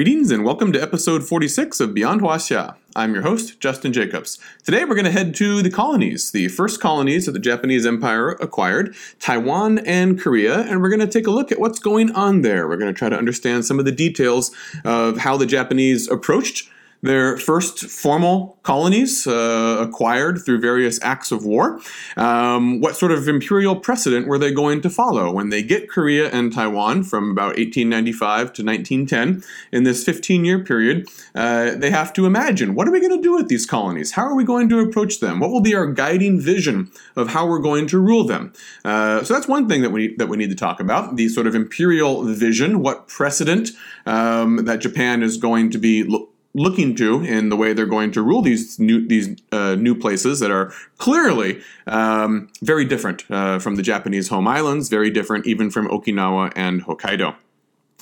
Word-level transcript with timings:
Greetings 0.00 0.30
and 0.30 0.46
welcome 0.46 0.72
to 0.72 0.80
episode 0.80 1.28
46 1.28 1.78
of 1.78 1.92
Beyond 1.92 2.22
Huaxia. 2.22 2.74
I'm 2.96 3.12
your 3.12 3.22
host, 3.22 3.60
Justin 3.60 3.92
Jacobs. 3.92 4.38
Today 4.64 4.86
we're 4.86 4.94
going 4.94 5.04
to 5.04 5.10
head 5.10 5.34
to 5.34 5.60
the 5.60 5.68
colonies, 5.68 6.30
the 6.30 6.48
first 6.48 6.80
colonies 6.80 7.26
that 7.26 7.32
the 7.32 7.38
Japanese 7.38 7.84
Empire 7.84 8.30
acquired, 8.30 8.96
Taiwan 9.18 9.80
and 9.80 10.18
Korea, 10.18 10.60
and 10.60 10.80
we're 10.80 10.88
going 10.88 11.00
to 11.00 11.06
take 11.06 11.26
a 11.26 11.30
look 11.30 11.52
at 11.52 11.60
what's 11.60 11.78
going 11.78 12.10
on 12.12 12.40
there. 12.40 12.66
We're 12.66 12.78
going 12.78 12.90
to 12.90 12.98
try 12.98 13.10
to 13.10 13.18
understand 13.18 13.66
some 13.66 13.78
of 13.78 13.84
the 13.84 13.92
details 13.92 14.52
of 14.86 15.18
how 15.18 15.36
the 15.36 15.44
Japanese 15.44 16.08
approached 16.08 16.70
their 17.02 17.38
first 17.38 17.78
formal 17.86 18.58
colonies 18.62 19.26
uh, 19.26 19.78
acquired 19.80 20.38
through 20.44 20.60
various 20.60 21.02
acts 21.02 21.32
of 21.32 21.44
war. 21.44 21.80
Um, 22.16 22.80
what 22.80 22.96
sort 22.96 23.12
of 23.12 23.26
imperial 23.26 23.76
precedent 23.76 24.26
were 24.26 24.38
they 24.38 24.52
going 24.52 24.82
to 24.82 24.90
follow 24.90 25.32
when 25.32 25.48
they 25.48 25.62
get 25.62 25.88
Korea 25.88 26.30
and 26.30 26.52
Taiwan 26.52 27.02
from 27.04 27.30
about 27.30 27.56
1895 27.56 28.52
to 28.52 28.64
1910? 28.64 29.42
In 29.72 29.84
this 29.84 30.04
15 30.04 30.44
year 30.44 30.62
period, 30.62 31.08
uh, 31.34 31.74
they 31.74 31.90
have 31.90 32.12
to 32.14 32.26
imagine 32.26 32.74
what 32.74 32.86
are 32.86 32.92
we 32.92 33.00
going 33.00 33.16
to 33.16 33.22
do 33.22 33.34
with 33.34 33.48
these 33.48 33.66
colonies? 33.66 34.12
How 34.12 34.22
are 34.22 34.34
we 34.34 34.44
going 34.44 34.68
to 34.68 34.80
approach 34.80 35.20
them? 35.20 35.40
What 35.40 35.50
will 35.50 35.60
be 35.60 35.74
our 35.74 35.86
guiding 35.86 36.40
vision 36.40 36.90
of 37.16 37.28
how 37.28 37.46
we're 37.46 37.60
going 37.60 37.86
to 37.88 37.98
rule 37.98 38.24
them? 38.24 38.52
Uh, 38.84 39.24
so 39.24 39.34
that's 39.34 39.48
one 39.48 39.68
thing 39.68 39.82
that 39.82 39.90
we 39.90 40.14
that 40.16 40.28
we 40.28 40.36
need 40.36 40.50
to 40.50 40.56
talk 40.56 40.80
about: 40.80 41.16
the 41.16 41.28
sort 41.28 41.46
of 41.46 41.54
imperial 41.54 42.24
vision, 42.24 42.80
what 42.80 43.08
precedent 43.08 43.70
um, 44.06 44.64
that 44.64 44.80
Japan 44.80 45.22
is 45.22 45.36
going 45.36 45.70
to 45.70 45.78
be. 45.78 46.28
Lo- 46.54 46.70
looking 46.70 46.94
to 46.96 47.22
in 47.22 47.48
the 47.48 47.56
way 47.56 47.72
they're 47.72 47.86
going 47.86 48.12
to 48.12 48.22
rule 48.22 48.42
these 48.42 48.78
new 48.78 49.06
these 49.06 49.36
uh, 49.52 49.74
new 49.74 49.94
places 49.94 50.40
that 50.40 50.50
are 50.50 50.72
clearly 50.98 51.60
um, 51.86 52.48
very 52.62 52.84
different 52.84 53.24
uh, 53.30 53.58
from 53.58 53.76
the 53.76 53.82
Japanese 53.82 54.28
home 54.28 54.46
islands, 54.46 54.88
very 54.88 55.10
different 55.10 55.46
even 55.46 55.70
from 55.70 55.88
Okinawa 55.88 56.52
and 56.56 56.84
Hokkaido. 56.84 57.34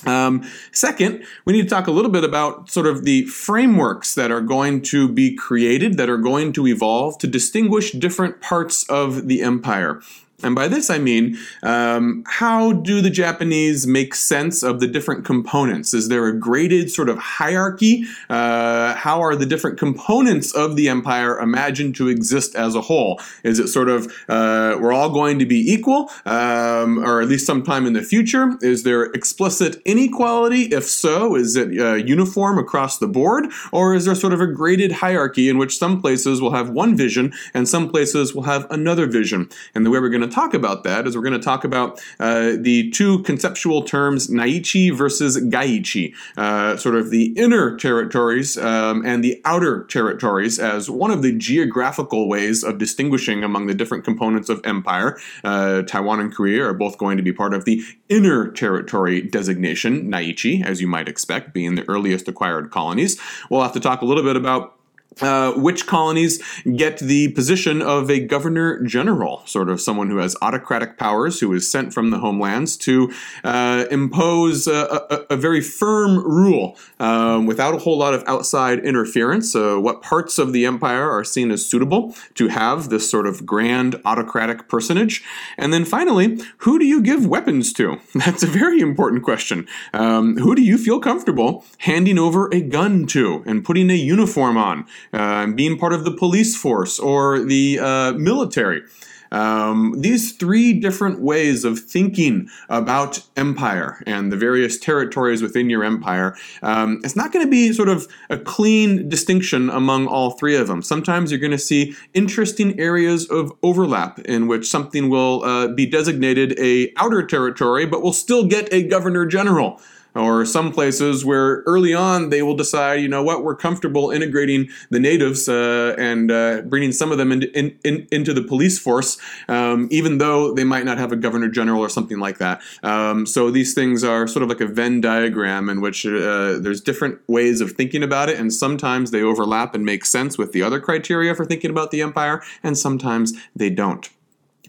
Um, 0.07 0.49
second, 0.71 1.25
we 1.45 1.53
need 1.53 1.63
to 1.63 1.69
talk 1.69 1.89
a 1.89 1.91
little 1.91 2.11
bit 2.11 2.23
about 2.23 2.71
sort 2.71 2.87
of 2.87 3.05
the 3.05 3.25
frameworks 3.25 4.15
that 4.15 4.31
are 4.31 4.41
going 4.41 4.83
to 4.83 5.09
be 5.09 5.35
created, 5.35 5.97
that 5.97 6.09
are 6.09 6.19
going 6.19 6.53
to 6.53 6.69
evolve 6.69 7.19
to 7.19 7.27
distinguish 7.27 7.91
different 7.93 8.41
parts 8.41 8.89
of 8.89 9.27
the 9.27 9.43
empire. 9.43 10.01
And 10.45 10.55
by 10.55 10.69
this 10.69 10.89
I 10.89 10.99
mean, 10.99 11.37
um, 11.65 12.23
how 12.29 12.71
do 12.71 13.01
the 13.01 13.11
Japanese 13.11 13.89
make 13.89 14.15
sense 14.15 14.63
of 14.63 14.79
the 14.79 14.87
different 14.87 15.25
components? 15.25 15.93
Is 15.93 16.09
there 16.09 16.29
a 16.29 16.39
graded 16.39 16.93
sort 16.93 17.09
of 17.09 17.19
hierarchy? 17.19 18.05
Uh, 18.31 18.95
how 18.95 19.21
are 19.21 19.35
the 19.35 19.47
different 19.47 19.81
components 19.81 20.55
of 20.55 20.77
the 20.77 20.89
empire 20.89 21.41
imagined 21.41 21.97
to 21.97 22.07
exist 22.07 22.55
as 22.55 22.77
a 22.77 22.81
whole? 22.81 23.21
Is 23.43 23.59
it 23.59 23.67
sort 23.67 23.89
of 23.89 24.07
uh, 24.29 24.79
we're 24.81 24.93
all 24.93 25.11
going 25.11 25.41
to 25.41 25.47
be 25.47 25.73
equal, 25.73 26.09
um, 26.25 27.05
or 27.05 27.21
at 27.21 27.27
least 27.27 27.45
sometime 27.45 27.85
in 27.85 27.95
the 27.95 28.03
future? 28.03 28.57
Is 28.63 28.85
there 28.85 29.07
explicit 29.07 29.83
inequality? 29.85 30.67
If 30.67 30.85
so, 30.85 31.35
is 31.35 31.57
it 31.57 31.77
uh, 31.81 31.95
uniform 31.95 32.59
across 32.59 32.99
the 32.99 33.09
board, 33.09 33.47
or 33.73 33.93
is 33.93 34.05
there 34.05 34.15
sort 34.15 34.33
of 34.33 34.41
a 34.41 34.47
graded 34.47 34.93
hierarchy 34.93 35.49
in 35.49 35.59
which 35.59 35.79
some 35.79 36.01
places 36.01 36.41
will 36.41 36.53
have 36.53 36.71
one 36.71 36.97
vision 36.97 37.33
and 37.55 37.69
some 37.69 37.89
places 37.89 38.37
will 38.37 38.45
have 38.45 38.71
another 38.71 39.09
vision? 39.09 39.49
And 39.75 39.85
the 39.85 39.91
way 39.91 39.99
we're 39.99 40.11
going 40.11 40.23
to 40.23 40.28
to 40.29 40.35
talk 40.35 40.55
about 40.55 40.85
that 40.85 41.07
is 41.07 41.17
we're 41.17 41.23
going 41.23 41.33
to 41.33 41.39
talk 41.39 41.65
about 41.65 42.01
uh, 42.21 42.53
the 42.59 42.91
two 42.91 43.23
conceptual 43.23 43.83
terms 43.83 44.29
Naichi 44.29 44.95
versus 44.95 45.39
Gaichi, 45.39 46.15
uh, 46.37 46.77
sort 46.77 46.95
of 46.95 47.11
the 47.11 47.27
inner 47.37 47.77
territories 47.77 48.57
um, 48.59 49.05
and 49.05 49.23
the 49.23 49.41
outer 49.45 49.85
territories 49.85 50.59
as 50.59 50.91
one 50.91 51.11
of 51.11 51.23
the 51.23 51.33
geographical 51.33 52.29
ways 52.29 52.63
of 52.63 52.79
distinguishing 52.79 53.45
among 53.45 53.67
the 53.67 53.75
different 53.75 54.05
components 54.05 54.49
of 54.49 54.61
empire. 54.65 55.19
Uh, 55.45 55.83
Taiwan 55.83 56.21
and 56.21 56.35
Korea 56.35 56.65
are 56.65 56.75
both 56.75 56.99
going 56.99 57.17
to 57.17 57.23
be 57.23 57.33
part 57.33 57.55
of 57.55 57.65
the 57.65 57.83
inner 58.09 58.51
territory 58.51 59.23
designation, 59.23 60.11
Naichi, 60.11 60.65
as 60.65 60.81
you 60.81 60.87
might 60.87 61.09
expect, 61.09 61.53
being 61.53 61.75
the 61.75 61.89
earliest 61.89 62.29
acquired 62.29 62.71
colonies. 62.71 63.21
We'll 63.51 63.63
have 63.63 63.73
to 63.73 63.81
talk 63.81 64.03
a 64.03 64.05
little 64.05 64.23
bit 64.23 64.37
about 64.37 64.78
uh, 65.21 65.53
which 65.53 65.87
colonies 65.87 66.41
get 66.77 66.99
the 66.99 67.29
position 67.33 67.83
of 67.83 68.11
a 68.11 68.21
governor 68.21 68.81
general, 68.85 69.43
sort 69.47 69.69
of 69.69 69.81
someone 69.81 70.09
who 70.11 70.19
has 70.19 70.37
autocratic 70.43 70.97
powers, 70.97 71.41
who 71.41 71.53
is 71.53 71.71
sent 71.71 71.93
from 71.93 72.11
the 72.11 72.19
homelands 72.19 72.77
to 72.77 73.13
uh, 73.45 73.85
impose 73.91 74.67
a, 74.67 75.07
a, 75.11 75.35
a, 75.35 75.37
very 75.37 75.61
firm 75.61 76.19
rule 76.19 76.77
um, 77.01 77.47
without 77.47 77.75
a 77.75 77.79
whole 77.79 77.99
lot 77.99 78.15
of 78.15 78.23
outside 78.27 78.79
interference. 78.81 79.55
Uh, 79.55 79.77
what 79.77 80.03
parts 80.03 80.39
of 80.39 80.53
the 80.53 80.65
empire 80.65 81.11
are 81.11 81.25
seen 81.25 81.51
as 81.51 81.65
suitable 81.65 82.15
to 82.35 82.49
have 82.49 82.89
this 82.89 83.11
sort 83.11 83.27
of 83.27 83.45
grand 83.47 84.01
autocratic 84.05 84.69
personage? 84.69 85.25
And 85.57 85.73
then 85.73 85.85
finally, 85.85 86.39
who 86.59 86.79
do 86.79 86.85
you 86.85 87.01
give 87.01 87.27
weapons 87.27 87.73
to? 87.75 87.99
That's 88.15 88.43
a 88.43 88.49
very 88.49 88.81
important 88.81 89.23
question. 89.23 89.67
Um, 89.93 90.37
who 90.37 90.55
do 90.55 90.63
you 90.63 90.79
feel 90.79 91.01
comfortable 91.01 91.65
handing 91.79 92.19
over 92.19 92.49
a 92.53 92.61
gun 92.61 93.07
to 93.09 93.43
and 93.47 93.65
putting 93.65 93.91
a 93.91 93.95
uniform 93.95 94.57
on? 94.57 94.87
Uh, 95.13 95.47
being 95.49 95.79
part 95.79 95.93
of 95.93 96.05
the 96.05 96.13
police 96.13 96.57
force 96.57 96.99
or 96.99 97.41
the 97.41 97.79
uh, 97.81 98.13
military. 98.13 98.83
Um, 99.31 99.95
these 99.99 100.33
three 100.33 100.73
different 100.73 101.21
ways 101.21 101.65
of 101.65 101.79
thinking 101.79 102.49
about 102.69 103.23
empire 103.37 104.03
and 104.07 104.33
the 104.33 104.37
various 104.37 104.79
territories 104.79 105.43
within 105.43 105.69
your 105.69 105.85
empire, 105.85 106.37
um, 106.63 107.01
it's 107.05 107.17
not 107.17 107.33
going 107.33 107.45
to 107.45 107.51
be 107.51 107.73
sort 107.73 107.89
of 107.89 108.09
a 108.31 108.39
clean 108.39 109.09
distinction 109.09 109.69
among 109.71 110.07
all 110.07 110.33
three 110.33 110.57
of 110.57 110.67
them. 110.67 110.83
Sometimes 110.83 111.31
you're 111.31 111.41
going 111.41 111.51
to 111.51 111.59
see 111.59 111.95
interesting 112.15 112.79
areas 112.81 113.29
of 113.29 113.53
overlap 113.63 114.19
in 114.21 114.47
which 114.47 114.69
something 114.69 115.11
will 115.11 115.45
uh, 115.45 115.69
be 115.69 115.87
designated 115.87 116.59
a 116.59 116.93
outer 116.97 117.25
territory, 117.27 117.87
but 117.87 118.03
will 118.03 118.13
still 118.13 118.47
get 118.47 118.73
a 118.73 118.83
governor 118.83 119.27
general 119.27 119.81
or 120.15 120.45
some 120.45 120.73
places 120.73 121.25
where 121.25 121.63
early 121.67 121.95
on 121.95 122.31
they 122.31 122.43
will 122.43 122.57
decide, 122.57 123.01
you 123.01 123.09
know 123.09 123.23
what, 123.23 123.45
we're 123.45 123.57
comfortable 123.57 124.11
integrating 124.11 124.69
the 124.91 124.99
natives 124.99 125.49
uh, 125.49 125.95
and 125.99 126.31
uh, 126.31 126.63
bringing 126.63 126.93
some 126.93 127.13
of 127.13 127.19
them 127.19 127.33
in, 127.33 127.43
in, 127.55 127.79
in, 127.85 128.07
into 128.11 128.35
the 128.35 128.43
police 128.43 128.79
force, 128.79 129.19
um, 129.49 129.89
even 129.91 130.19
though 130.19 130.53
they 130.53 130.65
might 130.65 130.85
not 130.85 130.99
have 130.99 131.13
a 131.13 131.17
governor 131.17 131.49
general 131.49 131.81
or 131.81 131.89
something 131.89 132.19
like 132.19 132.39
that. 132.39 132.61
Um, 132.83 133.27
so 133.27 133.51
these 133.51 133.75
things 133.75 134.05
are 134.05 134.27
sort 134.27 134.43
of 134.43 134.49
like 134.49 134.61
a 134.61 134.67
Venn 134.67 135.01
diagram 135.01 135.69
in 135.69 135.81
which 135.81 136.07
uh, 136.07 136.59
there's 136.59 136.81
different 136.81 137.21
ways 137.29 137.61
of 137.61 137.73
thinking 137.73 138.03
about 138.03 138.29
it, 138.29 138.39
and 138.39 138.53
sometimes 138.53 139.11
they 139.11 139.23
overlap 139.23 139.75
and 139.75 139.85
make 139.85 140.05
sense 140.05 140.39
with 140.39 140.53
the 140.53 140.63
other 140.63 140.81
criteria 140.81 141.35
for 141.35 141.45
thinking 141.45 141.71
about 141.71 141.91
the 141.91 142.03
empire, 142.03 142.43
and 142.63 142.77
sometimes 142.77 143.33
they 143.55 143.71
don't. 143.71 144.09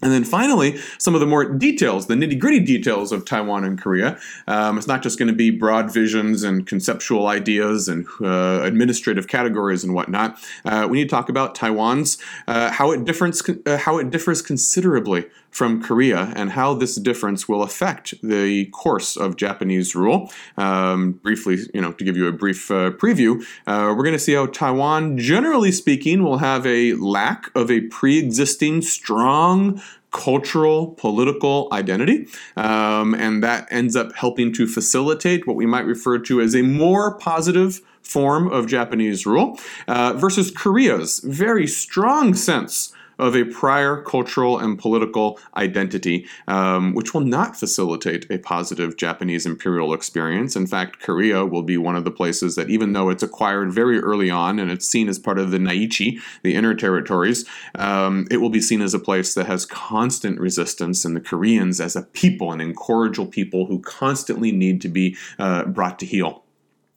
And 0.02 0.12
then 0.12 0.24
finally, 0.24 0.78
some 0.98 1.14
of 1.14 1.20
the 1.20 1.26
more 1.26 1.44
details, 1.44 2.06
the 2.06 2.14
nitty 2.14 2.38
gritty 2.38 2.60
details 2.60 3.12
of 3.12 3.24
Taiwan 3.24 3.64
and 3.64 3.80
Korea. 3.80 4.18
Um, 4.46 4.78
it's 4.78 4.86
not 4.86 5.02
just 5.02 5.18
going 5.18 5.28
to 5.28 5.34
be 5.34 5.50
broad 5.50 5.92
visions 5.92 6.42
and 6.42 6.66
conceptual 6.66 7.26
ideas 7.26 7.88
and 7.88 8.06
uh, 8.20 8.62
administrative 8.62 9.28
categories 9.28 9.84
and 9.84 9.94
whatnot. 9.94 10.38
Uh, 10.64 10.86
we 10.90 10.98
need 10.98 11.08
to 11.08 11.14
talk 11.14 11.28
about 11.28 11.54
Taiwan's, 11.54 12.18
uh, 12.46 12.70
how, 12.70 12.92
it 12.92 13.04
differs, 13.04 13.42
uh, 13.66 13.76
how 13.76 13.98
it 13.98 14.10
differs 14.10 14.42
considerably 14.42 15.26
from 15.50 15.82
Korea 15.82 16.32
and 16.36 16.50
how 16.50 16.74
this 16.74 16.94
difference 16.96 17.48
will 17.48 17.62
affect 17.62 18.14
the 18.22 18.66
course 18.66 19.16
of 19.16 19.36
Japanese 19.36 19.94
rule. 19.94 20.30
Um, 20.56 21.12
briefly, 21.12 21.58
you 21.74 21.80
know, 21.80 21.92
to 21.92 22.04
give 22.04 22.16
you 22.16 22.26
a 22.28 22.32
brief 22.32 22.70
uh, 22.70 22.90
preview, 22.90 23.42
uh, 23.66 23.94
we're 23.96 24.04
going 24.04 24.12
to 24.12 24.18
see 24.18 24.34
how 24.34 24.46
Taiwan, 24.46 25.18
generally 25.18 25.72
speaking, 25.72 26.22
will 26.22 26.38
have 26.38 26.66
a 26.66 26.94
lack 26.94 27.50
of 27.54 27.70
a 27.70 27.80
pre 27.82 28.18
existing 28.18 28.82
strong 28.82 29.82
cultural, 30.12 30.88
political 30.98 31.68
identity. 31.72 32.26
Um, 32.56 33.14
and 33.14 33.42
that 33.42 33.68
ends 33.70 33.94
up 33.94 34.12
helping 34.14 34.52
to 34.54 34.66
facilitate 34.66 35.46
what 35.46 35.56
we 35.56 35.66
might 35.66 35.86
refer 35.86 36.18
to 36.18 36.40
as 36.40 36.54
a 36.54 36.62
more 36.62 37.16
positive 37.16 37.80
form 38.02 38.48
of 38.48 38.66
Japanese 38.66 39.24
rule 39.24 39.58
uh, 39.86 40.14
versus 40.14 40.50
Korea's 40.50 41.20
very 41.20 41.66
strong 41.66 42.34
sense 42.34 42.92
of 43.20 43.36
a 43.36 43.44
prior 43.44 44.02
cultural 44.02 44.58
and 44.58 44.78
political 44.78 45.38
identity, 45.56 46.26
um, 46.48 46.94
which 46.94 47.14
will 47.14 47.20
not 47.20 47.56
facilitate 47.56 48.28
a 48.30 48.38
positive 48.38 48.96
Japanese 48.96 49.46
imperial 49.46 49.92
experience. 49.92 50.56
In 50.56 50.66
fact, 50.66 51.00
Korea 51.00 51.44
will 51.44 51.62
be 51.62 51.76
one 51.76 51.96
of 51.96 52.04
the 52.04 52.10
places 52.10 52.56
that, 52.56 52.70
even 52.70 52.92
though 52.92 53.10
it's 53.10 53.22
acquired 53.22 53.72
very 53.72 54.00
early 54.00 54.30
on 54.30 54.58
and 54.58 54.70
it's 54.70 54.88
seen 54.88 55.08
as 55.08 55.18
part 55.18 55.38
of 55.38 55.50
the 55.50 55.58
Naichi, 55.58 56.18
the 56.42 56.54
inner 56.54 56.74
territories, 56.74 57.44
um, 57.74 58.26
it 58.30 58.38
will 58.38 58.50
be 58.50 58.60
seen 58.60 58.80
as 58.80 58.94
a 58.94 58.98
place 58.98 59.34
that 59.34 59.46
has 59.46 59.66
constant 59.66 60.40
resistance, 60.40 61.04
and 61.04 61.14
the 61.14 61.20
Koreans 61.20 61.80
as 61.80 61.94
a 61.94 62.02
people, 62.02 62.52
an 62.52 62.60
incorrigible 62.60 63.26
people 63.26 63.66
who 63.66 63.80
constantly 63.80 64.50
need 64.50 64.80
to 64.80 64.88
be 64.88 65.16
uh, 65.38 65.64
brought 65.64 65.98
to 65.98 66.06
heel 66.06 66.44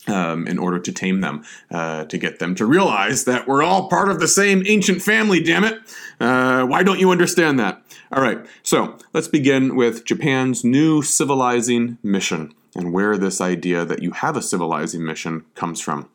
um, 0.08 0.48
in 0.48 0.58
order 0.58 0.80
to 0.80 0.92
tame 0.92 1.22
them, 1.22 1.44
uh, 1.72 2.06
to 2.06 2.18
get 2.18 2.40
them 2.40 2.56
to 2.56 2.66
realize 2.66 3.26
that 3.26 3.48
we're 3.48 3.64
all 3.64 3.90
part 3.90 4.10
of 4.10 4.20
the 4.20 4.28
same 4.28 4.64
ancient 4.66 5.02
family, 5.02 5.42
damn 5.42 5.64
it. 5.64 5.80
Uh, 6.20 6.66
why 6.66 6.84
don't 6.84 7.00
you 7.00 7.12
understand 7.12 7.60
that? 7.60 7.82
All 8.12 8.22
right, 8.22 8.46
so 8.62 8.98
let's 9.14 9.28
begin 9.28 9.76
with 9.76 10.06
Japan's 10.06 10.64
new 10.64 11.02
civilizing 11.02 11.98
mission 12.04 12.54
and 12.76 12.92
where 12.92 13.18
this 13.18 13.42
idea 13.42 13.86
that 13.86 14.02
you 14.02 14.12
have 14.12 14.38
a 14.38 14.42
civilizing 14.42 15.06
mission 15.06 15.46
comes 15.56 15.80
from. 15.80 16.10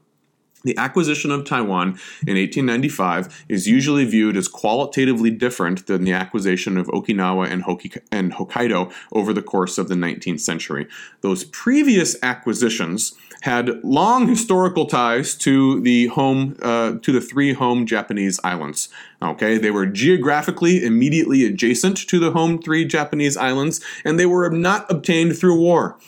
The 0.64 0.76
acquisition 0.76 1.30
of 1.30 1.44
Taiwan 1.44 1.88
in 2.26 2.36
1895 2.36 3.44
is 3.48 3.68
usually 3.68 4.04
viewed 4.04 4.36
as 4.36 4.48
qualitatively 4.48 5.30
different 5.30 5.86
than 5.86 6.04
the 6.04 6.12
acquisition 6.12 6.76
of 6.76 6.88
Okinawa 6.88 7.48
and, 7.48 7.62
Hoki- 7.62 8.00
and 8.10 8.32
Hokkaido 8.32 8.92
over 9.12 9.32
the 9.32 9.42
course 9.42 9.78
of 9.78 9.88
the 9.88 9.94
19th 9.94 10.40
century. 10.40 10.88
Those 11.20 11.44
previous 11.44 12.16
acquisitions 12.22 13.14
had 13.42 13.82
long 13.84 14.26
historical 14.26 14.86
ties 14.86 15.36
to 15.36 15.80
the 15.80 16.08
home 16.08 16.56
uh, 16.60 16.94
to 17.02 17.12
the 17.12 17.20
three 17.20 17.52
home 17.52 17.86
Japanese 17.86 18.40
islands. 18.42 18.88
Okay, 19.22 19.58
they 19.58 19.70
were 19.70 19.86
geographically 19.86 20.84
immediately 20.84 21.44
adjacent 21.44 21.96
to 22.08 22.18
the 22.18 22.32
home 22.32 22.60
three 22.60 22.84
Japanese 22.84 23.36
islands, 23.36 23.80
and 24.04 24.18
they 24.18 24.26
were 24.26 24.50
not 24.50 24.90
obtained 24.90 25.38
through 25.38 25.58
war. 25.58 25.98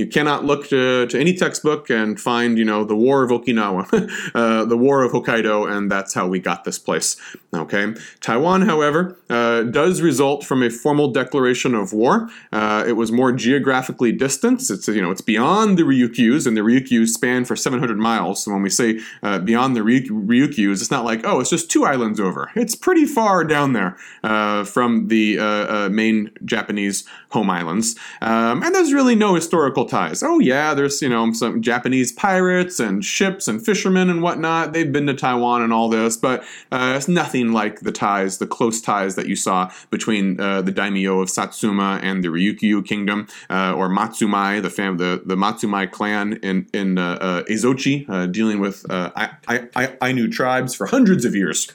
You 0.00 0.06
cannot 0.06 0.46
look 0.46 0.70
to, 0.70 1.06
to 1.08 1.20
any 1.20 1.34
textbook 1.34 1.90
and 1.90 2.18
find, 2.18 2.56
you 2.56 2.64
know, 2.64 2.84
the 2.84 2.96
War 2.96 3.22
of 3.22 3.30
Okinawa, 3.30 4.30
uh, 4.34 4.64
the 4.64 4.76
War 4.78 5.02
of 5.02 5.12
Hokkaido, 5.12 5.70
and 5.70 5.92
that's 5.92 6.14
how 6.14 6.26
we 6.26 6.38
got 6.38 6.64
this 6.64 6.78
place. 6.78 7.16
Okay. 7.52 7.92
Taiwan, 8.20 8.62
however, 8.62 9.18
uh, 9.28 9.64
does 9.64 10.00
result 10.00 10.42
from 10.44 10.62
a 10.62 10.70
formal 10.70 11.12
declaration 11.12 11.74
of 11.74 11.92
war. 11.92 12.30
Uh, 12.50 12.82
it 12.86 12.92
was 12.92 13.12
more 13.12 13.30
geographically 13.30 14.10
distant. 14.10 14.70
It's 14.70 14.88
you 14.88 15.02
know 15.02 15.10
it's 15.10 15.20
beyond 15.20 15.76
the 15.76 15.82
Ryukyus, 15.82 16.46
and 16.46 16.56
the 16.56 16.62
Ryukyus 16.62 17.08
span 17.08 17.44
for 17.44 17.56
700 17.56 17.98
miles. 17.98 18.44
So 18.44 18.52
when 18.52 18.62
we 18.62 18.70
say 18.70 19.00
uh, 19.22 19.40
beyond 19.40 19.76
the 19.76 19.80
Ryukyus, 19.80 20.80
it's 20.80 20.90
not 20.90 21.04
like 21.04 21.20
oh, 21.24 21.40
it's 21.40 21.50
just 21.50 21.70
two 21.70 21.84
islands 21.84 22.20
over. 22.20 22.50
It's 22.54 22.74
pretty 22.74 23.04
far 23.04 23.44
down 23.44 23.74
there 23.74 23.96
uh, 24.22 24.64
from 24.64 25.08
the 25.08 25.38
uh, 25.38 25.88
main 25.90 26.30
Japanese 26.44 27.04
home 27.30 27.50
islands, 27.50 27.96
um, 28.20 28.62
and 28.62 28.74
there's 28.74 28.92
really 28.92 29.14
no 29.14 29.34
historical 29.34 29.84
ties. 29.84 30.22
Oh 30.22 30.38
yeah, 30.38 30.74
there's 30.74 31.00
you 31.02 31.08
know 31.08 31.32
some 31.32 31.62
Japanese 31.62 32.12
pirates 32.12 32.80
and 32.80 33.04
ships 33.04 33.48
and 33.48 33.64
fishermen 33.64 34.10
and 34.10 34.22
whatnot. 34.22 34.72
They've 34.72 34.92
been 34.92 35.06
to 35.06 35.14
Taiwan 35.14 35.62
and 35.62 35.72
all 35.72 35.88
this, 35.88 36.16
but 36.16 36.44
it's 36.72 37.08
nothing 37.08 37.52
like 37.52 37.80
the 37.80 37.92
ties, 37.92 38.38
the 38.38 38.46
close 38.46 38.80
ties 38.80 39.16
that 39.16 39.26
you 39.26 39.36
saw 39.36 39.70
between 39.90 40.40
uh, 40.40 40.62
the 40.62 40.72
daimyo 40.72 41.20
of 41.20 41.30
Satsuma 41.30 42.00
and 42.02 42.22
the 42.24 42.28
Ryukyu 42.28 42.86
kingdom, 42.86 43.28
uh, 43.48 43.74
or 43.74 43.88
Matsumai, 43.88 44.62
the 44.62 44.70
fam- 44.70 44.96
the, 44.96 45.22
the 45.24 45.36
Matsumai 45.36 45.90
clan 45.90 46.34
in 46.42 46.66
in 46.72 46.98
uh, 46.98 47.18
uh 47.20 47.42
Ezochi, 47.44 48.08
uh, 48.08 48.26
dealing 48.26 48.60
with 48.60 48.88
uh, 48.90 49.10
I, 49.16 49.68
I, 49.74 49.96
Ainu 50.02 50.28
tribes 50.28 50.74
for 50.74 50.86
hundreds 50.86 51.24
of 51.24 51.34
years. 51.34 51.72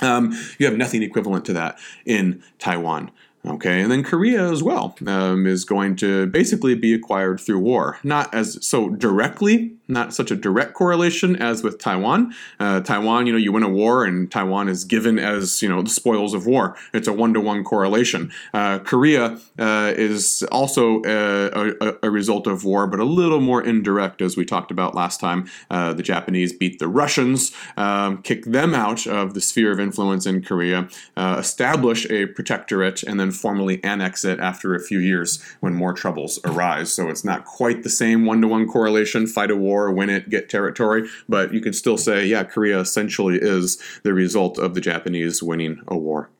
Um, 0.00 0.32
you 0.58 0.66
have 0.66 0.76
nothing 0.76 1.02
equivalent 1.02 1.44
to 1.46 1.52
that 1.54 1.78
in 2.04 2.42
Taiwan. 2.58 3.10
Okay, 3.46 3.82
and 3.82 3.90
then 3.92 4.02
Korea 4.02 4.50
as 4.50 4.62
well 4.62 4.96
um, 5.06 5.46
is 5.46 5.64
going 5.64 5.96
to 5.96 6.26
basically 6.26 6.74
be 6.74 6.94
acquired 6.94 7.40
through 7.40 7.58
war. 7.58 7.98
Not 8.02 8.32
as 8.34 8.64
so 8.66 8.88
directly 8.88 9.74
not 9.86 10.14
such 10.14 10.30
a 10.30 10.36
direct 10.36 10.74
correlation 10.74 11.36
as 11.36 11.62
with 11.62 11.78
Taiwan. 11.78 12.34
Uh, 12.58 12.80
Taiwan, 12.80 13.26
you 13.26 13.32
know, 13.32 13.38
you 13.38 13.52
win 13.52 13.62
a 13.62 13.68
war 13.68 14.04
and 14.04 14.30
Taiwan 14.30 14.68
is 14.68 14.84
given 14.84 15.18
as, 15.18 15.60
you 15.60 15.68
know, 15.68 15.82
the 15.82 15.90
spoils 15.90 16.32
of 16.32 16.46
war. 16.46 16.76
It's 16.92 17.06
a 17.06 17.12
one 17.12 17.34
to 17.34 17.40
one 17.40 17.64
correlation. 17.64 18.32
Uh, 18.54 18.78
Korea 18.78 19.38
uh, 19.58 19.92
is 19.96 20.42
also 20.50 21.02
a, 21.04 21.74
a, 21.80 21.94
a, 22.04 22.10
result 22.10 22.46
of 22.46 22.64
war, 22.64 22.86
but 22.86 23.00
a 23.00 23.04
little 23.04 23.40
more 23.40 23.62
indirect, 23.62 24.22
as 24.22 24.36
we 24.36 24.44
talked 24.44 24.70
about 24.70 24.94
last 24.94 25.20
time. 25.20 25.48
Uh, 25.70 25.92
the 25.92 26.02
Japanese 26.02 26.52
beat 26.52 26.78
the 26.78 26.88
Russians, 26.88 27.52
um, 27.76 28.22
kick 28.22 28.44
them 28.44 28.72
out 28.72 29.06
of 29.06 29.34
the 29.34 29.40
sphere 29.40 29.72
of 29.72 29.80
influence 29.80 30.26
in 30.26 30.42
Korea, 30.42 30.88
uh, 31.16 31.36
establish 31.38 32.08
a 32.10 32.26
protectorate, 32.26 33.02
and 33.02 33.18
then 33.18 33.30
formally 33.32 33.82
annex 33.84 34.24
it 34.24 34.38
after 34.38 34.74
a 34.74 34.80
few 34.80 34.98
years 34.98 35.42
when 35.60 35.74
more 35.74 35.92
troubles 35.92 36.38
arise. 36.44 36.92
So 36.92 37.08
it's 37.08 37.24
not 37.24 37.44
quite 37.44 37.82
the 37.82 37.90
same 37.90 38.24
one 38.24 38.40
to 38.40 38.48
one 38.48 38.66
correlation, 38.68 39.26
fight 39.26 39.50
a 39.50 39.56
war 39.56 39.73
war, 39.74 39.92
win 39.92 40.10
it, 40.10 40.30
get 40.30 40.48
territory. 40.48 41.08
But 41.28 41.52
you 41.52 41.60
can 41.60 41.72
still 41.72 41.98
say, 41.98 42.26
yeah, 42.26 42.44
Korea 42.44 42.80
essentially 42.80 43.38
is 43.40 43.78
the 44.04 44.14
result 44.14 44.58
of 44.58 44.74
the 44.74 44.80
Japanese 44.80 45.42
winning 45.42 45.82
a 45.88 45.96
war. 45.96 46.30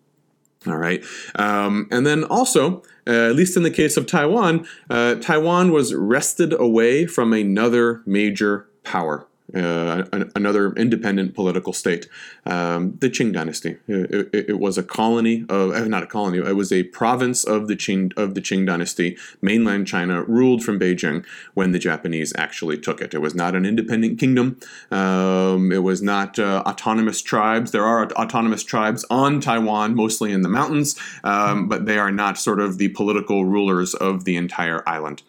All 0.66 0.78
right. 0.78 1.04
Um, 1.34 1.88
and 1.90 2.06
then 2.06 2.24
also, 2.24 2.82
uh, 3.06 3.28
at 3.30 3.36
least 3.36 3.56
in 3.56 3.64
the 3.64 3.70
case 3.70 3.98
of 3.98 4.06
Taiwan, 4.06 4.66
uh, 4.88 5.16
Taiwan 5.16 5.72
was 5.72 5.94
wrested 5.94 6.58
away 6.58 7.06
from 7.06 7.32
another 7.32 8.02
major 8.06 8.66
power 8.82 9.26
uh, 9.54 10.04
another 10.34 10.72
independent 10.74 11.34
political 11.34 11.72
state, 11.72 12.08
um, 12.46 12.96
the 13.00 13.08
Qing 13.08 13.32
dynasty. 13.32 13.76
It, 13.86 14.28
it, 14.32 14.48
it, 14.50 14.58
was 14.58 14.78
a 14.78 14.82
colony 14.82 15.44
of, 15.48 15.72
uh, 15.72 15.84
not 15.84 16.02
a 16.02 16.06
colony, 16.06 16.38
it 16.38 16.56
was 16.56 16.72
a 16.72 16.84
province 16.84 17.44
of 17.44 17.68
the 17.68 17.76
Qing 17.76 18.16
of 18.16 18.34
the 18.34 18.40
Qing 18.40 18.66
dynasty. 18.66 19.16
Mainland 19.42 19.86
China 19.86 20.22
ruled 20.22 20.64
from 20.64 20.78
Beijing 20.78 21.24
when 21.54 21.72
the 21.72 21.78
Japanese 21.78 22.32
actually 22.36 22.78
took 22.78 23.00
it. 23.00 23.14
It 23.14 23.18
was 23.18 23.34
not 23.34 23.54
an 23.54 23.64
independent 23.64 24.18
kingdom. 24.18 24.58
Um, 24.90 25.72
it 25.72 25.82
was 25.82 26.02
not 26.02 26.38
uh, 26.38 26.62
autonomous 26.66 27.22
tribes. 27.22 27.70
There 27.70 27.84
are 27.84 28.10
autonomous 28.12 28.62
tribes 28.62 29.04
on 29.10 29.40
Taiwan, 29.40 29.94
mostly 29.94 30.32
in 30.32 30.42
the 30.42 30.48
mountains, 30.48 30.98
um, 31.22 31.68
but 31.68 31.86
they 31.86 31.98
are 31.98 32.12
not 32.12 32.38
sort 32.38 32.60
of 32.60 32.78
the 32.78 32.88
political 32.88 33.44
rulers 33.44 33.94
of 33.94 34.24
the 34.24 34.36
entire 34.36 34.82
island. 34.88 35.22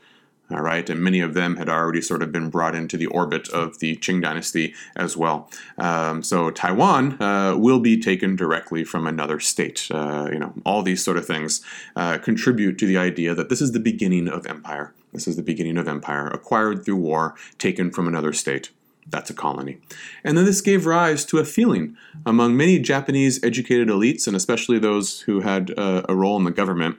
All 0.51 0.61
right, 0.61 0.87
and 0.89 1.01
many 1.01 1.21
of 1.21 1.33
them 1.33 1.57
had 1.57 1.69
already 1.69 2.01
sort 2.01 2.21
of 2.21 2.31
been 2.31 2.51
brought 2.51 2.75
into 2.75 2.97
the 2.97 3.07
orbit 3.07 3.49
of 3.49 3.79
the 3.79 3.97
Qing 3.97 4.21
dynasty 4.21 4.75
as 4.95 5.17
well. 5.17 5.49
Um, 5.79 6.21
so 6.21 6.51
Taiwan 6.51 7.19
uh, 7.19 7.55
will 7.57 7.79
be 7.79 7.99
taken 7.99 8.35
directly 8.35 8.83
from 8.83 9.07
another 9.07 9.39
state. 9.39 9.87
Uh, 9.89 10.29
you 10.31 10.37
know, 10.37 10.53
all 10.63 10.83
these 10.83 11.03
sort 11.03 11.17
of 11.17 11.25
things 11.25 11.61
uh, 11.95 12.19
contribute 12.19 12.77
to 12.77 12.85
the 12.85 12.97
idea 12.97 13.33
that 13.33 13.49
this 13.49 13.59
is 13.59 13.71
the 13.71 13.79
beginning 13.79 14.27
of 14.27 14.45
empire. 14.45 14.93
This 15.13 15.27
is 15.27 15.35
the 15.35 15.41
beginning 15.41 15.77
of 15.77 15.87
empire, 15.87 16.27
acquired 16.27 16.85
through 16.85 16.97
war, 16.97 17.33
taken 17.57 17.89
from 17.89 18.07
another 18.07 18.31
state. 18.31 18.69
That's 19.07 19.29
a 19.29 19.33
colony. 19.33 19.77
And 20.23 20.37
then 20.37 20.45
this 20.45 20.61
gave 20.61 20.85
rise 20.85 21.25
to 21.25 21.37
a 21.37 21.45
feeling 21.45 21.95
among 22.25 22.57
many 22.57 22.79
Japanese 22.79 23.43
educated 23.43 23.87
elites, 23.87 24.27
and 24.27 24.35
especially 24.35 24.79
those 24.79 25.21
who 25.21 25.41
had 25.41 25.71
uh, 25.77 26.03
a 26.09 26.15
role 26.15 26.37
in 26.37 26.43
the 26.43 26.51
government, 26.51 26.97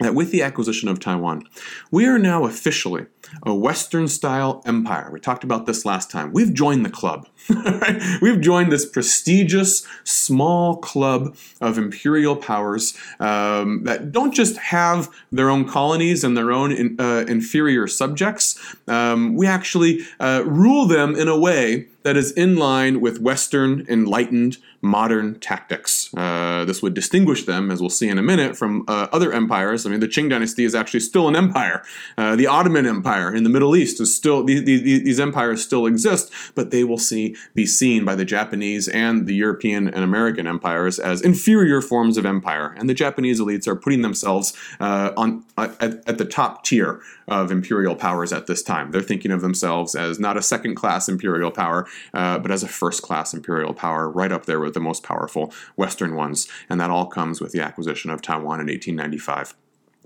that 0.00 0.14
with 0.14 0.30
the 0.30 0.42
acquisition 0.42 0.88
of 0.88 1.00
Taiwan, 1.00 1.44
we 1.90 2.06
are 2.06 2.18
now 2.18 2.44
officially 2.44 3.06
a 3.44 3.54
Western 3.54 4.08
style 4.08 4.62
empire. 4.66 5.10
We 5.12 5.20
talked 5.20 5.44
about 5.44 5.66
this 5.66 5.84
last 5.84 6.10
time. 6.10 6.32
We've 6.32 6.52
joined 6.52 6.84
the 6.84 6.90
club. 6.90 7.28
We've 8.20 8.40
joined 8.40 8.72
this 8.72 8.86
prestigious 8.86 9.86
small 10.04 10.76
club 10.76 11.36
of 11.60 11.78
imperial 11.78 12.36
powers 12.36 12.96
um, 13.20 13.84
that 13.84 14.12
don't 14.12 14.34
just 14.34 14.56
have 14.58 15.08
their 15.32 15.48
own 15.48 15.66
colonies 15.66 16.24
and 16.24 16.36
their 16.36 16.52
own 16.52 16.72
in, 16.72 17.00
uh, 17.00 17.24
inferior 17.28 17.86
subjects. 17.86 18.76
Um, 18.88 19.34
we 19.36 19.46
actually 19.46 20.00
uh, 20.20 20.42
rule 20.44 20.86
them 20.86 21.14
in 21.14 21.28
a 21.28 21.38
way 21.38 21.88
that 22.02 22.16
is 22.16 22.32
in 22.32 22.56
line 22.56 23.00
with 23.00 23.20
Western 23.20 23.84
enlightened 23.88 24.58
modern 24.86 25.38
tactics. 25.40 26.14
Uh, 26.16 26.64
this 26.64 26.82
would 26.82 26.94
distinguish 26.94 27.44
them, 27.44 27.70
as 27.70 27.80
we'll 27.80 27.90
see 27.90 28.08
in 28.08 28.18
a 28.18 28.22
minute, 28.22 28.56
from 28.56 28.84
uh, 28.88 29.08
other 29.12 29.32
empires. 29.32 29.84
I 29.84 29.90
mean, 29.90 30.00
the 30.00 30.08
Qing 30.08 30.30
dynasty 30.30 30.64
is 30.64 30.74
actually 30.74 31.00
still 31.00 31.28
an 31.28 31.36
empire. 31.36 31.82
Uh, 32.16 32.36
the 32.36 32.46
Ottoman 32.46 32.86
Empire 32.86 33.34
in 33.34 33.44
the 33.44 33.50
Middle 33.50 33.76
East 33.76 34.00
is 34.00 34.14
still 34.14 34.44
these, 34.44 34.64
these, 34.64 34.82
these, 34.82 35.20
empires 35.20 35.62
still 35.62 35.86
exist, 35.86 36.30
but 36.54 36.70
they 36.70 36.84
will 36.84 36.98
see 36.98 37.34
be 37.54 37.66
seen 37.66 38.04
by 38.04 38.14
the 38.14 38.24
Japanese 38.24 38.86
and 38.88 39.26
the 39.26 39.34
European 39.34 39.88
and 39.88 40.04
American 40.04 40.46
empires 40.46 40.98
as 40.98 41.20
inferior 41.20 41.80
forms 41.80 42.16
of 42.16 42.24
empire. 42.24 42.74
And 42.78 42.88
the 42.88 42.94
Japanese 42.94 43.40
elites 43.40 43.66
are 43.66 43.76
putting 43.76 44.02
themselves 44.02 44.52
uh, 44.78 45.12
on 45.16 45.44
at, 45.58 46.02
at 46.06 46.18
the 46.18 46.24
top 46.24 46.64
tier 46.64 47.00
of 47.28 47.50
imperial 47.50 47.96
powers 47.96 48.32
at 48.32 48.46
this 48.46 48.62
time. 48.62 48.92
They're 48.92 49.02
thinking 49.02 49.32
of 49.32 49.40
themselves 49.40 49.94
as 49.94 50.20
not 50.20 50.36
a 50.36 50.42
second 50.42 50.76
class 50.76 51.08
imperial 51.08 51.50
power, 51.50 51.86
uh, 52.14 52.38
but 52.38 52.50
as 52.50 52.62
a 52.62 52.68
first 52.68 53.02
class 53.02 53.34
imperial 53.34 53.74
power, 53.74 54.08
right 54.08 54.30
up 54.30 54.46
there 54.46 54.60
with 54.60 54.75
the 54.76 54.80
most 54.80 55.02
powerful 55.02 55.52
Western 55.74 56.14
ones. 56.14 56.46
And 56.70 56.80
that 56.80 56.90
all 56.90 57.06
comes 57.06 57.40
with 57.40 57.50
the 57.50 57.60
acquisition 57.60 58.12
of 58.12 58.22
Taiwan 58.22 58.60
in 58.60 58.68
1895. 58.68 59.56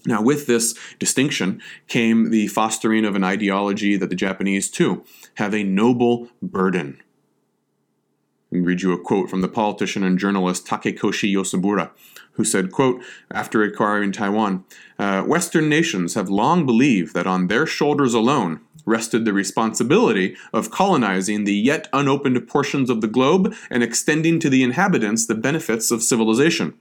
Now, 0.07 0.23
with 0.23 0.47
this 0.47 0.75
distinction 0.99 1.61
came 1.87 2.31
the 2.31 2.47
fostering 2.47 3.05
of 3.05 3.15
an 3.15 3.25
ideology 3.25 3.97
that 3.97 4.09
the 4.09 4.17
Japanese, 4.17 4.71
too, 4.71 5.05
have 5.35 5.55
a 5.55 5.63
noble 5.63 6.31
burden. 6.41 7.03
Me 8.51 8.61
read 8.61 8.83
you 8.83 8.93
a 8.93 8.99
quote 8.99 9.31
from 9.31 9.43
the 9.43 9.49
politician 9.49 10.03
and 10.03 10.19
journalist 10.19 10.67
Takekoshi 10.67 11.33
Yosaburo 11.33 11.91
who 12.33 12.45
said, 12.45 12.73
quote, 12.73 13.03
after 13.31 13.63
acquiring 13.63 14.13
Taiwan, 14.13 14.65
uh, 14.99 15.23
Western 15.23 15.69
nations 15.69 16.15
have 16.15 16.31
long 16.31 16.65
believed 16.65 17.13
that 17.15 17.27
on 17.27 17.49
their 17.49 17.67
shoulders 17.67 18.15
alone 18.15 18.61
rested 18.87 19.25
the 19.25 19.33
responsibility 19.33 20.35
of 20.53 20.71
colonizing 20.71 21.45
the 21.45 21.55
yet 21.55 21.87
unopened 21.93 22.49
portions 22.49 22.89
of 22.89 23.03
the 23.03 23.07
globe 23.07 23.55
and 23.71 23.83
extending 23.83 24.41
to 24.41 24.49
the 24.49 24.63
inhabitants 24.63 25.27
the 25.27 25.35
benefits 25.35 25.91
of 25.91 26.03
civilization. 26.03 26.73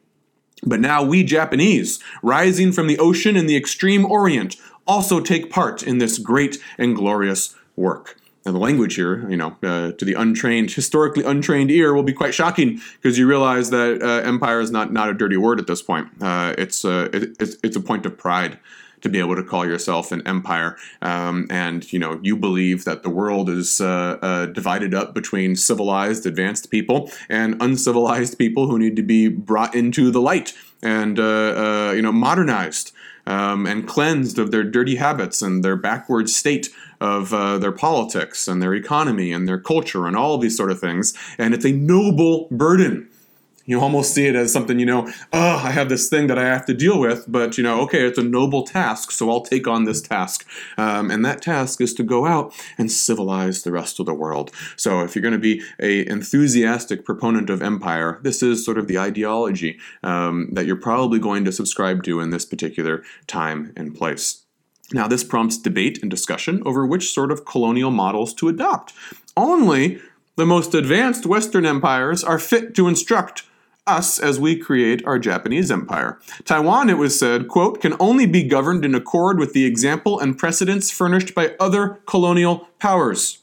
But 0.64 0.80
now 0.80 1.04
we 1.04 1.24
Japanese, 1.24 2.00
rising 2.24 2.72
from 2.72 2.88
the 2.88 3.00
ocean 3.00 3.36
in 3.36 3.46
the 3.46 3.58
extreme 3.58 4.06
Orient, 4.06 4.56
also 4.88 5.20
take 5.20 5.52
part 5.52 5.84
in 5.84 5.98
this 5.98 6.18
great 6.18 6.58
and 6.78 6.96
glorious 6.96 7.56
work. 7.76 8.19
The 8.52 8.60
language 8.60 8.96
here, 8.96 9.30
you 9.30 9.38
know, 9.38 9.58
uh, 9.64 9.92
to 9.92 10.06
the 10.06 10.14
untrained, 10.14 10.72
historically 10.72 11.24
untrained 11.24 11.72
ear, 11.72 11.94
will 11.94 12.04
be 12.04 12.14
quite 12.14 12.34
shocking 12.34 12.82
because 13.02 13.18
you 13.18 13.28
realize 13.28 13.70
that 13.70 14.02
uh, 14.02 14.28
empire 14.28 14.60
is 14.60 14.72
not 14.72 14.92
not 14.92 15.10
a 15.10 15.14
dirty 15.14 15.38
word 15.38 15.60
at 15.60 15.68
this 15.68 15.82
point. 15.82 16.08
Uh, 16.22 16.54
it's, 16.58 16.84
uh, 16.84 17.10
it, 17.14 17.36
it's 17.40 17.58
it's 17.64 17.76
a 17.76 17.80
point 17.80 18.06
of 18.06 18.18
pride 18.18 18.60
to 19.02 19.10
be 19.10 19.20
able 19.20 19.36
to 19.36 19.44
call 19.44 19.66
yourself 19.66 20.12
an 20.12 20.26
empire. 20.28 20.76
Um, 21.02 21.48
and 21.50 21.92
you 21.94 22.00
know, 22.00 22.20
you 22.22 22.36
believe 22.36 22.86
that 22.86 23.04
the 23.04 23.10
world 23.10 23.50
is 23.50 23.80
uh, 23.80 24.18
uh, 24.22 24.46
divided 24.48 24.94
up 24.94 25.14
between 25.14 25.56
civilized, 25.56 26.26
advanced 26.26 26.70
people 26.70 27.12
and 27.30 27.56
uncivilized 27.62 28.38
people 28.38 28.68
who 28.68 28.78
need 28.78 28.96
to 28.96 29.04
be 29.04 29.28
brought 29.30 29.74
into 29.76 30.12
the 30.12 30.22
light 30.22 30.54
and 30.82 31.18
you 31.18 32.02
know 32.02 32.12
modernized. 32.12 32.92
Um, 33.28 33.68
and 33.68 33.88
cleansed 33.88 34.40
of 34.40 34.50
their 34.50 34.64
dirty 34.64 34.96
habits 34.96 35.44
and 35.44 35.64
their 35.64 35.76
backward 35.76 36.30
state 36.30 36.70
of 37.02 37.34
uh, 37.34 37.58
their 37.58 37.72
politics 37.72 38.48
and 38.48 38.62
their 38.62 38.74
economy 38.74 39.32
and 39.32 39.48
their 39.48 39.60
culture 39.60 40.06
and 40.06 40.16
all 40.16 40.38
these 40.38 40.58
sort 40.58 40.72
of 40.72 40.80
things. 40.80 41.14
And 41.38 41.54
it's 41.54 41.66
a 41.66 41.72
noble 41.72 42.48
burden 42.52 43.10
you 43.70 43.80
almost 43.80 44.16
see 44.16 44.26
it 44.26 44.36
as 44.36 44.52
something, 44.52 44.80
you 44.80 44.86
know, 44.88 45.08
oh, 45.32 45.62
I 45.64 45.70
have 45.70 45.90
this 45.90 46.10
thing 46.10 46.26
that 46.26 46.40
I 46.40 46.46
have 46.46 46.66
to 46.66 46.74
deal 46.74 47.00
with, 47.00 47.26
but, 47.28 47.56
you 47.56 47.64
know, 47.64 47.82
okay, 47.82 48.02
it's 48.02 48.18
a 48.18 48.24
noble 48.24 48.64
task, 48.64 49.12
so 49.12 49.30
I'll 49.30 49.42
take 49.42 49.68
on 49.68 49.84
this 49.84 50.02
task. 50.02 50.48
Um, 50.76 51.12
and 51.12 51.24
that 51.24 51.44
task 51.44 51.80
is 51.80 51.94
to 51.94 52.04
go 52.04 52.26
out 52.26 52.52
and 52.80 52.92
civilize 52.92 53.62
the 53.62 53.72
rest 53.72 54.00
of 54.00 54.08
the 54.08 54.14
world. 54.16 54.50
So 54.76 55.02
if 55.02 55.16
you're 55.16 55.22
going 55.22 55.34
to 55.34 55.38
be 55.38 55.62
a 55.80 56.04
enthusiastic 56.10 57.06
proponent 57.06 57.52
of 57.52 57.62
empire, 57.62 58.20
this 58.24 58.42
is 58.42 58.66
sort 58.66 58.80
of 58.80 58.88
the 58.88 58.98
ideology 58.98 59.78
um, 60.02 60.50
that 60.54 60.66
you're 60.66 60.76
probably 60.76 61.20
going 61.20 61.46
to 61.46 61.52
subscribe 61.52 62.02
to 62.06 62.22
in 62.22 62.32
this 62.32 62.46
particular 62.46 63.04
time 63.28 63.72
and 63.78 63.94
place. 63.94 64.46
Now, 64.92 65.08
this 65.08 65.24
prompts 65.24 65.58
debate 65.58 66.00
and 66.02 66.10
discussion 66.10 66.64
over 66.66 66.86
which 66.86 67.14
sort 67.14 67.32
of 67.32 67.46
colonial 67.46 67.92
models 67.92 68.34
to 68.36 68.48
adopt. 68.48 68.94
Only 69.38 70.00
the 70.36 70.46
most 70.46 70.74
advanced 70.74 71.26
Western 71.26 71.66
empires 71.66 72.24
are 72.24 72.40
fit 72.40 72.74
to 72.76 72.88
instruct 72.88 73.44
us 73.86 74.20
as 74.20 74.40
we 74.40 74.56
create 74.56 75.06
our 75.06 75.20
Japanese 75.20 75.72
empire. 75.72 76.20
Taiwan, 76.46 76.90
it 76.90 76.98
was 76.98 77.18
said, 77.18 77.48
quote, 77.48 77.82
can 77.82 77.96
only 78.00 78.26
be 78.26 78.44
governed 78.44 78.86
in 78.86 78.96
accord 78.96 79.40
with 79.40 79.54
the 79.54 79.66
example 79.66 80.20
and 80.20 80.38
precedents 80.38 80.92
furnished 80.92 81.34
by 81.34 81.56
other 81.60 82.00
colonial 82.06 82.70
powers. 82.80 83.40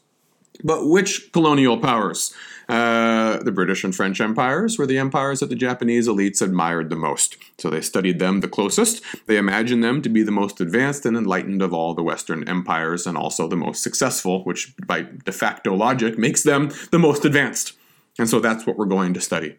But 0.63 0.87
which 0.87 1.31
colonial 1.31 1.77
powers? 1.77 2.33
Uh, 2.69 3.41
the 3.43 3.51
British 3.51 3.83
and 3.83 3.95
French 3.95 4.19
empires 4.19 4.77
were 4.77 4.85
the 4.85 4.97
empires 4.97 5.39
that 5.39 5.49
the 5.49 5.55
Japanese 5.55 6.07
elites 6.07 6.41
admired 6.41 6.89
the 6.89 6.97
most. 6.97 7.37
So 7.57 7.69
they 7.69 7.81
studied 7.81 8.19
them 8.19 8.41
the 8.41 8.49
closest. 8.49 9.01
They 9.25 9.37
imagined 9.37 9.83
them 9.83 10.01
to 10.01 10.09
be 10.09 10.21
the 10.21 10.31
most 10.31 10.59
advanced 10.59 11.05
and 11.05 11.15
enlightened 11.15 11.61
of 11.61 11.73
all 11.73 11.93
the 11.93 12.03
Western 12.03 12.47
empires 12.47 13.07
and 13.07 13.17
also 13.17 13.47
the 13.47 13.55
most 13.55 13.83
successful, 13.83 14.43
which 14.43 14.73
by 14.85 15.05
de 15.23 15.31
facto 15.31 15.73
logic 15.73 16.17
makes 16.17 16.43
them 16.43 16.71
the 16.91 16.99
most 16.99 17.23
advanced. 17.23 17.73
And 18.19 18.29
so 18.29 18.39
that's 18.39 18.65
what 18.67 18.77
we're 18.77 18.85
going 18.85 19.13
to 19.13 19.21
study. 19.21 19.55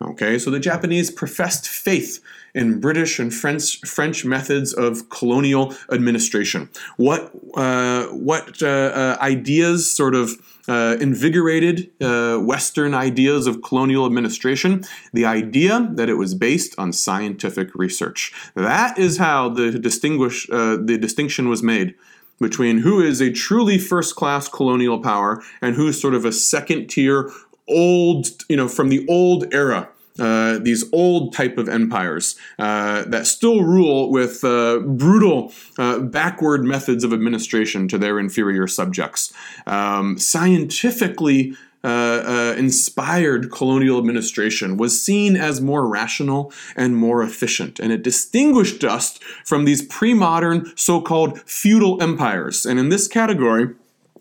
Okay, 0.00 0.38
so 0.38 0.50
the 0.50 0.60
Japanese 0.60 1.10
professed 1.10 1.66
faith 1.66 2.22
in 2.56 2.80
British 2.80 3.20
and 3.20 3.32
French, 3.32 3.78
French 3.82 4.24
methods 4.24 4.72
of 4.72 5.08
colonial 5.10 5.74
administration. 5.92 6.68
What, 6.96 7.30
uh, 7.54 8.06
what 8.06 8.62
uh, 8.62 8.66
uh, 8.66 9.16
ideas 9.20 9.94
sort 9.94 10.14
of 10.14 10.32
uh, 10.66 10.96
invigorated 10.98 11.90
uh, 12.00 12.38
Western 12.38 12.94
ideas 12.94 13.46
of 13.46 13.62
colonial 13.62 14.06
administration? 14.06 14.84
The 15.12 15.26
idea 15.26 15.86
that 15.92 16.08
it 16.08 16.14
was 16.14 16.34
based 16.34 16.74
on 16.78 16.94
scientific 16.94 17.74
research. 17.74 18.32
That 18.54 18.98
is 18.98 19.18
how 19.18 19.50
the, 19.50 19.78
distinguish, 19.78 20.46
the 20.46 20.98
distinction 20.98 21.48
was 21.50 21.62
made 21.62 21.94
between 22.40 22.78
who 22.78 23.00
is 23.00 23.20
a 23.20 23.30
truly 23.30 23.78
first 23.78 24.16
class 24.16 24.48
colonial 24.48 24.98
power 24.98 25.42
and 25.60 25.74
who's 25.76 26.00
sort 26.00 26.14
of 26.14 26.24
a 26.24 26.32
second 26.32 26.88
tier 26.88 27.30
old, 27.68 28.28
you 28.48 28.56
know, 28.56 28.68
from 28.68 28.88
the 28.88 29.06
old 29.08 29.52
era. 29.52 29.88
Uh, 30.18 30.58
these 30.58 30.84
old 30.92 31.32
type 31.32 31.58
of 31.58 31.68
empires 31.68 32.36
uh, 32.58 33.04
that 33.04 33.26
still 33.26 33.62
rule 33.62 34.10
with 34.10 34.44
uh, 34.44 34.78
brutal, 34.78 35.52
uh, 35.78 35.98
backward 35.98 36.64
methods 36.64 37.04
of 37.04 37.12
administration 37.12 37.88
to 37.88 37.98
their 37.98 38.18
inferior 38.18 38.66
subjects. 38.66 39.32
Um, 39.66 40.18
scientifically 40.18 41.54
uh, 41.84 42.54
inspired 42.58 43.52
colonial 43.52 43.98
administration 43.98 44.76
was 44.76 45.00
seen 45.00 45.36
as 45.36 45.60
more 45.60 45.86
rational 45.86 46.52
and 46.74 46.96
more 46.96 47.22
efficient, 47.22 47.78
and 47.78 47.92
it 47.92 48.02
distinguished 48.02 48.82
us 48.82 49.18
from 49.44 49.64
these 49.64 49.82
pre 49.86 50.12
modern 50.12 50.72
so 50.76 51.00
called 51.00 51.40
feudal 51.42 52.02
empires. 52.02 52.66
And 52.66 52.80
in 52.80 52.88
this 52.88 53.06
category, 53.06 53.74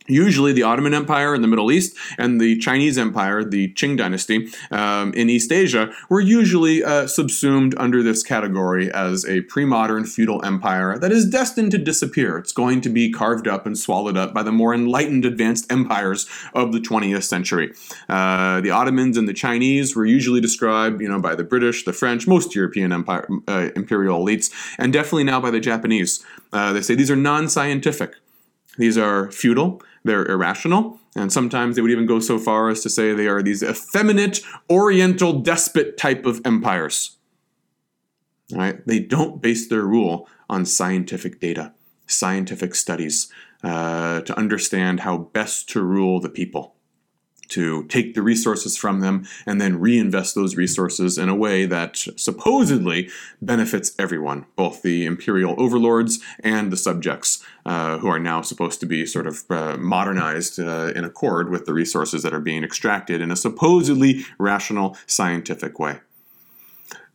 Usually, 0.07 0.53
the 0.53 0.63
Ottoman 0.63 0.93
Empire 0.93 1.33
in 1.33 1.41
the 1.41 1.47
Middle 1.47 1.71
East 1.71 1.95
and 2.17 2.39
the 2.39 2.57
Chinese 2.57 2.97
Empire, 2.97 3.43
the 3.43 3.73
Qing 3.73 3.97
Dynasty 3.97 4.49
um, 4.69 5.13
in 5.13 5.29
East 5.29 5.51
Asia, 5.51 5.91
were 6.09 6.19
usually 6.19 6.83
uh, 6.83 7.07
subsumed 7.07 7.73
under 7.77 8.03
this 8.03 8.21
category 8.21 8.91
as 8.91 9.25
a 9.25 9.41
pre 9.41 9.65
modern 9.65 10.05
feudal 10.05 10.43
empire 10.45 10.99
that 10.99 11.11
is 11.11 11.25
destined 11.27 11.71
to 11.71 11.79
disappear. 11.79 12.37
It's 12.37 12.51
going 12.51 12.81
to 12.81 12.89
be 12.89 13.11
carved 13.11 13.47
up 13.47 13.65
and 13.65 13.75
swallowed 13.75 14.15
up 14.15 14.33
by 14.33 14.43
the 14.43 14.51
more 14.51 14.75
enlightened, 14.75 15.25
advanced 15.25 15.71
empires 15.71 16.27
of 16.53 16.71
the 16.71 16.79
20th 16.79 17.23
century. 17.23 17.73
Uh, 18.07 18.61
the 18.61 18.69
Ottomans 18.69 19.17
and 19.17 19.27
the 19.27 19.33
Chinese 19.33 19.95
were 19.95 20.05
usually 20.05 20.39
described 20.39 21.01
you 21.01 21.09
know, 21.09 21.19
by 21.19 21.33
the 21.33 21.43
British, 21.43 21.83
the 21.83 21.93
French, 21.93 22.27
most 22.27 22.53
European 22.53 22.91
empire, 22.91 23.27
uh, 23.47 23.69
imperial 23.75 24.23
elites, 24.23 24.51
and 24.77 24.93
definitely 24.93 25.23
now 25.23 25.41
by 25.41 25.49
the 25.49 25.59
Japanese. 25.59 26.23
Uh, 26.53 26.73
they 26.73 26.81
say 26.81 26.93
these 26.93 27.11
are 27.11 27.15
non 27.15 27.49
scientific. 27.49 28.13
These 28.77 28.97
are 28.97 29.31
feudal, 29.31 29.81
they're 30.05 30.25
irrational, 30.25 30.99
and 31.15 31.33
sometimes 31.33 31.75
they 31.75 31.81
would 31.81 31.91
even 31.91 32.05
go 32.05 32.19
so 32.19 32.37
far 32.37 32.69
as 32.69 32.81
to 32.83 32.89
say 32.89 33.11
they 33.11 33.27
are 33.27 33.41
these 33.41 33.63
effeminate, 33.63 34.39
oriental 34.69 35.41
despot 35.41 35.97
type 35.97 36.25
of 36.25 36.39
empires. 36.45 37.17
They 38.49 38.99
don't 38.99 39.41
base 39.41 39.67
their 39.67 39.81
rule 39.81 40.29
on 40.47 40.65
scientific 40.65 41.39
data, 41.39 41.73
scientific 42.05 42.75
studies, 42.75 43.31
uh, 43.63 44.21
to 44.21 44.37
understand 44.37 44.99
how 44.99 45.17
best 45.17 45.67
to 45.69 45.81
rule 45.81 46.19
the 46.19 46.29
people 46.29 46.74
to 47.49 47.83
take 47.85 48.13
the 48.13 48.21
resources 48.21 48.77
from 48.77 49.01
them 49.01 49.25
and 49.45 49.59
then 49.59 49.79
reinvest 49.79 50.35
those 50.35 50.55
resources 50.55 51.17
in 51.17 51.29
a 51.29 51.35
way 51.35 51.65
that 51.65 51.97
supposedly 52.15 53.09
benefits 53.41 53.93
everyone, 53.99 54.45
both 54.55 54.81
the 54.81 55.05
imperial 55.05 55.55
overlords 55.57 56.19
and 56.41 56.71
the 56.71 56.77
subjects, 56.77 57.43
uh, 57.65 57.97
who 57.97 58.07
are 58.07 58.19
now 58.19 58.41
supposed 58.41 58.79
to 58.79 58.85
be 58.85 59.05
sort 59.05 59.27
of 59.27 59.43
uh, 59.49 59.77
modernized 59.77 60.59
uh, 60.59 60.91
in 60.95 61.03
accord 61.03 61.49
with 61.49 61.65
the 61.65 61.73
resources 61.73 62.23
that 62.23 62.33
are 62.33 62.39
being 62.39 62.63
extracted 62.63 63.21
in 63.21 63.31
a 63.31 63.35
supposedly 63.35 64.23
rational 64.37 64.97
scientific 65.07 65.79
way. 65.79 65.99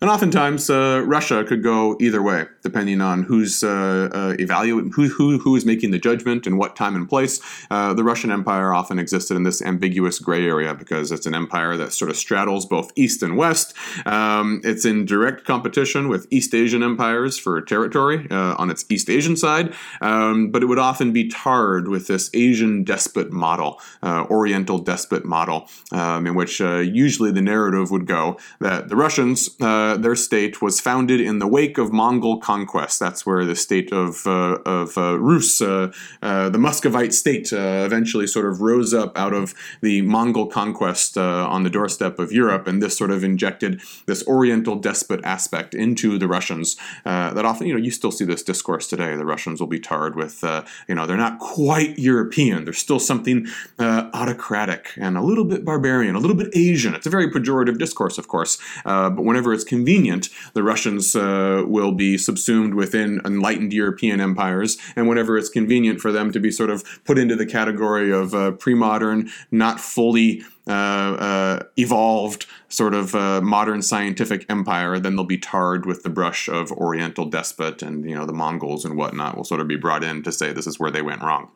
And 0.02 0.08
oftentimes, 0.08 0.70
uh, 0.70 1.02
Russia 1.04 1.44
could 1.44 1.62
go 1.62 1.94
either 2.00 2.22
way, 2.22 2.46
depending 2.62 3.02
on 3.02 3.22
who's 3.22 3.62
uh, 3.62 4.08
uh, 4.10 4.34
evaluating, 4.38 4.92
who, 4.92 5.08
who, 5.08 5.38
who 5.38 5.54
is 5.56 5.66
making 5.66 5.90
the 5.90 5.98
judgment 5.98 6.46
and 6.46 6.56
what 6.56 6.74
time 6.74 6.96
and 6.96 7.06
place. 7.06 7.38
Uh, 7.70 7.92
the 7.92 8.02
Russian 8.02 8.32
Empire 8.32 8.72
often 8.72 8.98
existed 8.98 9.36
in 9.36 9.42
this 9.42 9.60
ambiguous 9.60 10.18
gray 10.18 10.46
area 10.46 10.74
because 10.74 11.12
it's 11.12 11.26
an 11.26 11.34
empire 11.34 11.76
that 11.76 11.92
sort 11.92 12.10
of 12.10 12.16
straddles 12.16 12.64
both 12.64 12.90
east 12.96 13.22
and 13.22 13.36
west. 13.36 13.74
Um, 14.06 14.62
it's 14.64 14.86
in 14.86 15.04
direct 15.04 15.44
competition 15.44 16.08
with 16.08 16.26
East 16.30 16.54
Asian 16.54 16.82
empires 16.82 17.38
for 17.38 17.60
territory 17.60 18.26
uh, 18.30 18.54
on 18.56 18.70
its 18.70 18.86
East 18.88 19.10
Asian 19.10 19.36
side, 19.36 19.74
um, 20.00 20.50
but 20.50 20.62
it 20.62 20.66
would 20.66 20.78
often 20.78 21.12
be 21.12 21.28
tarred 21.28 21.88
with 21.88 22.06
this 22.06 22.30
Asian 22.32 22.84
despot 22.84 23.32
model, 23.32 23.78
uh, 24.02 24.24
Oriental 24.30 24.78
despot 24.78 25.26
model, 25.26 25.68
um, 25.92 26.26
in 26.26 26.34
which 26.34 26.60
usually 26.60 27.30
the 27.30 27.42
narrative 27.42 27.90
would 27.90 28.06
go 28.06 28.38
that 28.60 28.88
the 28.88 28.96
Russians 28.96 29.50
uh, 29.90 29.96
their 29.96 30.14
state 30.14 30.62
was 30.62 30.80
founded 30.80 31.20
in 31.20 31.38
the 31.40 31.46
wake 31.46 31.78
of 31.78 31.92
Mongol 31.92 32.38
conquest. 32.38 33.00
That's 33.00 33.26
where 33.26 33.44
the 33.44 33.56
state 33.56 33.92
of 33.92 34.26
uh, 34.26 34.58
of 34.64 34.96
uh, 34.96 35.18
Rus, 35.18 35.60
uh, 35.60 35.92
uh, 36.22 36.48
the 36.48 36.58
Muscovite 36.58 37.12
state, 37.12 37.52
eventually 37.52 38.26
sort 38.26 38.46
of 38.46 38.60
rose 38.60 38.94
up 38.94 39.18
out 39.18 39.34
of 39.34 39.54
the 39.80 40.02
Mongol 40.02 40.46
conquest 40.46 41.18
on 41.18 41.62
the 41.64 41.70
doorstep 41.70 42.18
of 42.18 42.32
Europe, 42.32 42.66
and 42.66 42.82
this 42.82 42.96
sort 42.96 43.10
of 43.10 43.24
injected 43.24 43.80
this 44.06 44.26
Oriental 44.26 44.76
despot 44.76 45.20
aspect 45.24 45.74
into 45.74 46.18
the 46.18 46.28
Russians. 46.28 46.76
that 47.04 47.44
often, 47.44 47.66
you 47.66 47.74
know, 47.74 47.80
you 47.80 47.90
still 47.90 48.12
see 48.12 48.24
this 48.24 48.42
discourse 48.42 48.86
today. 48.86 49.16
The 49.16 49.26
Russians 49.26 49.60
will 49.60 49.66
be 49.66 49.80
tarred 49.80 50.14
with, 50.14 50.44
you 50.88 50.94
know, 50.94 51.06
they're 51.06 51.16
not 51.16 51.38
quite 51.38 51.98
European. 51.98 52.64
There's 52.64 52.78
still 52.78 53.00
something 53.00 53.46
autocratic 53.78 54.92
and 54.96 55.16
a 55.16 55.22
little 55.22 55.44
bit 55.44 55.64
barbarian, 55.64 56.14
a 56.14 56.20
little 56.20 56.36
bit 56.36 56.48
Asian. 56.54 56.94
It's 56.94 57.06
a 57.06 57.10
very 57.10 57.28
pejorative 57.30 57.78
discourse, 57.78 58.18
of 58.18 58.28
course, 58.28 58.58
but 58.84 59.24
whenever 59.24 59.52
it's 59.52 59.64
convenient, 59.80 60.28
the 60.52 60.62
Russians 60.62 61.16
uh, 61.16 61.64
will 61.66 61.92
be 61.92 62.18
subsumed 62.18 62.74
within 62.74 63.20
enlightened 63.24 63.72
European 63.72 64.20
empires, 64.20 64.76
and 64.94 65.08
whenever 65.08 65.38
it's 65.38 65.48
convenient 65.48 66.00
for 66.00 66.12
them 66.12 66.30
to 66.32 66.38
be 66.38 66.50
sort 66.50 66.68
of 66.68 66.84
put 67.06 67.16
into 67.16 67.34
the 67.34 67.46
category 67.46 68.12
of 68.12 68.34
uh, 68.34 68.50
pre-modern, 68.52 69.30
not 69.50 69.80
fully 69.80 70.42
uh, 70.68 71.12
uh, 71.28 71.62
evolved 71.78 72.44
sort 72.68 72.92
of 72.92 73.14
uh, 73.14 73.40
modern 73.40 73.80
scientific 73.80 74.44
empire, 74.50 74.98
then 74.98 75.16
they'll 75.16 75.24
be 75.24 75.38
tarred 75.38 75.86
with 75.86 76.02
the 76.02 76.10
brush 76.10 76.46
of 76.48 76.70
Oriental 76.72 77.24
despot, 77.24 77.82
and 77.82 78.04
you 78.04 78.14
know 78.14 78.26
the 78.26 78.34
Mongols 78.34 78.84
and 78.84 78.96
whatnot 78.98 79.34
will 79.34 79.44
sort 79.44 79.62
of 79.62 79.66
be 79.66 79.76
brought 79.76 80.04
in 80.04 80.22
to 80.22 80.30
say 80.30 80.52
this 80.52 80.66
is 80.66 80.78
where 80.78 80.90
they 80.90 81.02
went 81.02 81.22
wrong. 81.22 81.48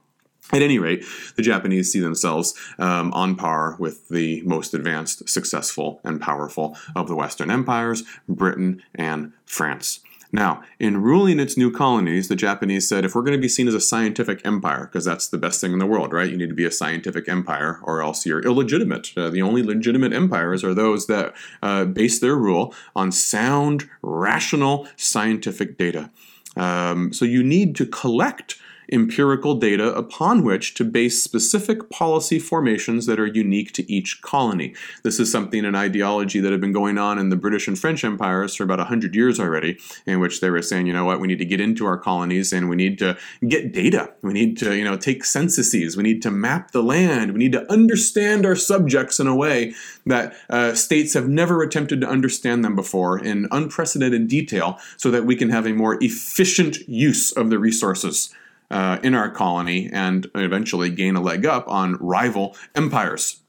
At 0.52 0.62
any 0.62 0.78
rate, 0.78 1.04
the 1.36 1.42
Japanese 1.42 1.90
see 1.90 2.00
themselves 2.00 2.54
um, 2.78 3.12
on 3.12 3.34
par 3.34 3.76
with 3.78 4.08
the 4.08 4.42
most 4.42 4.74
advanced, 4.74 5.28
successful, 5.28 6.00
and 6.04 6.20
powerful 6.20 6.76
of 6.94 7.08
the 7.08 7.16
Western 7.16 7.50
empires, 7.50 8.02
Britain 8.28 8.82
and 8.94 9.32
France. 9.46 10.00
Now, 10.34 10.62
in 10.80 11.00
ruling 11.00 11.38
its 11.38 11.56
new 11.56 11.70
colonies, 11.70 12.26
the 12.26 12.34
Japanese 12.34 12.88
said 12.88 13.04
if 13.04 13.14
we're 13.14 13.22
going 13.22 13.38
to 13.38 13.40
be 13.40 13.48
seen 13.48 13.68
as 13.68 13.74
a 13.74 13.80
scientific 13.80 14.44
empire, 14.44 14.86
because 14.86 15.04
that's 15.04 15.28
the 15.28 15.38
best 15.38 15.60
thing 15.60 15.72
in 15.72 15.78
the 15.78 15.86
world, 15.86 16.12
right? 16.12 16.28
You 16.28 16.36
need 16.36 16.48
to 16.48 16.56
be 16.56 16.64
a 16.64 16.72
scientific 16.72 17.28
empire 17.28 17.78
or 17.84 18.02
else 18.02 18.26
you're 18.26 18.40
illegitimate. 18.40 19.12
Uh, 19.16 19.30
the 19.30 19.42
only 19.42 19.62
legitimate 19.62 20.12
empires 20.12 20.64
are 20.64 20.74
those 20.74 21.06
that 21.06 21.34
uh, 21.62 21.84
base 21.84 22.18
their 22.18 22.34
rule 22.34 22.74
on 22.96 23.12
sound, 23.12 23.88
rational, 24.02 24.88
scientific 24.96 25.78
data. 25.78 26.10
Um, 26.56 27.12
so 27.12 27.24
you 27.24 27.44
need 27.44 27.76
to 27.76 27.86
collect 27.86 28.56
empirical 28.92 29.54
data 29.54 29.94
upon 29.94 30.44
which 30.44 30.74
to 30.74 30.84
base 30.84 31.22
specific 31.22 31.90
policy 31.90 32.38
formations 32.38 33.06
that 33.06 33.20
are 33.20 33.26
unique 33.26 33.72
to 33.72 33.90
each 33.90 34.22
colony. 34.22 34.74
This 35.02 35.18
is 35.20 35.30
something, 35.30 35.64
an 35.64 35.74
ideology 35.74 36.40
that 36.40 36.52
had 36.52 36.60
been 36.60 36.72
going 36.72 36.98
on 36.98 37.18
in 37.18 37.28
the 37.28 37.36
British 37.36 37.68
and 37.68 37.78
French 37.78 38.04
empires 38.04 38.54
for 38.54 38.64
about 38.64 38.78
100 38.78 39.14
years 39.14 39.40
already, 39.40 39.78
in 40.06 40.20
which 40.20 40.40
they 40.40 40.50
were 40.50 40.62
saying, 40.62 40.86
you 40.86 40.92
know 40.92 41.04
what, 41.04 41.20
we 41.20 41.28
need 41.28 41.38
to 41.38 41.44
get 41.44 41.60
into 41.60 41.86
our 41.86 41.98
colonies 41.98 42.52
and 42.52 42.68
we 42.68 42.76
need 42.76 42.98
to 42.98 43.16
get 43.46 43.72
data. 43.72 44.12
We 44.22 44.32
need 44.32 44.56
to, 44.58 44.76
you 44.76 44.84
know, 44.84 44.96
take 44.96 45.24
censuses. 45.24 45.96
We 45.96 46.02
need 46.02 46.22
to 46.22 46.30
map 46.30 46.72
the 46.72 46.82
land. 46.82 47.32
We 47.32 47.38
need 47.38 47.52
to 47.52 47.70
understand 47.72 48.46
our 48.46 48.56
subjects 48.56 49.20
in 49.20 49.26
a 49.26 49.34
way 49.34 49.74
that 50.06 50.34
uh, 50.50 50.74
states 50.74 51.14
have 51.14 51.28
never 51.28 51.62
attempted 51.62 52.00
to 52.00 52.08
understand 52.08 52.64
them 52.64 52.74
before 52.74 53.18
in 53.18 53.48
unprecedented 53.50 54.28
detail 54.28 54.78
so 54.96 55.10
that 55.10 55.24
we 55.24 55.36
can 55.36 55.50
have 55.50 55.66
a 55.66 55.72
more 55.72 56.02
efficient 56.02 56.88
use 56.88 57.32
of 57.32 57.50
the 57.50 57.58
resources 57.58 58.34
uh, 58.74 58.98
in 59.04 59.14
our 59.14 59.30
colony 59.30 59.88
and 59.92 60.28
eventually 60.34 60.90
gain 60.90 61.14
a 61.14 61.20
leg 61.20 61.46
up 61.46 61.66
on 61.68 61.94
rival 62.00 62.56
empires. 62.74 63.40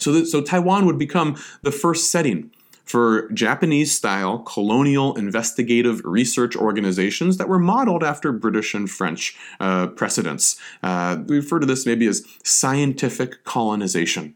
So, 0.00 0.12
that, 0.12 0.26
so 0.26 0.42
Taiwan 0.42 0.84
would 0.84 0.98
become 0.98 1.36
the 1.62 1.70
first 1.70 2.10
setting 2.10 2.50
for 2.84 3.30
Japanese 3.30 3.96
style 3.96 4.40
colonial 4.40 5.14
investigative 5.14 6.02
research 6.04 6.56
organizations 6.56 7.38
that 7.38 7.48
were 7.48 7.58
modeled 7.58 8.02
after 8.02 8.32
British 8.32 8.74
and 8.74 8.90
French 8.90 9.38
uh, 9.60 9.86
precedents. 9.86 10.60
Uh, 10.82 11.18
we 11.24 11.36
refer 11.36 11.60
to 11.60 11.66
this 11.66 11.86
maybe 11.86 12.06
as 12.06 12.26
scientific 12.42 13.44
colonization. 13.44 14.34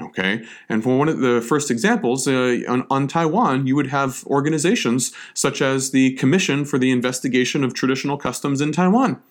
Okay, 0.00 0.44
and 0.68 0.82
for 0.82 0.98
one 0.98 1.08
of 1.08 1.20
the 1.20 1.40
first 1.40 1.70
examples 1.70 2.26
uh, 2.26 2.58
on, 2.68 2.84
on, 2.90 3.06
Taiwan, 3.06 3.68
you 3.68 3.76
would 3.76 3.86
have 3.86 4.26
organizations 4.26 5.12
such 5.34 5.62
as 5.62 5.92
the 5.92 6.14
Commission 6.14 6.64
for 6.64 6.80
the 6.80 6.90
Investigation 6.90 7.62
of 7.62 7.74
Traditional 7.74 8.16
Customs 8.16 8.60
in 8.60 8.72
Taiwan 8.72 9.22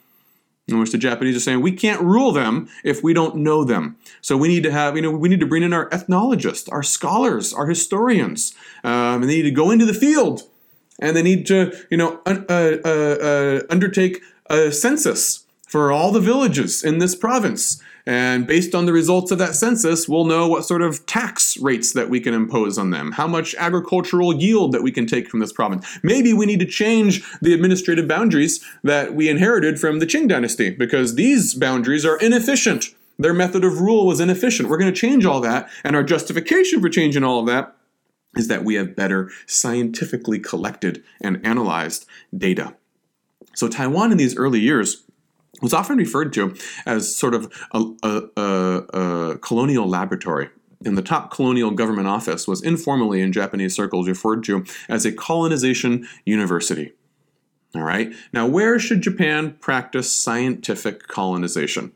in 0.67 0.79
which 0.79 0.91
the 0.91 0.97
Japanese 0.97 1.35
are 1.35 1.41
saying 1.41 1.61
we 1.61 1.71
can't 1.71 2.01
rule 2.01 2.31
them 2.31 2.69
if 2.83 3.03
we 3.03 3.13
don't 3.13 3.35
know 3.35 3.63
them. 3.63 3.97
So 4.21 4.37
we 4.37 4.47
need 4.47 4.63
to 4.63 4.71
have, 4.71 4.95
you 4.95 5.01
know, 5.01 5.11
we 5.11 5.29
need 5.29 5.41
to 5.41 5.45
bring 5.45 5.63
in 5.63 5.73
our 5.73 5.89
ethnologists, 5.91 6.69
our 6.69 6.83
scholars, 6.83 7.53
our 7.53 7.67
historians, 7.67 8.55
um, 8.83 9.21
and 9.21 9.23
they 9.23 9.35
need 9.35 9.43
to 9.43 9.51
go 9.51 9.71
into 9.71 9.85
the 9.85 9.93
field, 9.93 10.43
and 10.99 11.15
they 11.17 11.23
need 11.23 11.45
to, 11.47 11.75
you 11.89 11.97
know, 11.97 12.21
un- 12.25 12.45
uh, 12.49 12.77
uh, 12.85 12.89
uh, 12.89 13.61
undertake 13.69 14.21
a 14.49 14.71
census 14.71 15.42
for 15.73 15.91
all 15.91 16.11
the 16.11 16.19
villages 16.19 16.83
in 16.83 16.99
this 16.99 17.15
province. 17.15 17.81
And 18.05 18.45
based 18.45 18.75
on 18.75 18.85
the 18.85 18.93
results 18.93 19.31
of 19.31 19.39
that 19.39 19.55
census, 19.55 20.07
we'll 20.07 20.25
know 20.25 20.47
what 20.47 20.65
sort 20.65 20.83
of 20.83 21.03
tax 21.07 21.57
rates 21.57 21.93
that 21.93 22.11
we 22.11 22.19
can 22.19 22.35
impose 22.35 22.77
on 22.77 22.91
them, 22.91 23.13
how 23.13 23.25
much 23.25 23.55
agricultural 23.55 24.35
yield 24.35 24.71
that 24.73 24.83
we 24.83 24.91
can 24.91 25.07
take 25.07 25.27
from 25.27 25.39
this 25.39 25.51
province. 25.51 25.83
Maybe 26.03 26.31
we 26.31 26.45
need 26.45 26.59
to 26.59 26.67
change 26.67 27.23
the 27.41 27.55
administrative 27.55 28.07
boundaries 28.07 28.63
that 28.83 29.15
we 29.15 29.29
inherited 29.29 29.79
from 29.79 29.97
the 29.97 30.05
Qing 30.05 30.29
dynasty 30.29 30.69
because 30.69 31.15
these 31.15 31.55
boundaries 31.55 32.05
are 32.05 32.19
inefficient. 32.19 32.93
Their 33.17 33.33
method 33.33 33.63
of 33.63 33.81
rule 33.81 34.05
was 34.05 34.19
inefficient. 34.19 34.69
We're 34.69 34.77
going 34.77 34.93
to 34.93 35.01
change 35.01 35.25
all 35.25 35.41
that, 35.41 35.71
and 35.83 35.95
our 35.95 36.03
justification 36.03 36.81
for 36.81 36.89
changing 36.89 37.23
all 37.23 37.39
of 37.39 37.47
that 37.47 37.75
is 38.37 38.47
that 38.47 38.63
we 38.63 38.75
have 38.75 38.95
better 38.95 39.31
scientifically 39.47 40.37
collected 40.37 41.03
and 41.19 41.43
analyzed 41.43 42.05
data. 42.37 42.75
So, 43.55 43.67
Taiwan 43.67 44.11
in 44.11 44.17
these 44.19 44.37
early 44.37 44.59
years 44.59 45.03
was 45.61 45.73
often 45.73 45.97
referred 45.97 46.33
to 46.33 46.55
as 46.85 47.15
sort 47.15 47.33
of 47.33 47.51
a, 47.71 47.83
a, 48.03 48.21
a, 48.37 48.41
a 48.41 49.37
colonial 49.37 49.87
laboratory 49.87 50.49
and 50.85 50.97
the 50.97 51.01
top 51.01 51.31
colonial 51.31 51.71
government 51.71 52.07
office 52.07 52.47
was 52.47 52.61
informally 52.61 53.21
in 53.21 53.31
Japanese 53.31 53.75
circles 53.75 54.07
referred 54.07 54.43
to 54.43 54.65
as 54.89 55.05
a 55.05 55.11
colonization 55.11 56.07
university. 56.25 56.93
All 57.75 57.83
right, 57.83 58.13
now 58.31 58.45
where 58.45 58.77
should 58.77 59.01
Japan 59.01 59.57
practice 59.59 60.13
scientific 60.13 61.07
colonization? 61.07 61.91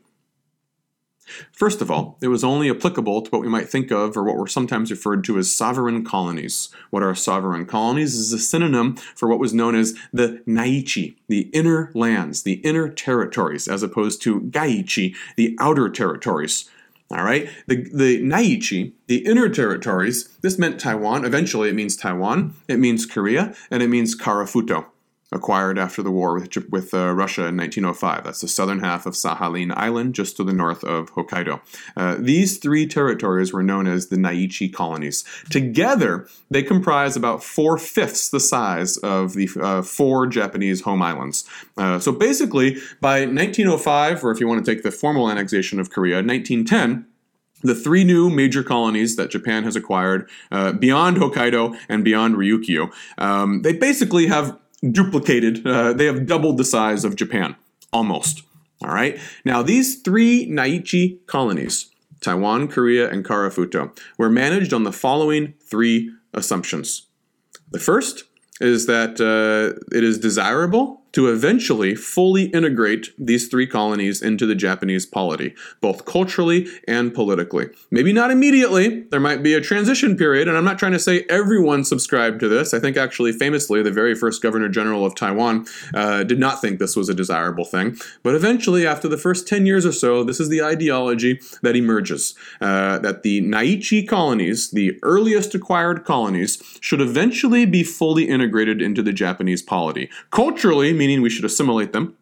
First 1.52 1.80
of 1.80 1.90
all, 1.90 2.18
it 2.20 2.28
was 2.28 2.44
only 2.44 2.70
applicable 2.70 3.22
to 3.22 3.30
what 3.30 3.40
we 3.40 3.48
might 3.48 3.68
think 3.68 3.90
of 3.90 4.16
or 4.16 4.24
what 4.24 4.36
were 4.36 4.46
sometimes 4.46 4.90
referred 4.90 5.24
to 5.24 5.38
as 5.38 5.54
sovereign 5.54 6.04
colonies. 6.04 6.70
What 6.90 7.02
are 7.02 7.14
sovereign 7.14 7.66
colonies 7.66 8.14
is 8.14 8.32
a 8.32 8.38
synonym 8.38 8.96
for 8.96 9.28
what 9.28 9.38
was 9.38 9.54
known 9.54 9.74
as 9.74 9.94
the 10.12 10.42
Naichi, 10.46 11.16
the 11.28 11.50
inner 11.52 11.90
lands, 11.94 12.42
the 12.42 12.54
inner 12.54 12.88
territories, 12.88 13.68
as 13.68 13.82
opposed 13.82 14.22
to 14.22 14.40
Gaichi, 14.40 15.14
the 15.36 15.56
outer 15.60 15.88
territories. 15.88 16.70
All 17.10 17.24
right, 17.24 17.48
the, 17.66 17.88
the 17.90 18.20
Naichi, 18.20 18.92
the 19.06 19.24
inner 19.24 19.48
territories, 19.48 20.28
this 20.42 20.58
meant 20.58 20.78
Taiwan. 20.78 21.24
Eventually, 21.24 21.70
it 21.70 21.74
means 21.74 21.96
Taiwan, 21.96 22.54
it 22.68 22.78
means 22.78 23.06
Korea, 23.06 23.54
and 23.70 23.82
it 23.82 23.88
means 23.88 24.14
Karafuto 24.14 24.86
acquired 25.30 25.78
after 25.78 26.02
the 26.02 26.10
war 26.10 26.34
with, 26.34 26.56
with 26.70 26.94
uh, 26.94 27.12
Russia 27.12 27.46
in 27.46 27.56
1905. 27.56 28.24
That's 28.24 28.40
the 28.40 28.48
southern 28.48 28.80
half 28.80 29.04
of 29.04 29.14
Sakhalin 29.14 29.72
Island, 29.76 30.14
just 30.14 30.36
to 30.38 30.44
the 30.44 30.52
north 30.52 30.82
of 30.84 31.12
Hokkaido. 31.12 31.60
Uh, 31.96 32.16
these 32.18 32.58
three 32.58 32.86
territories 32.86 33.52
were 33.52 33.62
known 33.62 33.86
as 33.86 34.08
the 34.08 34.16
Naichi 34.16 34.72
colonies. 34.72 35.24
Together, 35.50 36.26
they 36.50 36.62
comprise 36.62 37.16
about 37.16 37.44
four 37.44 37.76
fifths 37.76 38.30
the 38.30 38.40
size 38.40 38.96
of 38.98 39.34
the 39.34 39.48
uh, 39.60 39.82
four 39.82 40.26
Japanese 40.26 40.82
home 40.82 41.02
islands. 41.02 41.44
Uh, 41.76 41.98
so 41.98 42.10
basically, 42.10 42.78
by 43.00 43.20
1905, 43.20 44.24
or 44.24 44.30
if 44.30 44.40
you 44.40 44.48
want 44.48 44.64
to 44.64 44.74
take 44.74 44.82
the 44.82 44.90
formal 44.90 45.30
annexation 45.30 45.78
of 45.78 45.90
Korea, 45.90 46.16
1910, 46.16 47.06
the 47.62 47.74
three 47.74 48.04
new 48.04 48.30
major 48.30 48.62
colonies 48.62 49.16
that 49.16 49.30
Japan 49.30 49.64
has 49.64 49.76
acquired 49.76 50.28
uh, 50.50 50.72
beyond 50.72 51.16
Hokkaido 51.16 51.76
and 51.88 52.04
beyond 52.04 52.36
Ryukyu, 52.36 52.92
um, 53.18 53.62
they 53.62 53.72
basically 53.72 54.28
have 54.28 54.56
duplicated. 54.82 55.66
Uh, 55.66 55.92
they 55.92 56.06
have 56.06 56.26
doubled 56.26 56.58
the 56.58 56.64
size 56.64 57.04
of 57.04 57.16
Japan, 57.16 57.56
almost. 57.92 58.42
All 58.82 58.90
right. 58.90 59.18
Now, 59.44 59.62
these 59.62 60.00
three 60.02 60.46
Naichi 60.48 61.26
colonies, 61.26 61.90
Taiwan, 62.20 62.68
Korea, 62.68 63.10
and 63.10 63.24
Karafuto, 63.24 63.96
were 64.16 64.30
managed 64.30 64.72
on 64.72 64.84
the 64.84 64.92
following 64.92 65.54
three 65.64 66.12
assumptions. 66.32 67.06
The 67.70 67.80
first 67.80 68.24
is 68.60 68.86
that 68.86 69.20
uh, 69.20 69.78
it 69.96 70.04
is 70.04 70.18
desirable 70.18 71.02
to 71.12 71.28
eventually 71.28 71.94
fully 71.94 72.44
integrate 72.44 73.08
these 73.18 73.48
three 73.48 73.66
colonies 73.66 74.20
into 74.20 74.46
the 74.46 74.54
Japanese 74.54 75.06
polity, 75.06 75.54
both 75.80 76.04
culturally 76.04 76.66
and 76.86 77.14
politically. 77.14 77.68
Maybe 77.90 78.12
not 78.12 78.30
immediately, 78.30 79.00
there 79.10 79.20
might 79.20 79.42
be 79.42 79.54
a 79.54 79.60
transition 79.60 80.16
period, 80.16 80.48
and 80.48 80.56
I'm 80.56 80.64
not 80.64 80.78
trying 80.78 80.92
to 80.92 80.98
say 80.98 81.24
everyone 81.28 81.84
subscribed 81.84 82.40
to 82.40 82.48
this. 82.48 82.74
I 82.74 82.80
think 82.80 82.96
actually, 82.96 83.32
famously, 83.32 83.82
the 83.82 83.90
very 83.90 84.14
first 84.14 84.42
Governor 84.42 84.68
General 84.68 85.06
of 85.06 85.14
Taiwan 85.14 85.66
uh, 85.94 86.24
did 86.24 86.38
not 86.38 86.60
think 86.60 86.78
this 86.78 86.96
was 86.96 87.08
a 87.08 87.14
desirable 87.14 87.64
thing. 87.64 87.96
But 88.22 88.34
eventually, 88.34 88.86
after 88.86 89.08
the 89.08 89.18
first 89.18 89.48
10 89.48 89.66
years 89.66 89.86
or 89.86 89.92
so, 89.92 90.22
this 90.24 90.40
is 90.40 90.48
the 90.48 90.62
ideology 90.62 91.40
that 91.62 91.76
emerges 91.76 92.34
uh, 92.60 92.98
that 92.98 93.22
the 93.22 93.42
Naichi 93.42 94.06
colonies, 94.06 94.70
the 94.70 94.98
earliest 95.02 95.54
acquired 95.54 96.04
colonies, 96.04 96.62
should 96.80 97.00
eventually 97.00 97.64
be 97.64 97.82
fully 97.82 98.24
integrated 98.24 98.82
into 98.82 99.02
the 99.02 99.12
Japanese 99.12 99.62
polity. 99.62 100.10
Culturally, 100.30 100.92
meaning 100.98 101.22
we 101.22 101.30
should 101.30 101.44
assimilate 101.44 101.92
them. 101.92 102.16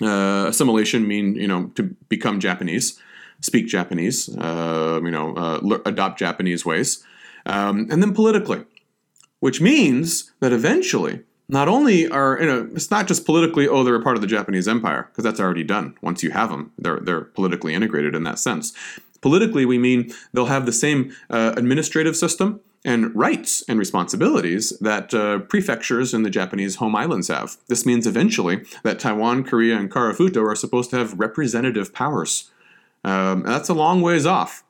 Uh, 0.00 0.46
assimilation 0.48 1.06
mean 1.06 1.34
you 1.34 1.46
know 1.46 1.66
to 1.74 1.82
become 2.08 2.40
Japanese, 2.40 3.00
speak 3.40 3.66
Japanese, 3.66 4.28
uh, 4.38 5.00
you 5.02 5.10
know, 5.10 5.34
uh, 5.34 5.78
adopt 5.84 6.18
Japanese 6.18 6.64
ways, 6.64 7.04
um, 7.46 7.88
and 7.90 8.02
then 8.02 8.14
politically, 8.14 8.64
which 9.40 9.60
means 9.60 10.32
that 10.40 10.52
eventually 10.52 11.20
not 11.48 11.68
only 11.68 12.08
are 12.08 12.38
you 12.40 12.46
know 12.46 12.68
it's 12.74 12.90
not 12.90 13.06
just 13.06 13.26
politically 13.26 13.68
oh 13.68 13.84
they're 13.84 13.94
a 13.94 14.02
part 14.02 14.16
of 14.16 14.22
the 14.22 14.26
Japanese 14.26 14.66
Empire 14.66 15.08
because 15.10 15.24
that's 15.24 15.40
already 15.40 15.64
done 15.64 15.94
once 16.00 16.22
you 16.22 16.30
have 16.30 16.50
them 16.50 16.72
they're 16.78 17.00
they're 17.00 17.22
politically 17.22 17.74
integrated 17.74 18.14
in 18.14 18.24
that 18.24 18.38
sense. 18.38 18.72
Politically, 19.20 19.64
we 19.64 19.78
mean 19.78 20.12
they'll 20.32 20.46
have 20.46 20.66
the 20.66 20.72
same 20.72 21.14
uh, 21.30 21.52
administrative 21.56 22.16
system 22.16 22.60
and 22.84 23.14
rights 23.14 23.62
and 23.68 23.78
responsibilities 23.78 24.76
that 24.80 25.14
uh, 25.14 25.38
prefectures 25.40 26.12
in 26.12 26.22
the 26.22 26.30
Japanese 26.30 26.76
home 26.76 26.96
islands 26.96 27.28
have. 27.28 27.56
This 27.68 27.86
means 27.86 28.06
eventually 28.06 28.64
that 28.82 28.98
Taiwan, 28.98 29.44
Korea, 29.44 29.76
and 29.76 29.90
Karafuto 29.90 30.44
are 30.44 30.56
supposed 30.56 30.90
to 30.90 30.96
have 30.96 31.18
representative 31.18 31.92
powers. 31.92 32.50
Um, 33.04 33.42
that's 33.42 33.68
a 33.68 33.74
long 33.74 34.02
ways 34.02 34.26
off. 34.26 34.64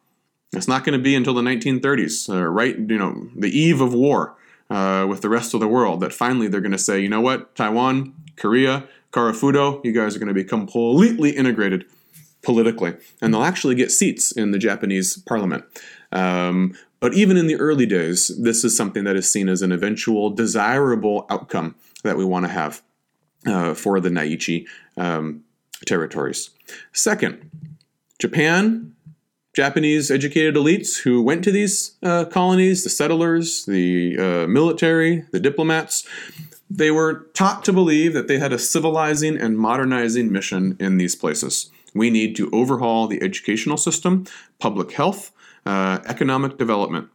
It's 0.52 0.68
not 0.68 0.84
going 0.84 0.98
to 0.98 1.02
be 1.02 1.14
until 1.14 1.32
the 1.32 1.42
1930s, 1.42 2.28
uh, 2.28 2.46
right? 2.46 2.76
You 2.76 2.98
know, 2.98 3.30
the 3.34 3.48
eve 3.48 3.80
of 3.80 3.94
war 3.94 4.36
uh, 4.68 5.06
with 5.08 5.22
the 5.22 5.30
rest 5.30 5.54
of 5.54 5.60
the 5.60 5.68
world, 5.68 6.00
that 6.00 6.12
finally 6.12 6.48
they're 6.48 6.60
going 6.60 6.72
to 6.72 6.78
say, 6.78 7.00
you 7.00 7.08
know 7.08 7.22
what, 7.22 7.54
Taiwan, 7.54 8.14
Korea, 8.36 8.84
Karafuto, 9.12 9.82
you 9.84 9.92
guys 9.92 10.16
are 10.16 10.18
going 10.18 10.28
to 10.28 10.34
be 10.34 10.44
completely 10.44 11.30
integrated 11.30 11.86
politically, 12.42 12.94
and 13.20 13.32
they'll 13.32 13.44
actually 13.44 13.74
get 13.74 13.90
seats 13.90 14.32
in 14.32 14.50
the 14.50 14.58
Japanese 14.58 15.16
parliament. 15.18 15.64
Um, 16.10 16.74
but 17.02 17.14
even 17.14 17.36
in 17.36 17.48
the 17.48 17.56
early 17.56 17.84
days, 17.84 18.30
this 18.40 18.62
is 18.62 18.76
something 18.76 19.02
that 19.02 19.16
is 19.16 19.28
seen 19.28 19.48
as 19.48 19.60
an 19.60 19.72
eventual 19.72 20.30
desirable 20.30 21.26
outcome 21.28 21.74
that 22.04 22.16
we 22.16 22.24
want 22.24 22.46
to 22.46 22.52
have 22.52 22.80
uh, 23.44 23.74
for 23.74 23.98
the 23.98 24.08
Naichi 24.08 24.68
um, 24.96 25.42
territories. 25.84 26.50
Second, 26.92 27.50
Japan, 28.20 28.94
Japanese 29.52 30.12
educated 30.12 30.54
elites 30.54 31.00
who 31.00 31.20
went 31.20 31.42
to 31.42 31.50
these 31.50 31.96
uh, 32.04 32.24
colonies, 32.26 32.84
the 32.84 32.90
settlers, 32.90 33.66
the 33.66 34.16
uh, 34.16 34.46
military, 34.46 35.24
the 35.32 35.40
diplomats, 35.40 36.06
they 36.70 36.92
were 36.92 37.26
taught 37.34 37.64
to 37.64 37.72
believe 37.72 38.14
that 38.14 38.28
they 38.28 38.38
had 38.38 38.52
a 38.52 38.60
civilizing 38.60 39.36
and 39.36 39.58
modernizing 39.58 40.30
mission 40.30 40.76
in 40.78 40.98
these 40.98 41.16
places. 41.16 41.68
We 41.94 42.10
need 42.10 42.36
to 42.36 42.48
overhaul 42.52 43.08
the 43.08 43.20
educational 43.20 43.76
system, 43.76 44.24
public 44.60 44.92
health, 44.92 45.32
uh, 45.66 45.98
economic 46.06 46.58
development. 46.58 47.08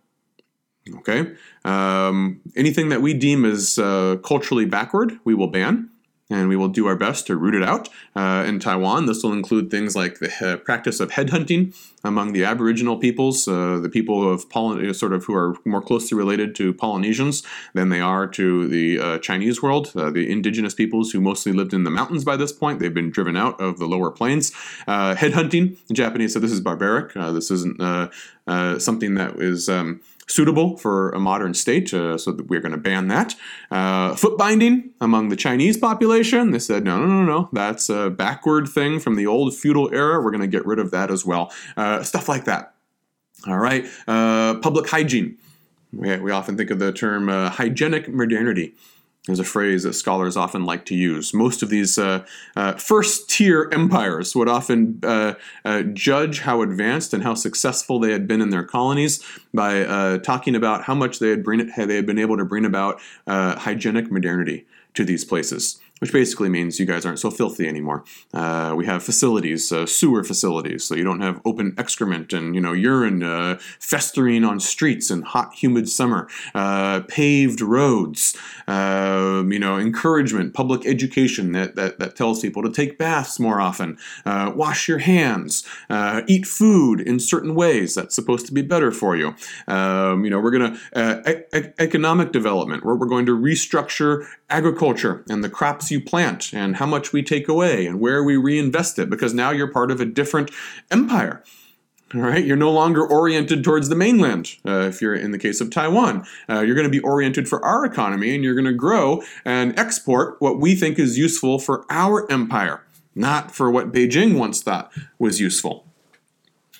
Okay? 0.99 1.33
Um, 1.65 2.41
anything 2.55 2.89
that 2.89 3.01
we 3.01 3.13
deem 3.13 3.45
as 3.45 3.77
uh, 3.77 4.17
culturally 4.23 4.65
backward, 4.65 5.19
we 5.25 5.33
will 5.33 5.47
ban 5.47 5.89
and 6.29 6.49
we 6.49 6.55
will 6.55 6.67
do 6.67 6.87
our 6.87 6.95
best 6.95 7.27
to 7.27 7.37
root 7.37 7.55
it 7.55 7.63
out. 7.63 7.89
Uh, 8.15 8.43
in 8.47 8.59
Taiwan, 8.59 9.05
this 9.05 9.23
will 9.23 9.33
include 9.33 9.71
things 9.71 9.95
like 9.95 10.19
the 10.19 10.31
uh, 10.45 10.57
practice 10.57 10.99
of 10.99 11.11
headhunting 11.11 11.75
among 12.03 12.33
the 12.33 12.43
Aboriginal 12.43 12.97
peoples, 12.97 13.47
uh, 13.47 13.79
the 13.79 13.89
people 13.89 14.31
of 14.31 14.49
Poly- 14.49 14.93
sort 14.93 15.13
of 15.13 15.25
who 15.25 15.33
are 15.33 15.55
more 15.65 15.81
closely 15.81 16.17
related 16.17 16.55
to 16.55 16.73
Polynesians 16.73 17.43
than 17.73 17.89
they 17.89 18.01
are 18.01 18.27
to 18.27 18.67
the 18.67 18.99
uh, 18.99 19.17
Chinese 19.19 19.61
world. 19.61 19.91
Uh, 19.95 20.09
the 20.09 20.29
indigenous 20.29 20.73
peoples 20.73 21.11
who 21.11 21.21
mostly 21.21 21.51
lived 21.53 21.73
in 21.73 21.83
the 21.83 21.91
mountains 21.91 22.23
by 22.23 22.35
this 22.35 22.51
point, 22.51 22.79
they've 22.79 22.93
been 22.93 23.09
driven 23.09 23.37
out 23.37 23.59
of 23.59 23.79
the 23.79 23.85
lower 23.85 24.11
plains. 24.11 24.51
Uh, 24.87 25.15
headhunting, 25.15 25.77
the 25.87 25.93
Japanese 25.93 26.33
said 26.33 26.41
this 26.41 26.51
is 26.51 26.61
barbaric. 26.61 27.13
this 27.13 27.51
isn't 27.51 27.79
something 28.81 29.15
that 29.15 29.35
is. 29.37 29.69
Um, 29.69 30.01
suitable 30.27 30.77
for 30.77 31.09
a 31.11 31.19
modern 31.19 31.53
state, 31.53 31.93
uh, 31.93 32.17
so 32.17 32.33
we're 32.47 32.59
going 32.59 32.73
to 32.73 32.77
ban 32.77 33.07
that. 33.07 33.35
Uh, 33.71 34.13
foot 34.15 34.37
binding 34.37 34.91
among 34.99 35.29
the 35.29 35.35
Chinese 35.35 35.77
population, 35.77 36.51
they 36.51 36.59
said, 36.59 36.83
no, 36.83 36.99
no, 36.99 37.07
no, 37.07 37.23
no, 37.23 37.49
that's 37.53 37.89
a 37.89 38.09
backward 38.09 38.67
thing 38.67 38.99
from 38.99 39.15
the 39.15 39.25
old 39.25 39.55
feudal 39.55 39.89
era. 39.93 40.21
We're 40.21 40.31
going 40.31 40.41
to 40.41 40.47
get 40.47 40.65
rid 40.65 40.79
of 40.79 40.91
that 40.91 41.09
as 41.11 41.25
well. 41.25 41.51
Uh, 41.75 42.03
stuff 42.03 42.27
like 42.27 42.45
that. 42.45 42.73
All 43.47 43.57
right, 43.57 43.85
uh, 44.07 44.55
public 44.55 44.89
hygiene. 44.89 45.37
We, 45.93 46.17
we 46.17 46.31
often 46.31 46.57
think 46.57 46.71
of 46.71 46.79
the 46.79 46.91
term 46.91 47.29
uh, 47.29 47.49
hygienic 47.49 48.09
modernity 48.09 48.73
is 49.33 49.39
a 49.39 49.43
phrase 49.43 49.83
that 49.83 49.93
scholars 49.93 50.37
often 50.37 50.63
like 50.65 50.85
to 50.85 50.95
use. 50.95 51.33
Most 51.33 51.63
of 51.63 51.69
these 51.69 51.97
uh, 51.97 52.25
uh, 52.55 52.73
first 52.73 53.29
tier 53.29 53.69
empires 53.71 54.35
would 54.35 54.49
often 54.49 54.99
uh, 55.03 55.33
uh, 55.65 55.83
judge 55.83 56.39
how 56.39 56.61
advanced 56.61 57.13
and 57.13 57.23
how 57.23 57.33
successful 57.33 57.99
they 57.99 58.11
had 58.11 58.27
been 58.27 58.41
in 58.41 58.49
their 58.49 58.63
colonies 58.63 59.23
by 59.53 59.81
uh, 59.81 60.17
talking 60.19 60.55
about 60.55 60.83
how 60.83 60.95
much 60.95 61.19
they 61.19 61.29
had, 61.29 61.43
bring, 61.43 61.65
they 61.75 61.95
had 61.95 62.05
been 62.05 62.19
able 62.19 62.37
to 62.37 62.45
bring 62.45 62.65
about 62.65 62.99
uh, 63.25 63.57
hygienic 63.57 64.11
modernity 64.11 64.65
to 64.93 65.03
these 65.03 65.23
places 65.23 65.79
which 65.99 66.11
basically 66.11 66.49
means 66.49 66.79
you 66.79 66.85
guys 66.85 67.05
aren't 67.05 67.19
so 67.19 67.31
filthy 67.31 67.67
anymore. 67.67 68.03
Uh, 68.33 68.73
we 68.75 68.85
have 68.85 69.03
facilities, 69.03 69.71
uh, 69.71 69.85
sewer 69.85 70.23
facilities, 70.23 70.83
so 70.83 70.95
you 70.95 71.03
don't 71.03 71.21
have 71.21 71.41
open 71.45 71.73
excrement 71.77 72.33
and 72.33 72.55
you 72.55 72.61
know 72.61 72.73
urine 72.73 73.23
uh, 73.23 73.57
festering 73.79 74.43
on 74.43 74.59
streets 74.59 75.09
in 75.09 75.21
hot, 75.21 75.53
humid 75.53 75.89
summer. 75.89 76.27
Uh, 76.53 77.01
paved 77.07 77.61
roads, 77.61 78.37
um, 78.67 79.51
you 79.51 79.59
know, 79.59 79.77
encouragement, 79.77 80.53
public 80.53 80.85
education 80.85 81.51
that, 81.51 81.75
that, 81.75 81.99
that 81.99 82.15
tells 82.15 82.41
people 82.41 82.61
to 82.63 82.71
take 82.71 82.97
baths 82.97 83.39
more 83.39 83.59
often, 83.59 83.97
uh, 84.25 84.51
wash 84.55 84.87
your 84.87 84.99
hands, 84.99 85.63
uh, 85.89 86.21
eat 86.27 86.45
food 86.45 86.99
in 87.01 87.19
certain 87.19 87.55
ways 87.55 87.95
that's 87.95 88.15
supposed 88.15 88.45
to 88.45 88.53
be 88.53 88.61
better 88.61 88.91
for 88.91 89.15
you. 89.15 89.35
Um, 89.67 90.23
you 90.23 90.29
know, 90.29 90.39
we're 90.39 90.51
gonna 90.51 90.77
e- 91.27 91.71
economic 91.79 92.31
development 92.31 92.85
where 92.85 92.95
we're 92.95 93.07
going 93.07 93.25
to 93.25 93.37
restructure 93.37 94.27
agriculture 94.49 95.23
and 95.29 95.43
the 95.43 95.49
crops 95.49 95.86
you 95.91 96.01
plant 96.01 96.53
and 96.53 96.77
how 96.77 96.85
much 96.85 97.13
we 97.13 97.23
take 97.23 97.47
away 97.47 97.85
and 97.85 97.99
where 97.99 98.23
we 98.23 98.37
reinvest 98.37 98.99
it 98.99 99.09
because 99.09 99.33
now 99.33 99.51
you're 99.51 99.71
part 99.71 99.91
of 99.91 99.99
a 99.99 100.05
different 100.05 100.51
empire. 100.91 101.43
All 102.15 102.21
right, 102.21 102.45
you're 102.45 102.55
no 102.55 102.71
longer 102.71 103.05
oriented 103.05 103.65
towards 103.65 103.89
the 103.89 103.95
mainland. 103.95 104.55
Uh, 104.65 104.87
if 104.87 105.01
you're 105.01 105.13
in 105.13 105.31
the 105.31 105.37
case 105.37 105.59
of 105.59 105.69
Taiwan, 105.69 106.25
uh, 106.49 106.61
you're 106.61 106.75
going 106.75 106.87
to 106.87 106.89
be 106.89 107.01
oriented 107.01 107.49
for 107.49 107.63
our 107.65 107.85
economy 107.85 108.33
and 108.33 108.45
you're 108.45 108.55
going 108.55 108.65
to 108.65 108.73
grow 108.73 109.21
and 109.43 109.77
export 109.77 110.37
what 110.39 110.57
we 110.57 110.73
think 110.73 110.97
is 110.97 111.17
useful 111.17 111.59
for 111.59 111.85
our 111.89 112.29
empire, 112.31 112.81
not 113.13 113.53
for 113.53 113.69
what 113.69 113.91
Beijing 113.91 114.37
once 114.37 114.61
thought 114.61 114.93
was 115.19 115.41
useful. 115.41 115.85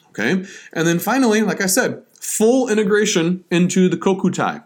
Okay, 0.09 0.45
and 0.71 0.87
then 0.87 0.97
finally, 0.97 1.41
like 1.41 1.61
I 1.61 1.67
said, 1.67 2.03
full 2.13 2.69
integration 2.69 3.43
into 3.51 3.89
the 3.89 3.97
Kokutai. 3.97 4.63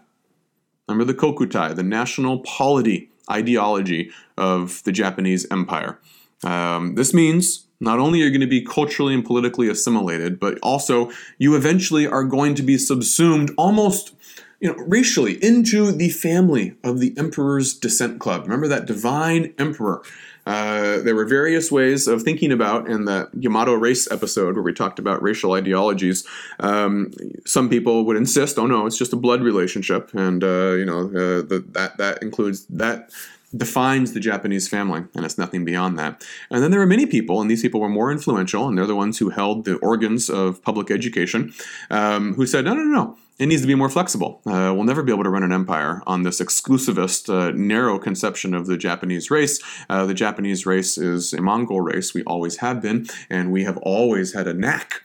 Remember 0.88 1.04
the 1.04 1.18
Kokutai, 1.18 1.74
the 1.74 1.82
national 1.82 2.38
polity 2.38 3.10
ideology 3.30 4.10
of 4.36 4.82
the 4.84 4.92
Japanese 4.92 5.46
empire. 5.50 5.98
Um, 6.44 6.94
this 6.94 7.14
means 7.14 7.66
not 7.80 7.98
only 7.98 8.22
are 8.22 8.26
you 8.26 8.30
going 8.30 8.40
to 8.40 8.46
be 8.46 8.64
culturally 8.64 9.14
and 9.14 9.24
politically 9.24 9.68
assimilated, 9.68 10.38
but 10.38 10.58
also 10.62 11.10
you 11.38 11.56
eventually 11.56 12.06
are 12.06 12.24
going 12.24 12.54
to 12.54 12.62
be 12.62 12.78
subsumed 12.78 13.50
almost 13.58 14.14
you 14.60 14.68
know, 14.68 14.76
racially 14.86 15.42
into 15.44 15.90
the 15.90 16.08
family 16.10 16.76
of 16.84 17.00
the 17.00 17.12
Emperor's 17.18 17.74
Descent 17.74 18.20
Club. 18.20 18.44
Remember 18.44 18.68
that 18.68 18.86
divine 18.86 19.52
emperor 19.58 20.02
uh, 20.46 20.98
there 21.02 21.14
were 21.14 21.24
various 21.24 21.70
ways 21.70 22.08
of 22.08 22.22
thinking 22.22 22.50
about 22.50 22.88
in 22.88 23.04
the 23.04 23.28
Yamato 23.38 23.74
race 23.74 24.10
episode 24.10 24.54
where 24.54 24.62
we 24.62 24.72
talked 24.72 24.98
about 24.98 25.22
racial 25.22 25.52
ideologies. 25.52 26.26
Um, 26.58 27.12
some 27.44 27.68
people 27.68 28.04
would 28.06 28.16
insist, 28.16 28.58
"Oh 28.58 28.66
no, 28.66 28.86
it's 28.86 28.98
just 28.98 29.12
a 29.12 29.16
blood 29.16 29.42
relationship," 29.42 30.10
and 30.14 30.42
uh, 30.42 30.72
you 30.72 30.84
know 30.84 31.06
uh, 31.06 31.42
the, 31.42 31.64
that 31.70 31.96
that 31.98 32.22
includes 32.22 32.66
that 32.66 33.10
defines 33.56 34.12
the 34.12 34.20
Japanese 34.20 34.68
family, 34.68 35.04
and 35.14 35.24
it's 35.24 35.38
nothing 35.38 35.64
beyond 35.64 35.98
that. 35.98 36.24
And 36.50 36.62
then 36.62 36.70
there 36.70 36.80
are 36.80 36.86
many 36.86 37.06
people, 37.06 37.40
and 37.40 37.50
these 37.50 37.62
people 37.62 37.80
were 37.80 37.88
more 37.88 38.10
influential, 38.10 38.66
and 38.66 38.76
they're 38.76 38.86
the 38.86 38.96
ones 38.96 39.18
who 39.18 39.30
held 39.30 39.64
the 39.64 39.76
organs 39.76 40.30
of 40.30 40.62
public 40.62 40.90
education, 40.90 41.52
um, 41.90 42.34
who 42.34 42.46
said, 42.46 42.64
no, 42.64 42.74
no, 42.74 42.82
no, 42.82 42.94
no. 42.94 43.16
it 43.38 43.46
needs 43.46 43.62
to 43.62 43.66
be 43.66 43.74
more 43.74 43.88
flexible. 43.88 44.40
Uh, 44.46 44.72
we'll 44.74 44.84
never 44.84 45.02
be 45.02 45.12
able 45.12 45.24
to 45.24 45.30
run 45.30 45.42
an 45.42 45.52
empire 45.52 46.00
on 46.06 46.22
this 46.22 46.40
exclusivist, 46.40 47.28
uh, 47.28 47.50
narrow 47.56 47.98
conception 47.98 48.54
of 48.54 48.66
the 48.66 48.76
Japanese 48.76 49.30
race. 49.30 49.60
Uh, 49.90 50.06
the 50.06 50.14
Japanese 50.14 50.64
race 50.64 50.96
is 50.96 51.32
a 51.32 51.40
Mongol 51.42 51.80
race. 51.80 52.14
We 52.14 52.22
always 52.24 52.58
have 52.58 52.80
been, 52.80 53.06
and 53.28 53.50
we 53.50 53.64
have 53.64 53.78
always 53.78 54.34
had 54.34 54.46
a 54.46 54.54
knack. 54.54 55.02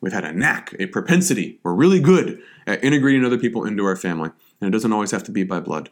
We've 0.00 0.12
had 0.12 0.24
a 0.24 0.32
knack, 0.32 0.74
a 0.78 0.86
propensity. 0.86 1.60
We're 1.62 1.74
really 1.74 2.00
good 2.00 2.40
at 2.66 2.82
integrating 2.82 3.24
other 3.24 3.38
people 3.38 3.66
into 3.66 3.84
our 3.84 3.96
family, 3.96 4.30
and 4.60 4.68
it 4.68 4.70
doesn't 4.70 4.92
always 4.92 5.10
have 5.10 5.24
to 5.24 5.30
be 5.30 5.44
by 5.44 5.60
blood. 5.60 5.90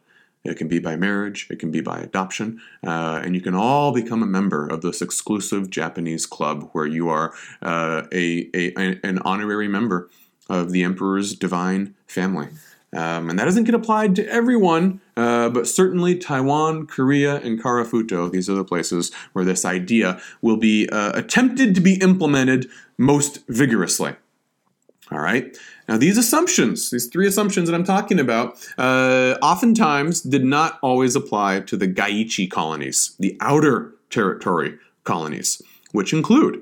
It 0.48 0.56
can 0.56 0.68
be 0.68 0.78
by 0.78 0.96
marriage, 0.96 1.46
it 1.50 1.58
can 1.58 1.70
be 1.70 1.80
by 1.80 2.00
adoption, 2.00 2.60
uh, 2.86 3.20
and 3.24 3.34
you 3.34 3.40
can 3.40 3.54
all 3.54 3.92
become 3.92 4.22
a 4.22 4.26
member 4.26 4.66
of 4.66 4.80
this 4.80 5.02
exclusive 5.02 5.70
Japanese 5.70 6.26
club 6.26 6.70
where 6.72 6.86
you 6.86 7.08
are 7.08 7.34
uh, 7.62 8.04
a, 8.12 8.48
a, 8.54 8.98
an 9.04 9.18
honorary 9.20 9.68
member 9.68 10.08
of 10.48 10.72
the 10.72 10.82
emperor's 10.82 11.34
divine 11.34 11.94
family. 12.06 12.48
Um, 12.96 13.28
and 13.28 13.38
that 13.38 13.44
doesn't 13.44 13.64
get 13.64 13.74
applied 13.74 14.16
to 14.16 14.26
everyone, 14.28 15.02
uh, 15.14 15.50
but 15.50 15.68
certainly 15.68 16.16
Taiwan, 16.16 16.86
Korea, 16.86 17.36
and 17.36 17.62
Karafuto, 17.62 18.30
these 18.32 18.48
are 18.48 18.54
the 18.54 18.64
places 18.64 19.12
where 19.34 19.44
this 19.44 19.66
idea 19.66 20.20
will 20.40 20.56
be 20.56 20.88
uh, 20.88 21.12
attempted 21.14 21.74
to 21.74 21.82
be 21.82 22.00
implemented 22.00 22.66
most 22.96 23.46
vigorously. 23.46 24.14
All 25.10 25.20
right. 25.20 25.56
Now, 25.88 25.96
these 25.96 26.18
assumptions, 26.18 26.90
these 26.90 27.06
three 27.06 27.26
assumptions 27.26 27.68
that 27.68 27.74
I'm 27.74 27.84
talking 27.84 28.20
about, 28.20 28.58
uh, 28.76 29.38
oftentimes 29.40 30.20
did 30.20 30.44
not 30.44 30.78
always 30.82 31.16
apply 31.16 31.60
to 31.60 31.76
the 31.76 31.88
Gaichi 31.88 32.50
colonies, 32.50 33.16
the 33.18 33.36
outer 33.40 33.94
territory 34.10 34.76
colonies, 35.04 35.62
which 35.92 36.12
include 36.12 36.60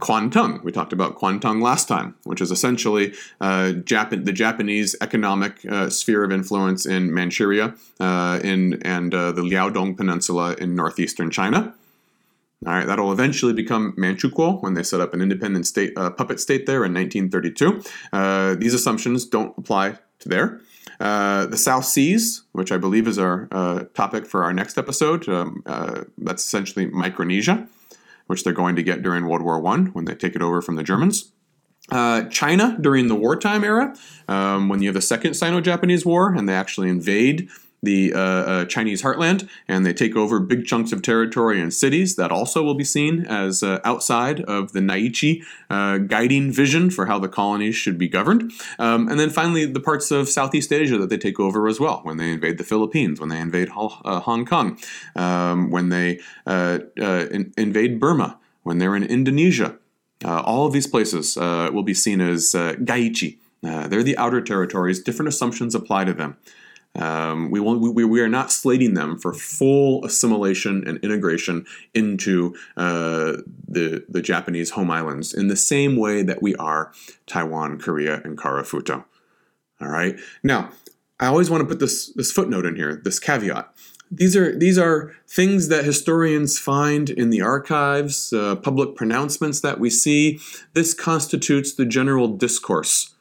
Kwantung. 0.00 0.62
We 0.62 0.72
talked 0.72 0.92
about 0.92 1.18
Kwantung 1.18 1.62
last 1.62 1.88
time, 1.88 2.14
which 2.24 2.40
is 2.40 2.50
essentially 2.50 3.12
uh, 3.40 3.72
Jap- 3.82 4.24
the 4.24 4.32
Japanese 4.32 4.94
economic 5.00 5.64
uh, 5.66 5.90
sphere 5.90 6.24
of 6.24 6.32
influence 6.32 6.86
in 6.86 7.12
Manchuria 7.12 7.74
uh, 8.00 8.40
in, 8.42 8.80
and 8.82 9.14
uh, 9.14 9.32
the 9.32 9.42
Liaodong 9.42 9.96
Peninsula 9.96 10.54
in 10.54 10.74
northeastern 10.74 11.30
China. 11.30 11.74
All 12.66 12.72
right, 12.72 12.86
that'll 12.86 13.12
eventually 13.12 13.52
become 13.52 13.92
Manchukuo 13.98 14.62
when 14.62 14.74
they 14.74 14.82
set 14.82 15.00
up 15.00 15.12
an 15.12 15.20
independent 15.20 15.66
state 15.66 15.92
uh, 15.96 16.10
puppet 16.10 16.40
state 16.40 16.64
there 16.64 16.84
in 16.84 16.94
1932. 16.94 17.82
Uh, 18.12 18.54
these 18.54 18.72
assumptions 18.72 19.26
don't 19.26 19.56
apply 19.58 19.98
to 20.20 20.28
there. 20.28 20.60
Uh, 20.98 21.44
the 21.46 21.58
South 21.58 21.84
Seas, 21.84 22.44
which 22.52 22.72
I 22.72 22.78
believe 22.78 23.06
is 23.06 23.18
our 23.18 23.48
uh, 23.50 23.84
topic 23.94 24.26
for 24.26 24.44
our 24.44 24.52
next 24.52 24.78
episode, 24.78 25.28
um, 25.28 25.62
uh, 25.66 26.04
that's 26.16 26.44
essentially 26.44 26.86
Micronesia, 26.86 27.68
which 28.28 28.44
they're 28.44 28.52
going 28.52 28.76
to 28.76 28.82
get 28.82 29.02
during 29.02 29.26
World 29.26 29.42
War 29.42 29.60
One 29.60 29.86
when 29.86 30.06
they 30.06 30.14
take 30.14 30.34
it 30.34 30.42
over 30.42 30.62
from 30.62 30.76
the 30.76 30.82
Germans. 30.82 31.32
Uh, 31.90 32.22
China 32.24 32.78
during 32.80 33.08
the 33.08 33.14
wartime 33.14 33.62
era, 33.62 33.94
um, 34.26 34.70
when 34.70 34.80
you 34.80 34.88
have 34.88 34.94
the 34.94 35.02
Second 35.02 35.34
Sino-Japanese 35.34 36.06
War 36.06 36.32
and 36.32 36.48
they 36.48 36.54
actually 36.54 36.88
invade 36.88 37.50
the 37.84 38.12
uh, 38.14 38.18
uh, 38.18 38.64
Chinese 38.64 39.02
heartland 39.02 39.48
and 39.68 39.84
they 39.84 39.92
take 39.92 40.16
over 40.16 40.40
big 40.40 40.66
chunks 40.66 40.92
of 40.92 41.02
territory 41.02 41.60
and 41.60 41.72
cities, 41.72 42.16
that 42.16 42.30
also 42.30 42.62
will 42.62 42.74
be 42.74 42.84
seen 42.84 43.26
as 43.26 43.62
uh, 43.62 43.80
outside 43.84 44.40
of 44.42 44.72
the 44.72 44.80
Naichi 44.80 45.42
uh, 45.70 45.98
guiding 45.98 46.50
vision 46.50 46.90
for 46.90 47.06
how 47.06 47.18
the 47.18 47.28
colonies 47.28 47.76
should 47.76 47.98
be 47.98 48.08
governed. 48.08 48.52
Um, 48.78 49.08
and 49.08 49.18
then 49.18 49.30
finally, 49.30 49.66
the 49.66 49.80
parts 49.80 50.10
of 50.10 50.28
Southeast 50.28 50.72
Asia 50.72 50.98
that 50.98 51.10
they 51.10 51.18
take 51.18 51.38
over 51.38 51.68
as 51.68 51.80
well, 51.80 52.00
when 52.02 52.16
they 52.16 52.32
invade 52.32 52.58
the 52.58 52.64
Philippines, 52.64 53.20
when 53.20 53.28
they 53.28 53.40
invade 53.40 53.68
uh, 53.70 54.20
Hong 54.20 54.44
Kong, 54.44 54.78
um, 55.16 55.70
when 55.70 55.88
they 55.88 56.20
in- 56.46 57.52
invade 57.56 58.00
Burma, 58.00 58.38
when 58.62 58.78
they're 58.78 58.96
in 58.96 59.04
Indonesia. 59.04 59.78
all 60.24 60.66
of 60.66 60.72
these 60.72 60.86
places 60.86 61.36
will 61.36 61.82
be 61.82 61.94
seen 61.94 62.20
as 62.20 62.52
Gaichi. 62.52 63.38
they're 63.62 64.02
the 64.02 64.16
outer 64.16 64.40
territories. 64.40 65.02
Different 65.02 65.28
assumptions 65.28 65.74
apply 65.74 66.04
to 66.04 66.14
them. 66.14 66.36
Um, 66.96 67.50
we, 67.50 67.58
will, 67.58 67.78
we, 67.78 68.04
we 68.04 68.20
are 68.20 68.28
not 68.28 68.52
slating 68.52 68.94
them 68.94 69.18
for 69.18 69.32
full 69.32 70.04
assimilation 70.04 70.86
and 70.86 70.98
integration 70.98 71.66
into 71.92 72.54
uh, 72.76 73.38
the, 73.66 74.04
the 74.08 74.22
Japanese 74.22 74.70
home 74.70 74.90
islands 74.90 75.34
in 75.34 75.48
the 75.48 75.56
same 75.56 75.96
way 75.96 76.22
that 76.22 76.40
we 76.40 76.54
are 76.56 76.92
Taiwan, 77.26 77.78
Korea, 77.78 78.20
and 78.24 78.38
Karafuto. 78.38 79.04
All 79.80 79.88
right. 79.88 80.16
Now, 80.42 80.70
I 81.18 81.26
always 81.26 81.50
want 81.50 81.62
to 81.62 81.68
put 81.68 81.80
this, 81.80 82.12
this 82.12 82.30
footnote 82.30 82.64
in 82.64 82.76
here, 82.76 83.00
this 83.02 83.18
caveat. 83.18 83.72
These 84.10 84.36
are 84.36 84.56
these 84.56 84.78
are 84.78 85.12
things 85.26 85.68
that 85.68 85.84
historians 85.84 86.58
find 86.58 87.10
in 87.10 87.30
the 87.30 87.40
archives, 87.40 88.32
uh, 88.32 88.54
public 88.56 88.94
pronouncements 88.94 89.60
that 89.60 89.80
we 89.80 89.90
see. 89.90 90.38
This 90.74 90.94
constitutes 90.94 91.74
the 91.74 91.86
general 91.86 92.28
discourse 92.28 93.13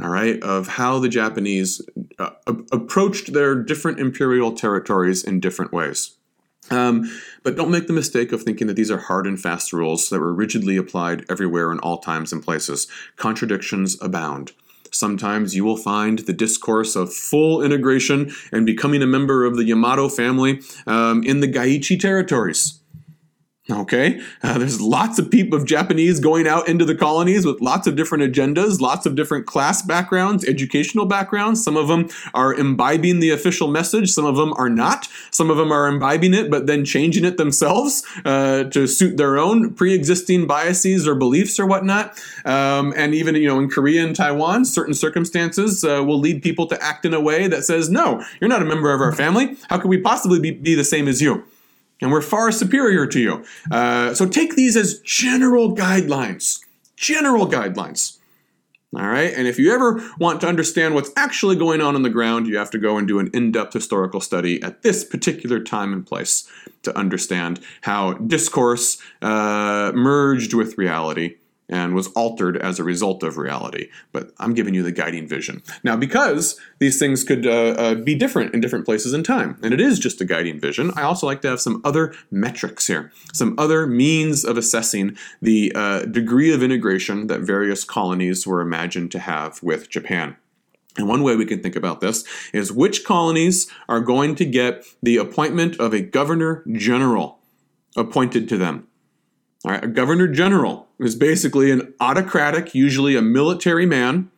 all 0.00 0.08
right, 0.08 0.40
of 0.42 0.68
how 0.68 0.98
the 0.98 1.08
Japanese 1.08 1.82
uh, 2.18 2.30
approached 2.46 3.32
their 3.32 3.54
different 3.54 3.98
imperial 3.98 4.52
territories 4.52 5.24
in 5.24 5.40
different 5.40 5.72
ways. 5.72 6.16
Um, 6.70 7.10
but 7.42 7.56
don't 7.56 7.70
make 7.70 7.86
the 7.86 7.92
mistake 7.92 8.32
of 8.32 8.42
thinking 8.42 8.66
that 8.66 8.74
these 8.74 8.90
are 8.90 8.98
hard 8.98 9.26
and 9.26 9.40
fast 9.40 9.72
rules 9.72 10.10
that 10.10 10.20
were 10.20 10.34
rigidly 10.34 10.76
applied 10.76 11.24
everywhere 11.30 11.72
in 11.72 11.78
all 11.80 11.98
times 11.98 12.32
and 12.32 12.42
places. 12.42 12.86
Contradictions 13.16 14.00
abound. 14.02 14.52
Sometimes 14.90 15.54
you 15.54 15.64
will 15.64 15.76
find 15.76 16.20
the 16.20 16.32
discourse 16.32 16.96
of 16.96 17.12
full 17.12 17.62
integration 17.62 18.32
and 18.52 18.66
becoming 18.66 19.02
a 19.02 19.06
member 19.06 19.44
of 19.44 19.56
the 19.56 19.64
Yamato 19.64 20.08
family 20.08 20.60
um, 20.86 21.22
in 21.24 21.40
the 21.40 21.50
Gaichi 21.50 21.98
territories. 21.98 22.80
Okay, 23.70 24.18
uh, 24.42 24.56
there's 24.56 24.80
lots 24.80 25.18
of 25.18 25.30
people 25.30 25.58
of 25.58 25.66
Japanese 25.66 26.20
going 26.20 26.48
out 26.48 26.66
into 26.70 26.86
the 26.86 26.94
colonies 26.94 27.44
with 27.44 27.60
lots 27.60 27.86
of 27.86 27.96
different 27.96 28.24
agendas, 28.24 28.80
lots 28.80 29.04
of 29.04 29.14
different 29.14 29.46
class 29.46 29.82
backgrounds, 29.82 30.42
educational 30.46 31.04
backgrounds. 31.04 31.62
Some 31.62 31.76
of 31.76 31.86
them 31.86 32.08
are 32.32 32.54
imbibing 32.54 33.20
the 33.20 33.28
official 33.28 33.68
message, 33.68 34.10
some 34.10 34.24
of 34.24 34.36
them 34.36 34.54
are 34.54 34.70
not. 34.70 35.06
Some 35.30 35.50
of 35.50 35.58
them 35.58 35.70
are 35.70 35.86
imbibing 35.86 36.32
it 36.32 36.50
but 36.50 36.66
then 36.66 36.82
changing 36.82 37.26
it 37.26 37.36
themselves 37.36 38.02
uh, 38.24 38.64
to 38.64 38.86
suit 38.86 39.18
their 39.18 39.36
own 39.36 39.74
pre-existing 39.74 40.46
biases 40.46 41.06
or 41.06 41.14
beliefs 41.14 41.60
or 41.60 41.66
whatnot. 41.66 42.18
Um, 42.46 42.94
and 42.96 43.14
even 43.14 43.34
you 43.34 43.48
know 43.48 43.58
in 43.58 43.68
Korea 43.68 44.02
and 44.02 44.16
Taiwan, 44.16 44.64
certain 44.64 44.94
circumstances 44.94 45.84
uh, 45.84 46.02
will 46.02 46.18
lead 46.18 46.42
people 46.42 46.66
to 46.68 46.82
act 46.82 47.04
in 47.04 47.12
a 47.12 47.20
way 47.20 47.48
that 47.48 47.64
says, 47.64 47.90
"No, 47.90 48.24
you're 48.40 48.48
not 48.48 48.62
a 48.62 48.64
member 48.64 48.94
of 48.94 49.02
our 49.02 49.12
family. 49.12 49.58
How 49.68 49.78
could 49.78 49.88
we 49.90 49.98
possibly 49.98 50.40
be, 50.40 50.52
be 50.52 50.74
the 50.74 50.84
same 50.84 51.06
as 51.06 51.20
you?" 51.20 51.44
And 52.00 52.10
we're 52.12 52.22
far 52.22 52.52
superior 52.52 53.06
to 53.06 53.20
you. 53.20 53.44
Uh, 53.70 54.14
so 54.14 54.26
take 54.26 54.54
these 54.54 54.76
as 54.76 55.00
general 55.00 55.74
guidelines. 55.74 56.60
General 56.96 57.46
guidelines. 57.46 58.18
All 58.96 59.06
right, 59.06 59.34
and 59.36 59.46
if 59.46 59.58
you 59.58 59.74
ever 59.74 60.02
want 60.18 60.40
to 60.40 60.48
understand 60.48 60.94
what's 60.94 61.10
actually 61.14 61.56
going 61.56 61.82
on 61.82 61.94
on 61.94 62.00
the 62.00 62.08
ground, 62.08 62.46
you 62.46 62.56
have 62.56 62.70
to 62.70 62.78
go 62.78 62.96
and 62.96 63.06
do 63.06 63.18
an 63.18 63.28
in 63.34 63.52
depth 63.52 63.74
historical 63.74 64.18
study 64.18 64.62
at 64.62 64.80
this 64.82 65.04
particular 65.04 65.60
time 65.60 65.92
and 65.92 66.06
place 66.06 66.48
to 66.84 66.96
understand 66.96 67.60
how 67.82 68.14
discourse 68.14 68.96
uh, 69.20 69.92
merged 69.94 70.54
with 70.54 70.78
reality 70.78 71.36
and 71.68 71.94
was 71.94 72.08
altered 72.08 72.56
as 72.56 72.78
a 72.78 72.84
result 72.84 73.22
of 73.22 73.36
reality. 73.36 73.88
But 74.12 74.32
I'm 74.38 74.54
giving 74.54 74.74
you 74.74 74.82
the 74.82 74.92
guiding 74.92 75.28
vision. 75.28 75.62
Now, 75.84 75.96
because 75.96 76.58
these 76.78 76.98
things 76.98 77.24
could 77.24 77.46
uh, 77.46 77.74
uh, 77.78 77.94
be 77.96 78.14
different 78.14 78.54
in 78.54 78.60
different 78.60 78.84
places 78.84 79.12
in 79.12 79.22
time, 79.22 79.58
and 79.62 79.74
it 79.74 79.80
is 79.80 79.98
just 79.98 80.20
a 80.20 80.24
guiding 80.24 80.60
vision, 80.60 80.92
I 80.96 81.02
also 81.02 81.26
like 81.26 81.42
to 81.42 81.48
have 81.48 81.60
some 81.60 81.80
other 81.84 82.14
metrics 82.30 82.86
here, 82.86 83.12
some 83.32 83.54
other 83.58 83.86
means 83.86 84.44
of 84.44 84.56
assessing 84.56 85.16
the 85.42 85.72
uh, 85.74 86.04
degree 86.04 86.52
of 86.52 86.62
integration 86.62 87.26
that 87.26 87.40
various 87.40 87.84
colonies 87.84 88.46
were 88.46 88.60
imagined 88.60 89.12
to 89.12 89.18
have 89.18 89.62
with 89.62 89.90
Japan. 89.90 90.36
And 90.96 91.08
one 91.08 91.22
way 91.22 91.36
we 91.36 91.46
can 91.46 91.62
think 91.62 91.76
about 91.76 92.00
this 92.00 92.24
is 92.52 92.72
which 92.72 93.04
colonies 93.04 93.70
are 93.88 94.00
going 94.00 94.34
to 94.34 94.44
get 94.44 94.84
the 95.00 95.16
appointment 95.16 95.78
of 95.78 95.94
a 95.94 96.00
governor 96.00 96.64
general 96.72 97.38
appointed 97.96 98.48
to 98.48 98.56
them. 98.56 98.88
All 99.64 99.70
right, 99.70 99.84
a 99.84 99.88
governor 99.88 100.26
general 100.26 100.87
is 100.98 101.14
basically 101.14 101.70
an 101.70 101.94
autocratic, 102.00 102.74
usually 102.74 103.16
a 103.16 103.22
military 103.22 103.86
man, 103.86 104.30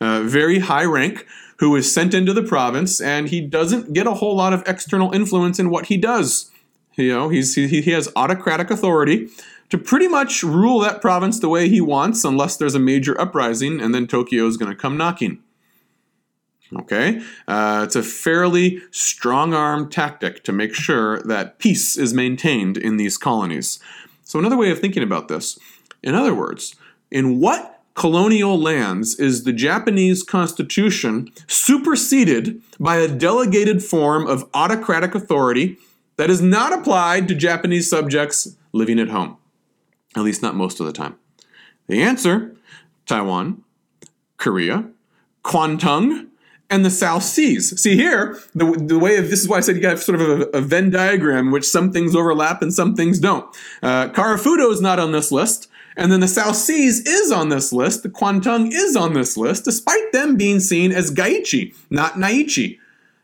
uh, 0.00 0.22
very 0.22 0.60
high 0.60 0.84
rank, 0.84 1.26
who 1.58 1.74
is 1.74 1.92
sent 1.92 2.12
into 2.12 2.32
the 2.32 2.42
province, 2.42 3.00
and 3.00 3.28
he 3.28 3.40
doesn't 3.40 3.92
get 3.92 4.06
a 4.06 4.14
whole 4.14 4.36
lot 4.36 4.52
of 4.52 4.62
external 4.66 5.12
influence 5.12 5.58
in 5.58 5.70
what 5.70 5.86
he 5.86 5.96
does. 5.96 6.50
You 6.96 7.12
know, 7.12 7.28
he's, 7.28 7.54
he, 7.54 7.66
he 7.66 7.90
has 7.92 8.10
autocratic 8.14 8.70
authority 8.70 9.28
to 9.70 9.78
pretty 9.78 10.08
much 10.08 10.42
rule 10.42 10.80
that 10.80 11.00
province 11.00 11.40
the 11.40 11.48
way 11.48 11.68
he 11.68 11.80
wants, 11.80 12.24
unless 12.24 12.56
there's 12.56 12.74
a 12.74 12.80
major 12.80 13.18
uprising, 13.20 13.80
and 13.80 13.94
then 13.94 14.06
Tokyo 14.06 14.46
is 14.46 14.56
going 14.56 14.70
to 14.70 14.76
come 14.76 14.96
knocking. 14.96 15.42
Okay, 16.74 17.22
uh, 17.46 17.82
it's 17.84 17.94
a 17.94 18.02
fairly 18.02 18.80
strong 18.90 19.54
arm 19.54 19.88
tactic 19.88 20.42
to 20.44 20.52
make 20.52 20.74
sure 20.74 21.20
that 21.22 21.60
peace 21.60 21.96
is 21.96 22.12
maintained 22.12 22.76
in 22.76 22.96
these 22.96 23.16
colonies. 23.16 23.78
So, 24.24 24.40
another 24.40 24.56
way 24.56 24.72
of 24.72 24.80
thinking 24.80 25.04
about 25.04 25.28
this, 25.28 25.60
in 26.06 26.14
other 26.14 26.34
words, 26.34 26.76
in 27.10 27.40
what 27.40 27.82
colonial 27.94 28.58
lands 28.58 29.18
is 29.18 29.42
the 29.42 29.52
Japanese 29.52 30.22
constitution 30.22 31.28
superseded 31.48 32.62
by 32.78 32.96
a 32.96 33.08
delegated 33.08 33.82
form 33.82 34.26
of 34.26 34.48
autocratic 34.54 35.14
authority 35.14 35.76
that 36.16 36.30
is 36.30 36.40
not 36.40 36.72
applied 36.72 37.26
to 37.26 37.34
Japanese 37.34 37.90
subjects 37.90 38.56
living 38.72 39.00
at 39.00 39.08
home? 39.08 39.36
At 40.16 40.22
least 40.22 40.42
not 40.42 40.54
most 40.54 40.78
of 40.78 40.86
the 40.86 40.92
time. 40.92 41.16
The 41.88 42.00
answer 42.02 42.54
Taiwan, 43.06 43.64
Korea, 44.36 44.88
Kwantung, 45.44 46.28
and 46.70 46.84
the 46.84 46.90
South 46.90 47.22
Seas. 47.22 47.80
See 47.80 47.96
here, 47.96 48.38
the, 48.54 48.72
the 48.72 48.98
way 48.98 49.16
of 49.16 49.30
this 49.30 49.40
is 49.40 49.48
why 49.48 49.58
I 49.58 49.60
said 49.60 49.76
you 49.76 49.82
got 49.82 49.98
sort 49.98 50.20
of 50.20 50.40
a, 50.40 50.58
a 50.58 50.60
Venn 50.60 50.90
diagram 50.90 51.50
which 51.50 51.64
some 51.64 51.92
things 51.92 52.14
overlap 52.14 52.62
and 52.62 52.72
some 52.72 52.94
things 52.94 53.18
don't. 53.18 53.44
Uh, 53.82 54.08
Karafuto 54.08 54.70
is 54.72 54.80
not 54.80 54.98
on 54.98 55.12
this 55.12 55.30
list, 55.30 55.68
and 55.96 56.10
then 56.10 56.20
the 56.20 56.28
South 56.28 56.56
Seas 56.56 57.00
is 57.06 57.30
on 57.30 57.48
this 57.48 57.72
list. 57.72 58.02
The 58.02 58.08
Kwantung 58.08 58.70
is 58.72 58.96
on 58.96 59.14
this 59.14 59.36
list, 59.36 59.64
despite 59.64 60.12
them 60.12 60.36
being 60.36 60.60
seen 60.60 60.92
as 60.92 61.12
Gaichi, 61.12 61.74
not 61.90 62.14
Naichi. 62.14 62.78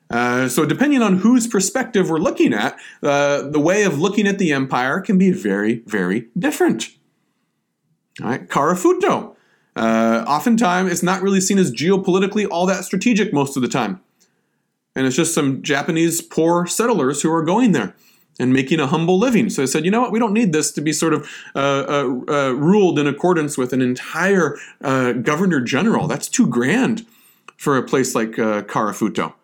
Uh, 0.08 0.46
so, 0.46 0.66
depending 0.66 1.00
on 1.00 1.18
whose 1.18 1.46
perspective 1.46 2.10
we're 2.10 2.18
looking 2.18 2.52
at, 2.52 2.78
uh, 3.02 3.48
the 3.48 3.60
way 3.60 3.82
of 3.82 3.98
looking 3.98 4.26
at 4.26 4.38
the 4.38 4.52
empire 4.52 5.00
can 5.00 5.16
be 5.16 5.30
very, 5.30 5.82
very 5.86 6.28
different. 6.38 6.90
All 8.22 8.28
right, 8.28 8.46
Karafuto 8.46 9.31
uh, 9.76 10.24
oftentimes, 10.26 10.90
it's 10.90 11.02
not 11.02 11.22
really 11.22 11.40
seen 11.40 11.58
as 11.58 11.72
geopolitically 11.72 12.46
all 12.50 12.66
that 12.66 12.84
strategic 12.84 13.32
most 13.32 13.56
of 13.56 13.62
the 13.62 13.68
time. 13.68 14.00
And 14.94 15.06
it's 15.06 15.16
just 15.16 15.34
some 15.34 15.62
Japanese 15.62 16.20
poor 16.20 16.66
settlers 16.66 17.22
who 17.22 17.32
are 17.32 17.42
going 17.42 17.72
there 17.72 17.94
and 18.38 18.52
making 18.52 18.80
a 18.80 18.86
humble 18.86 19.18
living. 19.18 19.48
So 19.50 19.62
I 19.62 19.66
said, 19.66 19.84
you 19.84 19.90
know 19.90 20.00
what, 20.00 20.12
we 20.12 20.18
don't 20.18 20.32
need 20.32 20.52
this 20.52 20.70
to 20.72 20.80
be 20.80 20.92
sort 20.92 21.14
of 21.14 21.28
uh, 21.54 21.58
uh, 21.58 22.20
uh 22.28 22.50
ruled 22.52 22.98
in 22.98 23.06
accordance 23.06 23.56
with 23.56 23.72
an 23.72 23.80
entire 23.80 24.58
uh, 24.82 25.12
governor 25.12 25.60
general. 25.60 26.06
That's 26.06 26.28
too 26.28 26.46
grand 26.46 27.06
for 27.56 27.76
a 27.76 27.82
place 27.82 28.14
like 28.14 28.38
uh, 28.38 28.62
Karafuto. 28.62 29.34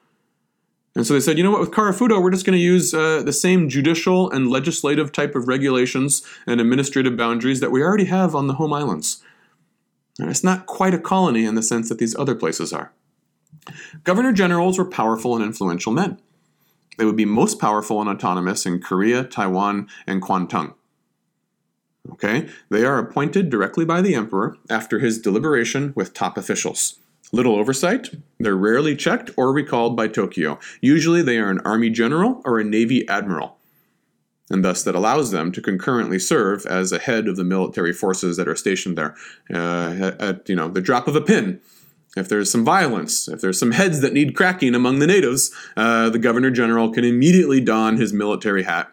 And 0.95 1.07
so 1.07 1.15
they 1.15 1.21
said, 1.21 1.39
you 1.39 1.45
know 1.45 1.53
what, 1.53 1.61
with 1.61 1.71
Karafuto, 1.71 2.21
we're 2.21 2.33
just 2.33 2.45
going 2.45 2.59
to 2.59 2.63
use 2.63 2.93
uh, 2.93 3.23
the 3.23 3.33
same 3.33 3.69
judicial 3.69 4.31
and 4.31 4.51
legislative 4.51 5.13
type 5.13 5.37
of 5.37 5.47
regulations 5.47 6.27
and 6.47 6.61
administrative 6.61 7.17
boundaries 7.17 7.61
that 7.61 7.71
we 7.71 7.83
already 7.83 8.07
have 8.07 8.35
on 8.35 8.49
the 8.49 8.55
home 8.55 8.73
islands. 8.73 9.23
And 10.19 10.31
it's 10.31 10.45
not 10.45 10.67
quite 10.67 10.95
a 10.95 10.99
colony 10.99 11.45
in 11.45 11.55
the 11.55 11.63
sense 11.63 11.89
that 11.89 11.99
these 11.99 12.17
other 12.17 12.35
places 12.35 12.73
are. 12.73 12.93
Governor 14.05 14.33
generals 14.33 14.79
were 14.79 14.85
powerful 14.85 15.35
and 15.35 15.45
influential 15.45 15.93
men. 15.93 16.21
They 16.97 17.05
would 17.05 17.17
be 17.17 17.25
most 17.25 17.61
powerful 17.61 18.01
and 18.01 18.11
autonomous 18.11 18.67
in 18.67 18.81
Korea, 18.81 19.23
Taiwan, 19.23 19.89
and 20.07 20.21
Kwantung. 20.21 20.75
Okay, 22.11 22.49
they 22.71 22.85
are 22.85 22.99
appointed 22.99 23.51
directly 23.51 23.85
by 23.85 24.01
the 24.01 24.15
emperor 24.15 24.57
after 24.71 24.99
his 24.99 25.21
deliberation 25.21 25.93
with 25.95 26.15
top 26.15 26.39
officials. 26.39 26.99
Little 27.31 27.57
oversight, 27.57 28.09
they're 28.39 28.57
rarely 28.57 28.97
checked 28.97 29.31
or 29.37 29.53
recalled 29.53 29.95
by 29.95 30.09
Tokyo. 30.09 30.59
Usually 30.81 31.21
they 31.21 31.37
are 31.37 31.51
an 31.51 31.61
army 31.61 31.91
general 31.91 32.41
or 32.45 32.59
a 32.59 32.65
navy 32.65 33.07
admiral 33.09 33.58
and 34.51 34.65
thus 34.65 34.83
that 34.83 34.95
allows 34.95 35.31
them 35.31 35.53
to 35.53 35.61
concurrently 35.61 36.19
serve 36.19 36.65
as 36.67 36.93
a 36.93 36.99
head 36.99 37.29
of 37.29 37.37
the 37.37 37.45
military 37.45 37.93
forces 37.93 38.37
that 38.37 38.49
are 38.49 38.57
stationed 38.57 38.97
there 38.97 39.15
uh, 39.53 40.13
at 40.19 40.49
you 40.49 40.57
know 40.57 40.69
the 40.69 40.81
drop 40.81 41.09
of 41.09 41.17
a 41.17 41.21
pin. 41.21 41.61
if 42.17 42.29
there's 42.29 42.51
some 42.51 42.65
violence, 42.65 43.29
if 43.29 43.41
there's 43.41 43.59
some 43.59 43.73
heads 43.73 44.01
that 44.01 44.13
need 44.13 44.35
cracking 44.35 44.75
among 44.75 44.99
the 44.99 45.07
natives, 45.07 45.55
uh, 45.77 46.09
the 46.11 46.19
governor 46.19 46.51
general 46.51 46.91
can 46.91 47.05
immediately 47.05 47.61
don 47.61 47.97
his 47.97 48.13
military 48.13 48.63
hat 48.63 48.93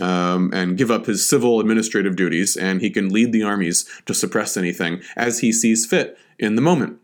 um, 0.00 0.50
and 0.52 0.76
give 0.76 0.90
up 0.90 1.06
his 1.06 1.28
civil 1.28 1.60
administrative 1.60 2.16
duties, 2.16 2.56
and 2.56 2.80
he 2.80 2.90
can 2.90 3.10
lead 3.10 3.32
the 3.32 3.42
armies 3.42 3.88
to 4.06 4.14
suppress 4.14 4.56
anything 4.56 5.00
as 5.16 5.40
he 5.40 5.52
sees 5.52 5.86
fit 5.86 6.18
in 6.38 6.56
the 6.56 6.62
moment. 6.62 6.98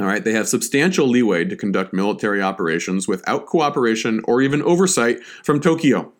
All 0.00 0.06
right, 0.06 0.24
they 0.24 0.32
have 0.32 0.48
substantial 0.48 1.06
leeway 1.06 1.44
to 1.44 1.56
conduct 1.56 1.92
military 1.92 2.42
operations 2.42 3.06
without 3.06 3.46
cooperation 3.46 4.22
or 4.24 4.42
even 4.42 4.60
oversight 4.62 5.22
from 5.22 5.60
Tokyo. 5.60 6.12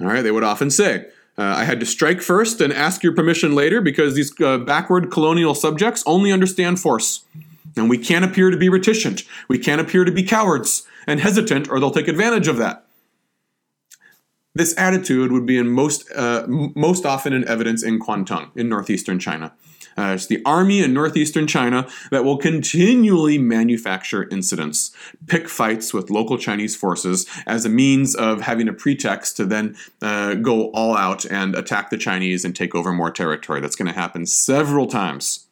All 0.00 0.08
right, 0.08 0.22
they 0.22 0.30
would 0.30 0.44
often 0.44 0.70
say, 0.70 1.06
uh, 1.36 1.42
I 1.42 1.64
had 1.64 1.80
to 1.80 1.86
strike 1.86 2.20
first 2.20 2.60
and 2.60 2.72
ask 2.72 3.02
your 3.02 3.14
permission 3.14 3.54
later 3.54 3.80
because 3.80 4.14
these 4.14 4.32
uh, 4.40 4.58
backward 4.58 5.10
colonial 5.10 5.54
subjects 5.54 6.02
only 6.06 6.32
understand 6.32 6.80
force. 6.80 7.24
And 7.76 7.90
we 7.90 7.98
can't 7.98 8.24
appear 8.24 8.50
to 8.50 8.56
be 8.56 8.68
reticent. 8.68 9.24
We 9.48 9.58
can't 9.58 9.80
appear 9.80 10.04
to 10.04 10.12
be 10.12 10.22
cowards 10.22 10.86
and 11.06 11.20
hesitant, 11.20 11.68
or 11.68 11.80
they'll 11.80 11.90
take 11.90 12.08
advantage 12.08 12.46
of 12.46 12.56
that. 12.58 12.86
This 14.54 14.76
attitude 14.78 15.32
would 15.32 15.46
be 15.46 15.58
in 15.58 15.68
most, 15.68 16.08
uh, 16.14 16.44
most 16.48 17.04
often 17.04 17.32
in 17.32 17.46
evidence 17.48 17.82
in 17.82 17.98
Kwantung, 17.98 18.56
in 18.56 18.68
northeastern 18.68 19.18
China. 19.18 19.52
Uh, 19.96 20.12
it's 20.14 20.26
the 20.26 20.42
army 20.44 20.82
in 20.82 20.92
northeastern 20.92 21.46
China 21.46 21.88
that 22.10 22.24
will 22.24 22.36
continually 22.36 23.38
manufacture 23.38 24.28
incidents, 24.28 24.90
pick 25.26 25.48
fights 25.48 25.94
with 25.94 26.10
local 26.10 26.38
Chinese 26.38 26.76
forces 26.76 27.26
as 27.46 27.64
a 27.64 27.68
means 27.68 28.14
of 28.14 28.40
having 28.40 28.68
a 28.68 28.72
pretext 28.72 29.36
to 29.36 29.44
then 29.44 29.76
uh, 30.02 30.34
go 30.34 30.70
all 30.70 30.96
out 30.96 31.24
and 31.24 31.54
attack 31.54 31.90
the 31.90 31.98
Chinese 31.98 32.44
and 32.44 32.54
take 32.54 32.74
over 32.74 32.92
more 32.92 33.10
territory. 33.10 33.60
That's 33.60 33.76
going 33.76 33.92
to 33.92 33.98
happen 33.98 34.26
several 34.26 34.86
times 34.86 35.43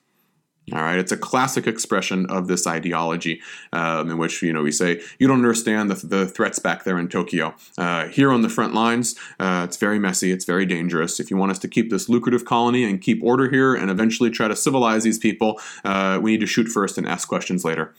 all 0.72 0.80
right, 0.80 0.98
it's 0.98 1.12
a 1.12 1.16
classic 1.16 1.66
expression 1.66 2.24
of 2.26 2.48
this 2.48 2.66
ideology, 2.66 3.42
um, 3.72 4.10
in 4.10 4.16
which 4.16 4.42
you 4.42 4.52
know 4.52 4.62
we 4.62 4.72
say 4.72 5.02
you 5.18 5.28
don't 5.28 5.38
understand 5.38 5.90
the, 5.90 6.06
the 6.06 6.26
threats 6.26 6.58
back 6.58 6.84
there 6.84 6.98
in 6.98 7.08
Tokyo. 7.08 7.54
Uh, 7.76 8.08
here 8.08 8.32
on 8.32 8.40
the 8.40 8.48
front 8.48 8.72
lines, 8.72 9.14
uh, 9.38 9.66
it's 9.68 9.76
very 9.76 9.98
messy, 9.98 10.32
it's 10.32 10.46
very 10.46 10.64
dangerous. 10.64 11.20
If 11.20 11.30
you 11.30 11.36
want 11.36 11.52
us 11.52 11.58
to 11.60 11.68
keep 11.68 11.90
this 11.90 12.08
lucrative 12.08 12.44
colony 12.44 12.84
and 12.84 13.02
keep 13.02 13.22
order 13.22 13.50
here, 13.50 13.74
and 13.74 13.90
eventually 13.90 14.30
try 14.30 14.48
to 14.48 14.56
civilize 14.56 15.04
these 15.04 15.18
people, 15.18 15.60
uh, 15.84 16.18
we 16.22 16.32
need 16.32 16.40
to 16.40 16.46
shoot 16.46 16.68
first 16.68 16.96
and 16.96 17.06
ask 17.06 17.28
questions 17.28 17.64
later. 17.64 17.94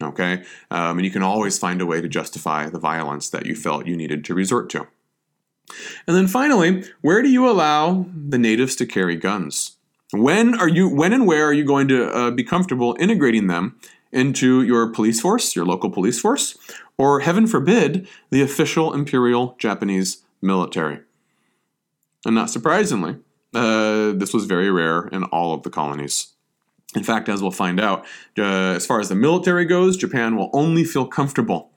Okay, 0.00 0.42
um, 0.70 0.98
and 0.98 1.04
you 1.04 1.10
can 1.10 1.22
always 1.22 1.58
find 1.58 1.80
a 1.80 1.86
way 1.86 2.00
to 2.00 2.08
justify 2.08 2.68
the 2.68 2.78
violence 2.78 3.28
that 3.30 3.46
you 3.46 3.54
felt 3.54 3.86
you 3.86 3.96
needed 3.96 4.24
to 4.24 4.34
resort 4.34 4.70
to. 4.70 4.86
And 6.06 6.16
then 6.16 6.28
finally, 6.28 6.84
where 7.00 7.22
do 7.22 7.28
you 7.28 7.48
allow 7.48 8.06
the 8.14 8.38
natives 8.38 8.76
to 8.76 8.86
carry 8.86 9.16
guns? 9.16 9.75
When 10.16 10.54
are 10.58 10.68
you? 10.68 10.88
When 10.88 11.12
and 11.12 11.26
where 11.26 11.44
are 11.46 11.52
you 11.52 11.64
going 11.64 11.88
to 11.88 12.10
uh, 12.10 12.30
be 12.30 12.44
comfortable 12.44 12.96
integrating 12.98 13.46
them 13.46 13.78
into 14.12 14.62
your 14.62 14.88
police 14.88 15.20
force, 15.20 15.54
your 15.54 15.66
local 15.66 15.90
police 15.90 16.18
force, 16.18 16.56
or 16.96 17.20
heaven 17.20 17.46
forbid, 17.46 18.08
the 18.30 18.42
official 18.42 18.94
imperial 18.94 19.56
Japanese 19.58 20.22
military? 20.40 21.00
And 22.24 22.34
not 22.34 22.50
surprisingly, 22.50 23.16
uh, 23.54 24.12
this 24.12 24.32
was 24.32 24.46
very 24.46 24.70
rare 24.70 25.08
in 25.08 25.24
all 25.24 25.54
of 25.54 25.62
the 25.62 25.70
colonies. 25.70 26.32
In 26.94 27.02
fact, 27.02 27.28
as 27.28 27.42
we'll 27.42 27.50
find 27.50 27.78
out, 27.78 28.06
uh, 28.38 28.42
as 28.42 28.86
far 28.86 29.00
as 29.00 29.08
the 29.08 29.14
military 29.14 29.64
goes, 29.64 29.96
Japan 29.96 30.36
will 30.36 30.50
only 30.52 30.84
feel 30.84 31.06
comfortable 31.06 31.70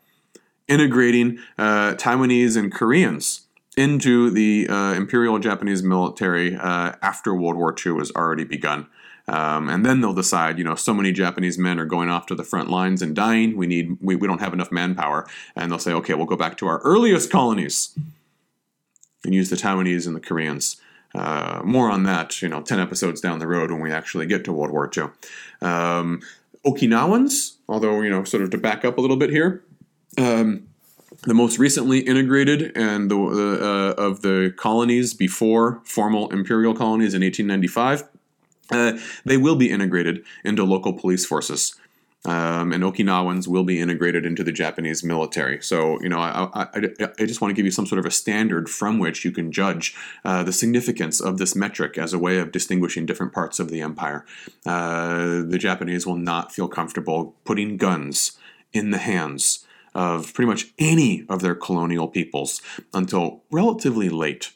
integrating 0.67 1.39
uh, 1.57 1.95
Taiwanese 1.95 2.55
and 2.55 2.71
Koreans 2.71 3.47
into 3.79 4.29
the 4.29 4.67
uh, 4.69 4.93
Imperial 4.93 5.39
Japanese 5.39 5.81
military 5.81 6.55
uh, 6.55 6.93
after 7.01 7.33
World 7.33 7.55
War 7.55 7.73
II 7.73 7.99
has 7.99 8.11
already 8.11 8.43
begun. 8.43 8.87
Um, 9.29 9.69
and 9.69 9.85
then 9.85 10.01
they'll 10.01 10.13
decide, 10.13 10.57
you 10.57 10.63
know, 10.65 10.75
so 10.75 10.93
many 10.93 11.13
Japanese 11.13 11.57
men 11.57 11.79
are 11.79 11.85
going 11.85 12.09
off 12.09 12.25
to 12.25 12.35
the 12.35 12.43
front 12.43 12.69
lines 12.69 13.01
and 13.01 13.15
dying. 13.15 13.55
We 13.55 13.67
need, 13.67 13.97
we, 14.01 14.15
we 14.15 14.27
don't 14.27 14.41
have 14.41 14.53
enough 14.53 14.71
manpower. 14.71 15.27
And 15.55 15.71
they'll 15.71 15.79
say, 15.79 15.93
okay, 15.93 16.13
we'll 16.13 16.25
go 16.25 16.35
back 16.35 16.57
to 16.57 16.67
our 16.67 16.79
earliest 16.79 17.31
colonies 17.31 17.97
and 19.23 19.33
use 19.33 19.49
the 19.49 19.55
Taiwanese 19.55 20.07
and 20.07 20.15
the 20.15 20.19
Koreans. 20.19 20.81
Uh, 21.15 21.61
more 21.63 21.89
on 21.89 22.03
that, 22.03 22.41
you 22.41 22.49
know, 22.49 22.61
10 22.61 22.79
episodes 22.79 23.21
down 23.21 23.39
the 23.39 23.47
road 23.47 23.71
when 23.71 23.79
we 23.79 23.91
actually 23.91 24.25
get 24.25 24.43
to 24.43 24.51
World 24.51 24.71
War 24.71 24.89
II. 24.95 25.03
Um, 25.61 26.21
Okinawans, 26.65 27.55
although, 27.69 28.01
you 28.01 28.09
know, 28.09 28.23
sort 28.25 28.43
of 28.43 28.49
to 28.49 28.57
back 28.57 28.83
up 28.83 28.97
a 28.97 29.01
little 29.01 29.17
bit 29.17 29.29
here, 29.29 29.63
um, 30.17 30.68
the 31.23 31.33
most 31.33 31.59
recently 31.59 31.99
integrated 31.99 32.71
and 32.75 33.11
the, 33.11 33.17
uh, 33.17 34.01
of 34.01 34.21
the 34.21 34.53
colonies 34.57 35.13
before 35.13 35.81
formal 35.83 36.29
imperial 36.31 36.73
colonies 36.73 37.13
in 37.13 37.21
1895. 37.21 38.07
Uh, 38.71 38.97
they 39.25 39.37
will 39.37 39.55
be 39.55 39.69
integrated 39.69 40.23
into 40.43 40.63
local 40.63 40.93
police 40.93 41.25
forces. 41.25 41.75
Um, 42.25 42.73
and 42.73 42.83
Okinawans 42.83 43.47
will 43.47 43.63
be 43.63 43.79
integrated 43.79 44.25
into 44.25 44.43
the 44.43 44.51
Japanese 44.51 45.05
military. 45.05 45.61
So, 45.61 46.01
you 46.01 46.09
know, 46.09 46.19
I, 46.19 46.49
I, 46.53 46.67
I, 47.17 47.25
just 47.25 47.39
want 47.39 47.49
to 47.49 47.55
give 47.55 47.63
you 47.63 47.71
some 47.71 47.85
sort 47.85 47.97
of 47.97 48.05
a 48.05 48.11
standard 48.11 48.69
from 48.69 48.99
which 48.99 49.23
you 49.23 49.31
can 49.31 49.53
judge 49.53 49.95
uh, 50.25 50.43
the 50.43 50.51
significance 50.51 51.21
of 51.21 51.37
this 51.37 51.55
metric 51.55 51.97
as 51.97 52.11
a 52.11 52.19
way 52.19 52.39
of 52.39 52.51
distinguishing 52.51 53.05
different 53.05 53.31
parts 53.31 53.57
of 53.57 53.69
the 53.69 53.79
empire. 53.79 54.25
Uh, 54.65 55.43
the 55.47 55.57
Japanese 55.57 56.05
will 56.05 56.17
not 56.17 56.51
feel 56.51 56.67
comfortable 56.67 57.35
putting 57.45 57.77
guns 57.77 58.33
in 58.73 58.91
the 58.91 58.97
hands 58.97 59.65
of 59.99 60.33
pretty 60.33 60.47
much 60.47 60.67
any 60.79 61.25
of 61.27 61.41
their 61.41 61.53
colonial 61.53 62.07
peoples 62.07 62.61
until 62.93 63.43
relatively 63.51 64.07
late. 64.07 64.53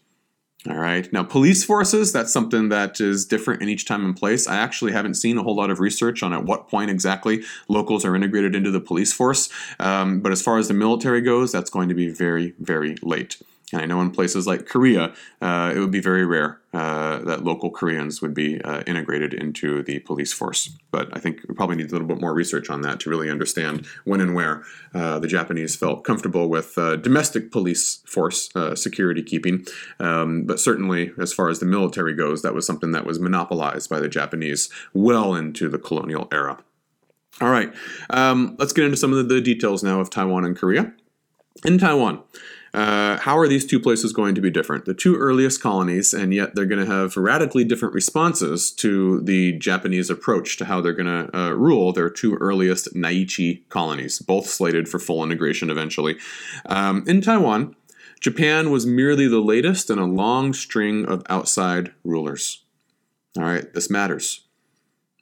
All 0.69 0.77
right. 0.77 1.11
Now, 1.11 1.23
police 1.23 1.65
forces, 1.65 2.13
that's 2.13 2.31
something 2.31 2.69
that 2.69 3.01
is 3.01 3.25
different 3.25 3.61
in 3.61 3.67
each 3.67 3.85
time 3.85 4.05
and 4.05 4.15
place. 4.15 4.47
I 4.47 4.55
actually 4.55 4.93
haven't 4.93 5.15
seen 5.15 5.37
a 5.37 5.43
whole 5.43 5.57
lot 5.57 5.69
of 5.69 5.81
research 5.81 6.23
on 6.23 6.31
at 6.31 6.45
what 6.45 6.69
point 6.69 6.89
exactly 6.89 7.43
locals 7.67 8.05
are 8.05 8.15
integrated 8.15 8.55
into 8.55 8.71
the 8.71 8.79
police 8.79 9.11
force. 9.11 9.49
Um, 9.81 10.21
but 10.21 10.31
as 10.31 10.41
far 10.41 10.57
as 10.57 10.69
the 10.69 10.73
military 10.73 11.19
goes, 11.19 11.51
that's 11.51 11.69
going 11.69 11.89
to 11.89 11.95
be 11.95 12.07
very, 12.07 12.53
very 12.59 12.95
late. 13.01 13.35
I 13.73 13.85
know 13.85 14.01
in 14.01 14.11
places 14.11 14.45
like 14.45 14.67
Korea, 14.67 15.13
uh, 15.41 15.73
it 15.75 15.79
would 15.79 15.91
be 15.91 15.99
very 15.99 16.25
rare 16.25 16.59
uh, 16.73 17.19
that 17.19 17.43
local 17.43 17.69
Koreans 17.69 18.21
would 18.21 18.33
be 18.33 18.59
uh, 18.61 18.81
integrated 18.87 19.33
into 19.33 19.83
the 19.83 19.99
police 19.99 20.33
force. 20.33 20.69
But 20.91 21.09
I 21.15 21.19
think 21.19 21.41
we 21.47 21.55
probably 21.55 21.75
need 21.75 21.89
a 21.89 21.91
little 21.91 22.07
bit 22.07 22.19
more 22.19 22.33
research 22.33 22.69
on 22.69 22.81
that 22.81 22.99
to 23.01 23.09
really 23.09 23.29
understand 23.29 23.85
when 24.05 24.21
and 24.21 24.33
where 24.33 24.63
uh, 24.93 25.19
the 25.19 25.27
Japanese 25.27 25.75
felt 25.75 26.03
comfortable 26.03 26.49
with 26.49 26.77
uh, 26.77 26.95
domestic 26.95 27.51
police 27.51 28.01
force 28.05 28.49
uh, 28.55 28.75
security 28.75 29.21
keeping. 29.21 29.65
Um, 29.99 30.43
but 30.45 30.59
certainly, 30.59 31.11
as 31.19 31.33
far 31.33 31.49
as 31.49 31.59
the 31.59 31.65
military 31.65 32.15
goes, 32.15 32.41
that 32.41 32.53
was 32.53 32.65
something 32.65 32.91
that 32.91 33.05
was 33.05 33.19
monopolized 33.19 33.89
by 33.89 33.99
the 33.99 34.09
Japanese 34.09 34.69
well 34.93 35.35
into 35.35 35.69
the 35.69 35.79
colonial 35.79 36.27
era. 36.31 36.57
All 37.41 37.49
right, 37.49 37.73
um, 38.11 38.55
let's 38.59 38.73
get 38.73 38.85
into 38.85 38.97
some 38.97 39.11
of 39.11 39.27
the 39.27 39.41
details 39.41 39.83
now 39.83 39.99
of 39.99 40.09
Taiwan 40.09 40.45
and 40.45 40.55
Korea. 40.55 40.93
In 41.65 41.77
Taiwan, 41.77 42.21
uh, 42.73 43.17
how 43.17 43.37
are 43.37 43.47
these 43.47 43.65
two 43.65 43.79
places 43.79 44.13
going 44.13 44.33
to 44.33 44.41
be 44.41 44.49
different? 44.49 44.85
The 44.85 44.95
two 44.95 45.15
earliest 45.15 45.61
colonies, 45.61 46.13
and 46.13 46.33
yet 46.33 46.55
they're 46.55 46.65
going 46.65 46.83
to 46.83 46.91
have 46.91 47.15
radically 47.15 47.63
different 47.63 47.93
responses 47.93 48.71
to 48.73 49.21
the 49.21 49.53
Japanese 49.53 50.09
approach 50.09 50.57
to 50.57 50.65
how 50.65 50.81
they're 50.81 50.93
going 50.93 51.27
to 51.27 51.37
uh, 51.37 51.51
rule 51.51 51.93
their 51.93 52.09
two 52.09 52.35
earliest 52.35 52.93
Naichi 52.95 53.67
colonies, 53.69 54.19
both 54.19 54.47
slated 54.47 54.89
for 54.89 54.97
full 54.97 55.23
integration 55.23 55.69
eventually. 55.69 56.17
Um, 56.65 57.03
in 57.07 57.21
Taiwan, 57.21 57.75
Japan 58.19 58.71
was 58.71 58.87
merely 58.87 59.27
the 59.27 59.41
latest 59.41 59.89
in 59.89 59.99
a 59.99 60.05
long 60.05 60.53
string 60.53 61.05
of 61.05 61.23
outside 61.29 61.93
rulers. 62.03 62.63
All 63.37 63.43
right, 63.43 63.71
this 63.73 63.89
matters 63.89 64.42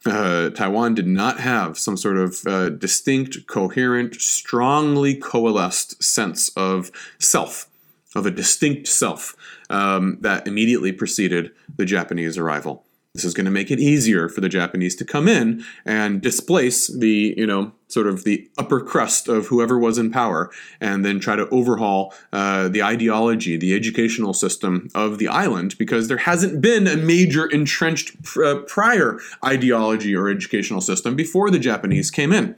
uh, 0.06 0.50
Taiwan 0.50 0.96
did 0.96 1.08
not 1.08 1.40
have 1.40 1.78
some 1.78 1.96
sort 1.96 2.18
of 2.18 2.42
uh, 2.48 2.70
distinct, 2.70 3.46
coherent, 3.48 4.16
strongly 4.16 5.16
coalesced 5.16 6.04
sense 6.04 6.50
of 6.56 6.92
self, 7.20 7.70
of 8.16 8.26
a 8.26 8.32
distinct 8.32 8.88
self 8.88 9.36
um, 9.70 10.18
that 10.22 10.48
immediately 10.48 10.92
preceded 10.92 11.52
the 11.78 11.86
Japanese 11.86 12.38
arrival. 12.38 12.84
This 13.14 13.26
is 13.26 13.34
going 13.34 13.46
to 13.46 13.52
make 13.52 13.70
it 13.72 13.80
easier 13.80 14.30
for 14.30 14.40
the 14.40 14.48
Japanese 14.48 14.96
to 14.96 15.04
come 15.04 15.28
in 15.28 15.66
and 15.84 16.22
displace 16.22 16.88
the, 16.88 17.34
you 17.36 17.46
know, 17.46 17.74
sort 17.90 18.08
of 18.08 18.24
the 18.24 18.50
upper 18.58 18.80
crust 18.80 19.28
of 19.28 19.48
whoever 19.48 19.78
was 19.78 19.98
in 19.98 20.12
power, 20.12 20.50
and 20.80 21.04
then 21.04 21.20
try 21.20 21.36
to 21.36 21.50
overhaul 21.50 22.14
uh, 22.32 22.70
the 22.70 22.82
ideology, 22.82 23.58
the 23.58 23.76
educational 23.76 24.34
system 24.34 24.88
of 24.96 25.18
the 25.18 25.28
island, 25.28 25.78
because 25.78 26.08
there 26.08 26.18
hasn't 26.20 26.62
been 26.62 26.88
a 26.88 26.96
major 26.96 27.46
entrenched 27.48 28.24
pr- 28.24 28.46
uh, 28.46 28.56
prior 28.62 29.20
ideology 29.46 30.16
or 30.16 30.30
educational 30.30 30.80
system 30.80 31.14
before 31.14 31.52
the 31.52 31.60
Japanese 31.60 32.12
came 32.12 32.32
in. 32.32 32.56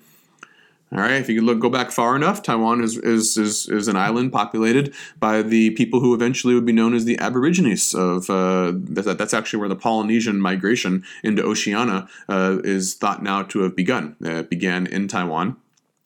All 0.93 0.99
right, 0.99 1.13
if 1.13 1.27
you 1.27 1.41
look 1.41 1.59
go 1.59 1.71
back 1.71 1.89
far 1.89 2.15
enough, 2.15 2.43
Taiwan 2.43 2.83
is, 2.83 2.97
is, 2.97 3.35
is, 3.35 3.67
is 3.67 3.87
an 3.87 3.95
island 3.95 4.31
populated 4.31 4.93
by 5.19 5.41
the 5.41 5.71
people 5.71 6.01
who 6.01 6.13
eventually 6.13 6.53
would 6.53 6.67
be 6.67 6.71
known 6.71 6.93
as 6.93 7.03
the 7.05 7.17
Aborigines. 7.17 7.95
Of 7.95 8.29
uh, 8.29 8.73
that, 8.75 9.17
that's 9.17 9.33
actually 9.33 9.59
where 9.59 9.69
the 9.69 9.75
Polynesian 9.75 10.39
migration 10.39 11.03
into 11.23 11.41
Oceania 11.41 12.07
uh, 12.29 12.59
is 12.63 12.93
thought 12.93 13.23
now 13.23 13.41
to 13.41 13.61
have 13.61 13.75
begun. 13.75 14.15
Uh, 14.23 14.41
it 14.41 14.51
began 14.51 14.85
in 14.85 15.07
Taiwan. 15.07 15.57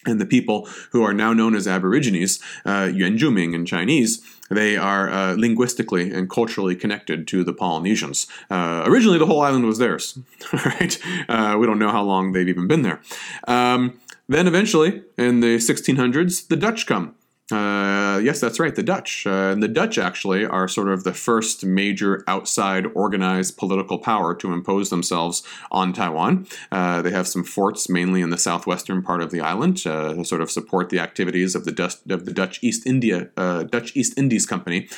And 0.05 0.21
the 0.21 0.25
people 0.25 0.69
who 0.91 1.03
are 1.03 1.13
now 1.13 1.33
known 1.33 1.53
as 1.53 1.67
Aborigines, 1.67 2.39
uh, 2.63 2.87
Yuanzhumin 2.87 3.53
in 3.53 3.65
Chinese, 3.65 4.21
they 4.49 4.77
are 4.77 5.09
uh, 5.09 5.35
linguistically 5.35 6.13
and 6.13 6.29
culturally 6.29 6.77
connected 6.77 7.27
to 7.27 7.43
the 7.43 7.51
Polynesians. 7.51 8.25
Uh, 8.49 8.83
originally, 8.85 9.17
the 9.17 9.25
whole 9.25 9.41
island 9.41 9.65
was 9.65 9.79
theirs, 9.79 10.17
right? 10.53 10.97
Uh, 11.27 11.57
we 11.59 11.65
don't 11.65 11.79
know 11.79 11.91
how 11.91 12.03
long 12.03 12.31
they've 12.31 12.47
even 12.47 12.67
been 12.67 12.83
there. 12.83 13.01
Um, 13.49 13.99
then, 14.27 14.47
eventually, 14.47 15.03
in 15.17 15.39
the 15.39 15.57
1600s, 15.57 16.47
the 16.47 16.55
Dutch 16.55 16.85
come. 16.87 17.15
Uh, 17.49 18.19
yes, 18.21 18.41
that's 18.41 18.59
right, 18.59 18.75
the 18.75 18.83
Dutch. 18.83 19.25
Uh, 19.25 19.51
and 19.53 19.63
the 19.63 19.69
Dutch 19.69 19.97
actually 19.97 20.45
are 20.45 20.67
sort 20.67 20.89
of 20.89 21.05
the 21.05 21.13
first 21.13 21.63
major 21.63 22.21
outside 22.27 22.85
organized 22.93 23.57
political 23.57 23.99
power 23.99 24.35
to 24.35 24.51
impose 24.51 24.89
themselves 24.89 25.43
on 25.71 25.93
Taiwan. 25.93 26.45
Uh, 26.73 27.01
they 27.01 27.11
have 27.11 27.25
some 27.25 27.45
forts 27.45 27.87
mainly 27.87 28.21
in 28.21 28.31
the 28.31 28.37
southwestern 28.37 29.01
part 29.01 29.21
of 29.21 29.31
the 29.31 29.39
island 29.39 29.81
uh, 29.85 30.13
to 30.13 30.25
sort 30.25 30.41
of 30.41 30.51
support 30.51 30.89
the 30.89 30.99
activities 30.99 31.55
of 31.55 31.63
the, 31.63 31.71
Dutch, 31.71 31.95
of 32.09 32.25
the 32.25 32.33
Dutch 32.33 32.59
East 32.61 32.85
India 32.85 33.29
uh, 33.37 33.63
Dutch 33.63 33.95
East 33.95 34.17
Indies 34.17 34.45
Company, 34.45 34.89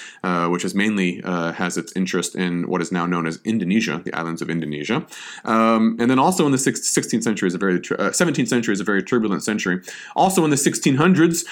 which 0.49 0.65
is 0.65 0.73
mainly 0.73 1.21
has 1.23 1.77
its 1.77 1.91
interest 1.95 2.35
in 2.35 2.67
what 2.67 2.81
is 2.81 2.91
now 2.91 3.05
known 3.05 3.27
as 3.27 3.39
Indonesia, 3.43 4.01
the 4.03 4.13
islands 4.13 4.41
of 4.41 4.49
Indonesia. 4.49 5.05
Um, 5.45 5.97
and 5.99 6.09
then 6.09 6.17
also 6.17 6.45
in 6.45 6.51
the 6.51 6.57
16th 6.57 7.23
century 7.23 7.47
is 7.47 7.53
a 7.53 7.57
very 7.57 7.79
17th 7.79 8.47
century 8.47 8.73
is 8.73 8.79
a 8.79 8.83
very 8.83 9.03
turbulent 9.03 9.43
century. 9.43 9.81
Also 10.15 10.43
in 10.43 10.49
the 10.49 10.55
1600s, 10.55 11.45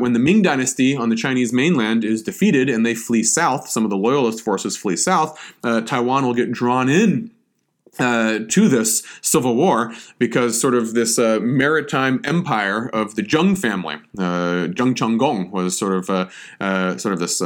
when 0.00 0.12
the 0.12 0.23
Ming 0.24 0.40
Dynasty 0.40 0.96
on 0.96 1.10
the 1.10 1.16
Chinese 1.16 1.52
mainland 1.52 2.02
is 2.02 2.22
defeated 2.22 2.70
and 2.70 2.84
they 2.84 2.94
flee 2.94 3.22
south, 3.22 3.68
some 3.68 3.84
of 3.84 3.90
the 3.90 3.96
loyalist 3.96 4.40
forces 4.40 4.76
flee 4.76 4.96
south, 4.96 5.38
uh, 5.62 5.82
Taiwan 5.82 6.24
will 6.24 6.34
get 6.34 6.50
drawn 6.50 6.88
in 6.88 7.30
uh, 7.98 8.40
to 8.48 8.68
this 8.68 9.06
civil 9.20 9.54
war 9.54 9.92
because 10.18 10.60
sort 10.60 10.74
of 10.74 10.94
this 10.94 11.18
uh, 11.18 11.38
maritime 11.40 12.20
empire 12.24 12.88
of 12.88 13.14
the 13.16 13.22
Zheng 13.22 13.56
family, 13.56 13.96
uh, 14.18 14.68
Zheng 14.72 14.94
Chenggong 14.94 15.50
was 15.50 15.78
sort 15.78 15.92
of 15.92 16.10
uh, 16.10 16.28
uh, 16.58 16.96
sort 16.96 17.12
of 17.12 17.20
this 17.20 17.40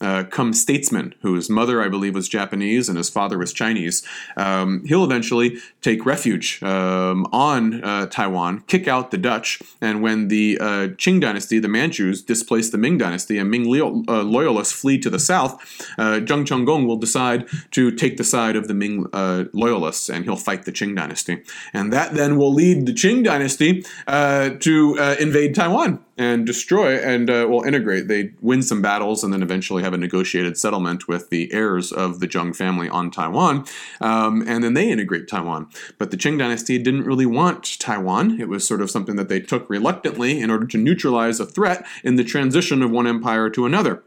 uh, 0.00 0.24
come 0.24 0.52
statesman 0.52 1.14
whose 1.22 1.50
mother 1.50 1.82
I 1.82 1.88
believe 1.88 2.14
was 2.14 2.28
Japanese 2.28 2.88
and 2.88 2.96
his 2.96 3.10
father 3.10 3.38
was 3.38 3.52
Chinese. 3.52 4.02
Um, 4.36 4.84
he'll 4.86 5.04
eventually 5.04 5.58
take 5.82 6.06
refuge 6.06 6.62
um, 6.62 7.26
on 7.32 7.80
Taiwan, 8.10 8.60
kick 8.66 8.88
out 8.88 9.10
the 9.10 9.18
Dutch, 9.18 9.60
and 9.80 10.02
when 10.02 10.28
the 10.28 10.56
Qing 10.60 11.20
dynasty, 11.20 11.58
the 11.58 11.68
Manchus, 11.68 12.22
displace 12.22 12.70
the 12.70 12.78
Ming 12.78 12.98
dynasty 12.98 13.38
and 13.38 13.50
Ming 13.50 13.64
loyalists 13.64 14.72
flee 14.72 14.98
to 14.98 15.10
the 15.10 15.18
south, 15.18 15.60
Zheng 15.98 16.44
Chenggong 16.46 16.86
will 16.86 16.96
decide 16.96 17.46
to 17.72 17.90
take 17.90 18.16
the 18.16 18.24
side 18.24 18.56
of 18.56 18.68
the 18.68 18.74
Ming 18.74 19.06
loyalists, 19.52 20.08
and 20.08 20.24
he'll 20.24 20.36
fight 20.36 20.64
the 20.64 20.72
Qing 20.72 20.96
dynasty. 20.96 21.42
And 21.72 21.92
that 21.92 22.14
then 22.14 22.36
will 22.36 22.52
lead 22.52 22.86
the 22.86 22.92
Qing 22.92 23.24
dynasty 23.24 23.84
uh, 24.06 24.50
to 24.60 24.98
uh, 24.98 25.16
invade 25.18 25.54
Taiwan 25.54 26.04
and 26.20 26.44
destroy 26.44 26.98
and 26.98 27.30
uh, 27.30 27.46
will 27.48 27.62
integrate. 27.62 28.06
They 28.06 28.32
win 28.42 28.62
some 28.62 28.82
battles 28.82 29.24
and 29.24 29.32
then 29.32 29.42
eventually 29.42 29.82
have 29.82 29.94
a 29.94 29.96
negotiated 29.96 30.58
settlement 30.58 31.08
with 31.08 31.30
the 31.30 31.50
heirs 31.50 31.92
of 31.92 32.20
the 32.20 32.28
Zheng 32.28 32.54
family 32.54 32.90
on 32.90 33.10
Taiwan, 33.10 33.64
um, 34.02 34.44
and 34.46 34.62
then 34.62 34.74
they 34.74 34.90
integrate 34.90 35.28
Taiwan. 35.28 35.68
But 35.96 36.10
the 36.10 36.18
Qing 36.18 36.38
dynasty 36.38 36.76
didn't 36.76 37.04
really 37.04 37.24
want 37.24 37.80
Taiwan. 37.80 38.38
It 38.38 38.50
was 38.50 38.68
sort 38.68 38.82
of 38.82 38.90
something 38.90 39.16
that 39.16 39.30
they 39.30 39.40
took 39.40 39.68
reluctantly 39.70 40.42
in 40.42 40.50
order 40.50 40.66
to 40.66 40.76
neutralize 40.76 41.40
a 41.40 41.46
threat 41.46 41.86
in 42.04 42.16
the 42.16 42.24
transition 42.24 42.82
of 42.82 42.90
one 42.90 43.06
empire 43.06 43.48
to 43.48 43.64
another. 43.64 44.02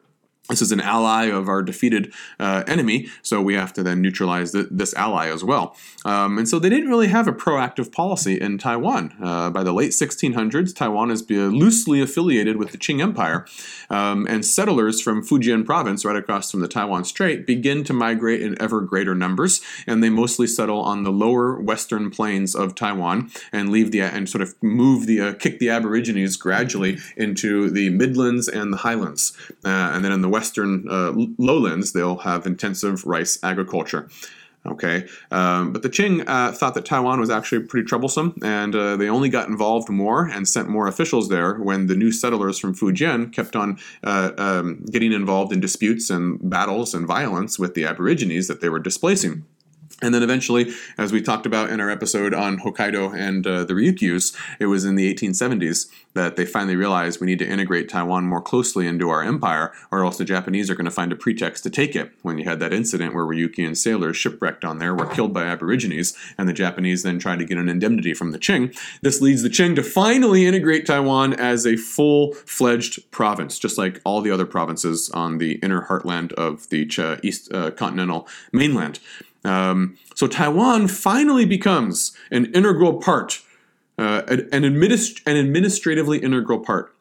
This 0.50 0.62
is 0.62 0.74
an 0.74 0.82
ally 0.82 1.28
of 1.28 1.48
our 1.48 1.62
defeated 1.62 2.14
uh, 2.38 2.66
enemy, 2.68 3.08
so 3.22 3.42
we 3.42 3.54
have 3.54 3.72
to 3.74 3.82
then 3.82 4.02
neutralize 4.02 4.52
th- 4.52 4.68
this 4.70 4.94
ally 4.96 5.30
as 5.30 5.42
well. 5.42 5.74
Um, 6.04 6.38
and 6.38 6.50
so 6.50 6.60
they 6.60 6.68
didn't 6.68 6.90
really 6.90 7.08
have 7.08 7.30
a 7.30 7.32
proactive 7.32 7.94
policy 7.94 8.42
in 8.42 8.58
Taiwan. 8.58 9.16
Uh, 9.24 9.50
by 9.52 9.64
the 9.64 9.72
late 9.72 9.92
1600s, 9.92 10.76
Taiwan 10.76 11.12
is 11.12 11.24
loosely 11.30 12.02
affiliated 12.02 12.58
with 12.58 12.72
the 12.72 12.78
Qing 12.78 13.02
Empire, 13.02 13.46
um, 13.90 14.28
and 14.30 14.46
settlers 14.46 15.00
from 15.00 15.26
Fujian 15.26 15.66
province, 15.66 16.04
right 16.04 16.18
across 16.18 16.52
from 16.52 16.60
the 16.60 16.68
Taiwan 16.68 17.06
Strait, 17.06 17.48
begin 17.48 17.86
to 17.86 17.94
migrate 17.94 18.42
in 18.42 18.62
ever 18.62 18.82
greater 18.82 19.16
numbers, 19.16 19.62
and 19.88 20.04
they 20.04 20.10
mostly 20.10 20.46
settle 20.46 20.82
on 20.82 21.04
the 21.04 21.12
lower 21.12 21.58
western 21.58 22.12
plains 22.12 22.54
of 22.54 22.76
Taiwan 22.76 23.32
and 23.54 23.70
leave 23.70 23.92
the 23.92 24.02
and 24.02 24.28
sort 24.28 24.42
of 24.42 24.62
move 24.62 25.06
the 25.06 25.22
uh, 25.22 25.34
kick 25.36 25.60
the 25.60 25.70
Aborigines 25.70 26.36
gradually 26.36 26.98
into 27.16 27.70
the 27.70 27.90
Midlands 27.92 28.50
and 28.50 28.74
the 28.74 28.78
Highlands, 28.78 29.32
uh, 29.64 29.92
and 29.94 30.04
then 30.04 30.12
in 30.12 30.20
the 30.20 30.33
western 30.38 30.72
uh, 30.90 31.14
lowlands, 31.38 31.94
they'll 31.94 32.24
have 32.30 32.42
intensive 32.46 33.06
rice 33.06 33.34
agriculture. 33.44 34.04
Okay, 34.66 34.98
um, 35.30 35.74
but 35.74 35.82
the 35.82 35.90
Qing 35.90 36.24
uh, 36.26 36.54
thought 36.54 36.74
that 36.76 36.86
Taiwan 36.86 37.20
was 37.20 37.30
actually 37.30 37.64
pretty 37.64 37.86
troublesome, 37.86 38.34
and 38.42 38.74
uh, 38.74 38.96
they 38.96 39.10
only 39.10 39.28
got 39.28 39.50
involved 39.50 39.90
more 39.90 40.22
and 40.26 40.48
sent 40.48 40.70
more 40.70 40.88
officials 40.88 41.28
there 41.28 41.56
when 41.56 41.88
the 41.88 41.98
new 42.04 42.14
settlers 42.14 42.58
from 42.60 42.74
Fujian 42.74 43.32
kept 43.34 43.58
on 43.58 43.78
uh, 44.06 44.32
um, 44.38 44.86
getting 44.90 45.12
involved 45.12 45.52
in 45.52 45.60
disputes 45.60 46.10
and 46.10 46.40
battles 46.50 46.94
and 46.96 47.06
violence 47.06 47.60
with 47.60 47.74
the 47.74 47.84
Aborigines 47.86 48.48
that 48.48 48.62
they 48.62 48.70
were 48.70 48.80
displacing. 48.80 49.44
And 50.04 50.14
then 50.14 50.22
eventually, 50.22 50.74
as 50.98 51.14
we 51.14 51.22
talked 51.22 51.46
about 51.46 51.70
in 51.70 51.80
our 51.80 51.90
episode 51.90 52.34
on 52.34 52.60
Hokkaido 52.60 53.18
and 53.18 53.48
uh, 53.48 53.64
the 53.64 53.74
Ryukyus, 53.74 54.36
it 54.60 54.66
was 54.66 54.84
in 54.84 54.96
the 54.96 55.12
1870s 55.14 55.90
that 56.14 56.36
they 56.36 56.46
finally 56.46 56.76
realized 56.76 57.22
we 57.22 57.26
need 57.26 57.40
to 57.40 57.48
integrate 57.48 57.88
Taiwan 57.88 58.26
more 58.26 58.42
closely 58.42 58.86
into 58.86 59.10
our 59.10 59.24
empire, 59.24 59.72
or 59.92 60.04
else 60.04 60.18
the 60.18 60.26
Japanese 60.26 60.70
are 60.70 60.76
going 60.76 60.86
to 60.86 60.92
find 60.92 61.14
a 61.14 61.16
pretext 61.16 61.64
to 61.64 61.70
take 61.70 61.96
it. 61.96 62.12
When 62.22 62.38
you 62.38 62.44
had 62.44 62.60
that 62.60 62.74
incident 62.74 63.16
where 63.16 63.24
Ryukyuan 63.24 63.78
sailors 63.78 64.18
shipwrecked 64.18 64.66
on 64.66 64.80
there 64.80 64.94
were 64.94 65.06
killed 65.06 65.34
by 65.34 65.46
Aborigines, 65.46 66.14
and 66.38 66.50
the 66.50 66.54
Japanese 66.54 67.04
then 67.04 67.18
tried 67.18 67.40
to 67.40 67.46
get 67.46 67.58
an 67.58 67.70
indemnity 67.70 68.14
from 68.14 68.32
the 68.32 68.40
Qing, 68.40 68.78
this 69.02 69.22
leads 69.22 69.42
the 69.42 69.50
Qing 69.50 69.74
to 69.78 69.84
finally 69.84 70.46
integrate 70.46 70.86
Taiwan 70.86 71.34
as 71.34 71.66
a 71.66 71.78
full 71.78 72.34
fledged 72.34 73.10
province, 73.10 73.58
just 73.58 73.78
like 73.78 74.02
all 74.04 74.20
the 74.20 74.32
other 74.32 74.46
provinces 74.46 75.10
on 75.12 75.38
the 75.38 75.54
inner 75.64 75.86
heartland 75.86 76.34
of 76.34 76.70
the 76.70 76.84
East 77.24 77.54
uh, 77.54 77.72
continental 77.72 78.28
mainland. 78.52 79.00
Um, 79.44 79.98
so 80.16 80.28
Taiwan 80.28 80.88
finally 80.88 81.46
becomes 81.46 82.16
an 82.32 82.46
integral 82.54 83.00
part, 83.00 83.42
uh, 83.98 84.24
an, 84.28 84.64
administ- 84.64 85.22
an 85.26 85.38
administratively 85.38 86.20
integral 86.20 86.60
part 86.60 86.94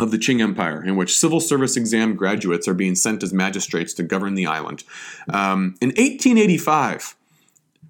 of 0.00 0.10
the 0.10 0.18
Qing 0.18 0.40
Empire, 0.40 0.82
in 0.82 0.96
which 0.96 1.16
civil 1.16 1.40
service 1.40 1.76
exam 1.76 2.16
graduates 2.16 2.66
are 2.66 2.74
being 2.74 2.94
sent 2.94 3.22
as 3.22 3.32
magistrates 3.32 3.92
to 3.94 4.02
govern 4.02 4.34
the 4.34 4.46
island. 4.46 4.82
Um, 5.32 5.76
in 5.80 5.90
1885, 5.90 7.14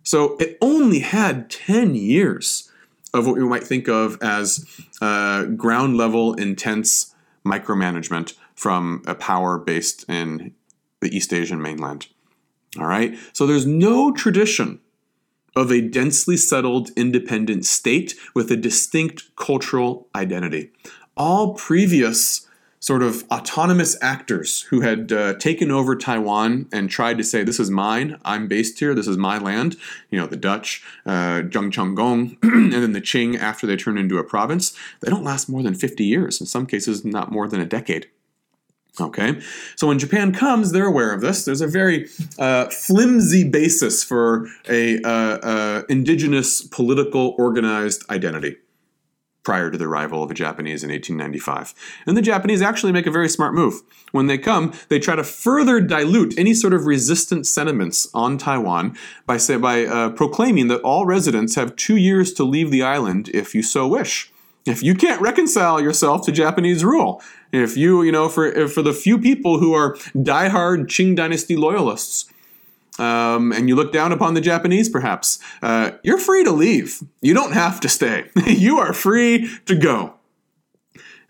so 0.03 0.37
it 0.37 0.59
only 0.61 0.99
had 0.99 1.49
10 1.51 1.95
years 1.95 2.71
of 3.15 3.27
what 3.27 3.37
we 3.37 3.45
might 3.45 3.65
think 3.65 3.89
of 3.89 4.19
as 4.21 4.67
uh, 5.01 5.45
ground 5.45 5.97
level, 5.97 6.35
intense 6.35 7.15
micromanagement 7.47 8.35
from 8.55 9.03
a 9.07 9.15
power 9.15 9.59
based 9.59 10.05
in 10.09 10.53
the 11.01 11.15
East 11.17 11.33
Asian 11.33 11.63
mainland. 11.63 12.09
All 12.79 12.87
right? 12.87 13.17
So 13.33 13.47
there's 13.47 13.67
no 13.67 14.13
tradition 14.13 14.81
of 15.57 15.71
a 15.71 15.81
densely 15.81 16.37
settled 16.37 16.91
independent 16.97 17.65
state 17.65 18.15
with 18.35 18.51
a 18.51 18.57
distinct 18.57 19.35
cultural 19.37 20.09
identity. 20.15 20.71
All 21.17 21.55
previous 21.55 22.49
sort 22.85 23.03
of 23.03 23.25
autonomous 23.31 23.97
actors 24.03 24.61
who 24.63 24.83
had 24.83 25.11
uh, 25.11 25.33
taken 25.35 25.71
over 25.71 25.97
Taiwan 25.97 26.69
and 26.71 26.91
tried 26.91 27.17
to 27.17 27.25
say, 27.25 27.43
This 27.43 27.59
is 27.59 27.71
mine, 27.71 28.19
I'm 28.27 28.47
based 28.47 28.79
here, 28.79 28.95
this 28.95 29.07
is 29.07 29.17
my 29.17 29.39
land, 29.39 29.77
you 30.11 30.21
know, 30.21 30.27
the 30.27 30.37
Dutch, 30.37 30.85
uh, 31.07 31.41
Zheng 31.49 31.73
Chenggong, 31.73 32.37
and 32.43 32.73
then 32.75 32.93
the 32.93 33.01
Qing 33.01 33.39
after 33.39 33.67
they 33.67 33.77
turn 33.77 33.97
into 33.97 34.19
a 34.19 34.25
province, 34.25 34.77
they 35.01 35.09
don't 35.09 35.25
last 35.25 35.49
more 35.49 35.63
than 35.63 35.75
50 35.75 36.05
years, 36.05 36.43
in 36.43 36.47
some 36.47 36.67
cases, 36.67 37.07
not 37.07 37.33
more 37.33 37.49
than 37.49 37.59
a 37.59 37.65
decade. 37.65 38.09
Okay, 39.01 39.41
so 39.75 39.89
when 39.89 39.99
Japan 39.99 40.33
comes, 40.33 40.71
they're 40.71 40.87
aware 40.87 41.13
of 41.13 41.21
this. 41.21 41.45
There's 41.45 41.61
a 41.61 41.67
very 41.67 42.09
uh, 42.39 42.67
flimsy 42.67 43.43
basis 43.49 44.05
for 44.05 44.47
a 44.69 45.03
uh, 45.03 45.09
uh, 45.09 45.83
indigenous 45.89 46.63
political 46.63 47.35
organized 47.37 48.09
identity 48.09 48.57
prior 49.43 49.71
to 49.71 49.77
the 49.77 49.85
arrival 49.85 50.23
of 50.23 50.29
the 50.29 50.35
Japanese 50.35 50.83
in 50.83 50.91
1895. 50.91 51.75
And 52.07 52.17
the 52.17 52.23
Japanese 52.23 52.63
actually 52.63 52.93
make 52.93 53.07
a 53.07 53.11
very 53.11 53.29
smart 53.29 53.53
move. 53.53 53.83
When 54.13 54.27
they 54.27 54.39
come, 54.39 54.73
they 54.89 54.99
try 54.99 55.17
to 55.17 55.25
further 55.25 55.81
dilute 55.81 56.39
any 56.39 56.55
sort 56.55 56.73
of 56.73 56.87
resistant 56.87 57.47
sentiments 57.47 58.09
on 58.15 58.39
Taiwan 58.39 58.97
by, 59.27 59.37
say, 59.37 59.57
by 59.57 59.85
uh, 59.85 60.11
proclaiming 60.11 60.69
that 60.69 60.81
all 60.81 61.05
residents 61.05 61.57
have 61.57 61.77
two 61.77 61.97
years 61.97 62.33
to 62.35 62.45
leave 62.45 62.71
the 62.71 62.83
island 62.83 63.29
if 63.35 63.55
you 63.55 63.63
so 63.63 63.87
wish 63.87 64.33
if 64.67 64.83
you 64.83 64.95
can't 64.95 65.21
reconcile 65.21 65.81
yourself 65.81 66.25
to 66.27 66.33
Japanese 66.33 66.85
rule, 66.85 67.23
if 67.53 67.77
you, 67.77 68.03
you 68.03 68.13
know, 68.13 68.29
for 68.29 68.69
for 68.69 68.83
the 68.83 68.93
few 68.93 69.19
people 69.19 69.59
who 69.59 69.75
are 69.75 69.95
diehard 70.15 70.87
Qing 70.87 71.15
Dynasty 71.17 71.57
loyalists, 71.57 72.27
um, 72.99 73.53
and 73.53 73.69
you 73.69 73.77
look 73.77 73.93
down 73.93 74.13
upon 74.13 74.35
the 74.35 74.41
Japanese, 74.41 74.89
perhaps, 74.89 75.39
uh, 75.63 75.93
you're 76.03 76.19
free 76.19 76.45
to 76.45 76.53
leave. 76.53 77.03
You 77.21 77.35
don't 77.35 77.53
have 77.53 77.81
to 77.81 77.89
stay. 77.89 78.31
you 78.47 78.79
are 78.79 78.93
free 78.93 79.51
to 79.67 79.75
go. 79.75 80.15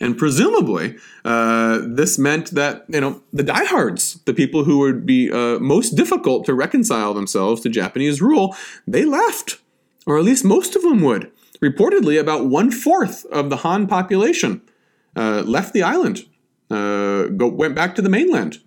And 0.00 0.18
presumably, 0.18 0.96
uh, 1.24 1.80
this 1.86 2.18
meant 2.18 2.50
that 2.50 2.84
you 2.88 3.00
know 3.00 3.22
the 3.32 3.42
diehards, 3.42 4.20
the 4.26 4.34
people 4.34 4.64
who 4.64 4.78
would 4.78 5.06
be 5.06 5.30
uh, 5.30 5.58
most 5.58 5.90
difficult 5.90 6.44
to 6.46 6.54
reconcile 6.54 7.14
themselves 7.14 7.62
to 7.62 7.68
Japanese 7.68 8.20
rule, 8.20 8.56
they 8.86 9.04
left, 9.04 9.58
or 10.06 10.18
at 10.18 10.24
least 10.24 10.44
most 10.44 10.76
of 10.76 10.82
them 10.82 11.00
would 11.00 11.30
reportedly 11.64 12.20
about 12.20 12.46
one 12.46 12.70
fourth 12.70 13.24
of 13.26 13.50
the 13.50 13.58
Han 13.58 13.86
population 13.86 14.60
uh, 15.16 15.42
left 15.46 15.72
the 15.72 15.82
island, 15.82 16.26
uh, 16.70 17.26
go, 17.28 17.48
went 17.48 17.74
back 17.74 17.94
to 17.94 18.02
the 18.02 18.08
mainland. 18.08 18.58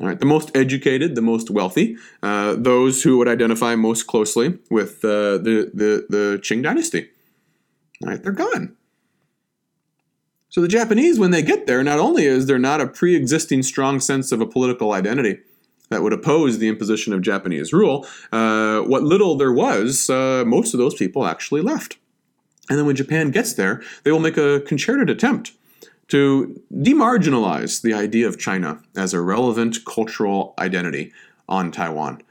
All 0.00 0.06
right, 0.06 0.18
the 0.18 0.26
most 0.26 0.50
educated, 0.56 1.14
the 1.14 1.22
most 1.22 1.50
wealthy, 1.50 1.96
uh, 2.22 2.54
those 2.56 3.02
who 3.02 3.18
would 3.18 3.28
identify 3.28 3.74
most 3.74 4.06
closely 4.06 4.58
with 4.70 5.04
uh, 5.04 5.36
the, 5.36 5.70
the, 5.74 6.06
the 6.08 6.40
Qing 6.42 6.62
dynasty. 6.62 7.10
All 8.02 8.10
right, 8.10 8.22
they're 8.22 8.32
gone. 8.32 8.76
So 10.48 10.62
the 10.62 10.68
Japanese, 10.68 11.18
when 11.18 11.32
they 11.32 11.42
get 11.42 11.66
there, 11.66 11.84
not 11.84 11.98
only 11.98 12.24
is 12.24 12.46
there 12.46 12.58
not 12.58 12.80
a 12.80 12.86
pre 12.86 13.14
existing 13.14 13.62
strong 13.62 14.00
sense 14.00 14.32
of 14.32 14.40
a 14.40 14.46
political 14.46 14.92
identity 14.92 15.40
that 15.90 16.02
would 16.02 16.12
oppose 16.12 16.58
the 16.58 16.68
imposition 16.68 17.12
of 17.12 17.20
Japanese 17.20 17.72
rule, 17.72 18.06
uh, 18.32 18.80
what 18.80 19.02
little 19.02 19.36
there 19.36 19.52
was, 19.52 20.08
uh, 20.08 20.44
most 20.46 20.72
of 20.72 20.78
those 20.78 20.94
people 20.94 21.26
actually 21.26 21.60
left. 21.60 21.98
And 22.70 22.78
then 22.78 22.86
when 22.86 22.96
Japan 22.96 23.32
gets 23.32 23.52
there, 23.52 23.82
they 24.04 24.12
will 24.12 24.20
make 24.20 24.38
a 24.38 24.60
concerted 24.60 25.10
attempt 25.10 25.52
to 26.08 26.60
demarginalize 26.72 27.82
the 27.82 27.92
idea 27.92 28.26
of 28.26 28.38
China 28.38 28.80
as 28.96 29.12
a 29.12 29.20
relevant 29.20 29.84
cultural 29.84 30.54
identity 30.58 31.12
on 31.48 31.72
Taiwan. 31.72 32.22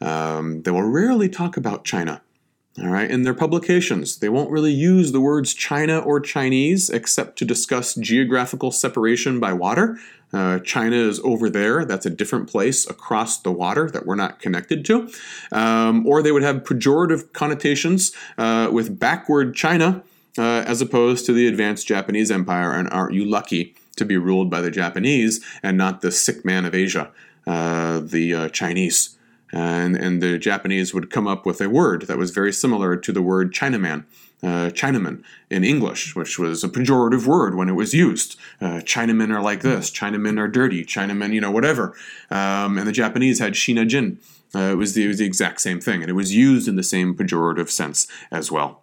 Um, 0.00 0.62
they 0.62 0.70
will 0.70 0.82
rarely 0.82 1.28
talk 1.28 1.56
about 1.56 1.84
China. 1.84 2.22
All 2.80 2.88
right, 2.88 3.10
in 3.10 3.24
their 3.24 3.34
publications, 3.34 4.18
they 4.18 4.28
won't 4.28 4.52
really 4.52 4.72
use 4.72 5.10
the 5.10 5.20
words 5.20 5.52
China 5.52 5.98
or 5.98 6.20
Chinese 6.20 6.88
except 6.90 7.36
to 7.38 7.44
discuss 7.44 7.96
geographical 7.96 8.70
separation 8.70 9.40
by 9.40 9.52
water. 9.52 9.98
Uh, 10.32 10.58
China 10.60 10.96
is 10.96 11.20
over 11.20 11.48
there. 11.48 11.84
That's 11.84 12.06
a 12.06 12.10
different 12.10 12.50
place 12.50 12.88
across 12.88 13.40
the 13.40 13.52
water 13.52 13.90
that 13.90 14.06
we're 14.06 14.14
not 14.14 14.40
connected 14.40 14.84
to. 14.86 15.10
Um, 15.52 16.06
or 16.06 16.22
they 16.22 16.32
would 16.32 16.42
have 16.42 16.64
pejorative 16.64 17.32
connotations 17.32 18.12
uh, 18.36 18.68
with 18.70 18.98
backward 18.98 19.54
China 19.54 20.02
uh, 20.36 20.64
as 20.66 20.80
opposed 20.80 21.26
to 21.26 21.32
the 21.32 21.46
advanced 21.46 21.86
Japanese 21.86 22.30
empire. 22.30 22.72
And 22.72 22.88
aren't 22.90 23.14
you 23.14 23.24
lucky 23.24 23.74
to 23.96 24.04
be 24.04 24.16
ruled 24.16 24.50
by 24.50 24.60
the 24.60 24.70
Japanese 24.70 25.44
and 25.62 25.76
not 25.76 26.00
the 26.00 26.12
sick 26.12 26.44
man 26.44 26.64
of 26.64 26.74
Asia, 26.74 27.10
uh, 27.46 28.00
the 28.00 28.34
uh, 28.34 28.48
Chinese? 28.50 29.16
And, 29.50 29.96
and 29.96 30.22
the 30.22 30.38
Japanese 30.38 30.92
would 30.92 31.10
come 31.10 31.26
up 31.26 31.46
with 31.46 31.60
a 31.62 31.70
word 31.70 32.02
that 32.02 32.18
was 32.18 32.32
very 32.32 32.52
similar 32.52 32.96
to 32.96 33.12
the 33.12 33.22
word 33.22 33.54
Chinaman. 33.54 34.04
Uh, 34.40 34.70
Chinaman 34.70 35.24
in 35.50 35.64
English, 35.64 36.14
which 36.14 36.38
was 36.38 36.62
a 36.62 36.68
pejorative 36.68 37.26
word 37.26 37.56
when 37.56 37.68
it 37.68 37.72
was 37.72 37.92
used. 37.92 38.38
Uh, 38.60 38.80
Chinamen 38.84 39.34
are 39.34 39.42
like 39.42 39.62
this. 39.62 39.90
Chinamen 39.90 40.38
are 40.38 40.46
dirty. 40.46 40.84
Chinamen, 40.84 41.32
you 41.32 41.40
know, 41.40 41.50
whatever. 41.50 41.96
Um, 42.30 42.78
and 42.78 42.86
the 42.86 42.92
Japanese 42.92 43.40
had 43.40 43.54
Shinajin. 43.54 44.18
Uh, 44.54 44.72
it, 44.72 44.76
was 44.76 44.94
the, 44.94 45.04
it 45.04 45.08
was 45.08 45.18
the 45.18 45.26
exact 45.26 45.60
same 45.60 45.80
thing, 45.80 46.02
and 46.02 46.08
it 46.08 46.14
was 46.14 46.34
used 46.34 46.68
in 46.68 46.76
the 46.76 46.84
same 46.84 47.16
pejorative 47.16 47.68
sense 47.68 48.06
as 48.30 48.50
well. 48.52 48.82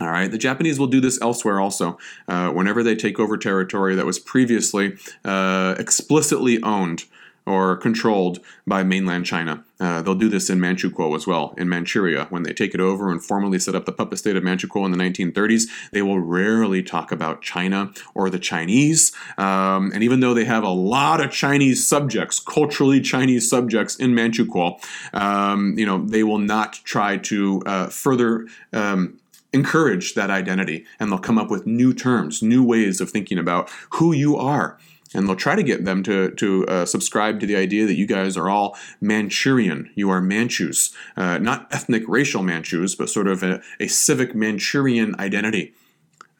All 0.00 0.08
right, 0.08 0.30
the 0.30 0.38
Japanese 0.38 0.78
will 0.78 0.88
do 0.88 1.00
this 1.00 1.20
elsewhere 1.20 1.60
also. 1.60 1.98
Uh, 2.26 2.50
whenever 2.50 2.82
they 2.82 2.96
take 2.96 3.20
over 3.20 3.36
territory 3.36 3.94
that 3.94 4.06
was 4.06 4.18
previously 4.18 4.96
uh, 5.24 5.76
explicitly 5.78 6.60
owned 6.64 7.04
or 7.46 7.76
controlled 7.76 8.38
by 8.66 8.82
mainland 8.82 9.26
China. 9.26 9.64
Uh, 9.78 10.00
they'll 10.00 10.14
do 10.14 10.28
this 10.28 10.48
in 10.48 10.58
Manchukuo 10.58 11.14
as 11.14 11.26
well, 11.26 11.54
in 11.58 11.68
Manchuria. 11.68 12.26
When 12.30 12.42
they 12.42 12.52
take 12.52 12.74
it 12.74 12.80
over 12.80 13.10
and 13.10 13.22
formally 13.22 13.58
set 13.58 13.74
up 13.74 13.84
the 13.84 13.92
puppet 13.92 14.18
state 14.18 14.36
of 14.36 14.42
Manchukuo 14.42 14.86
in 14.86 14.92
the 14.92 14.98
1930s, 14.98 15.64
they 15.92 16.00
will 16.00 16.20
rarely 16.20 16.82
talk 16.82 17.12
about 17.12 17.42
China 17.42 17.92
or 18.14 18.30
the 18.30 18.38
Chinese. 18.38 19.12
Um, 19.36 19.90
and 19.92 20.02
even 20.02 20.20
though 20.20 20.32
they 20.32 20.46
have 20.46 20.64
a 20.64 20.70
lot 20.70 21.20
of 21.20 21.30
Chinese 21.30 21.86
subjects, 21.86 22.40
culturally 22.40 23.00
Chinese 23.00 23.48
subjects 23.48 23.96
in 23.96 24.14
Manchukuo, 24.14 24.78
um, 25.12 25.74
you 25.76 25.84
know, 25.84 26.04
they 26.04 26.22
will 26.22 26.38
not 26.38 26.74
try 26.84 27.18
to 27.18 27.62
uh, 27.66 27.86
further. 27.88 28.46
Um, 28.72 29.18
encourage 29.52 30.14
that 30.14 30.30
identity 30.30 30.84
and 30.98 31.12
they'll 31.12 31.18
come 31.18 31.38
up 31.38 31.48
with 31.48 31.64
new 31.64 31.94
terms, 31.94 32.42
new 32.42 32.64
ways 32.64 33.00
of 33.00 33.08
thinking 33.08 33.38
about 33.38 33.70
who 33.90 34.12
you 34.12 34.36
are. 34.36 34.76
And 35.14 35.28
they'll 35.28 35.36
try 35.36 35.54
to 35.54 35.62
get 35.62 35.84
them 35.84 36.02
to, 36.02 36.30
to 36.32 36.66
uh, 36.66 36.86
subscribe 36.86 37.40
to 37.40 37.46
the 37.46 37.56
idea 37.56 37.86
that 37.86 37.94
you 37.94 38.06
guys 38.06 38.36
are 38.36 38.50
all 38.50 38.76
Manchurian. 39.00 39.90
You 39.94 40.10
are 40.10 40.20
Manchus. 40.20 40.92
Uh, 41.16 41.38
not 41.38 41.68
ethnic 41.72 42.02
racial 42.08 42.42
Manchus, 42.42 42.94
but 42.94 43.08
sort 43.08 43.28
of 43.28 43.42
a, 43.42 43.62
a 43.78 43.86
civic 43.86 44.34
Manchurian 44.34 45.14
identity. 45.18 45.72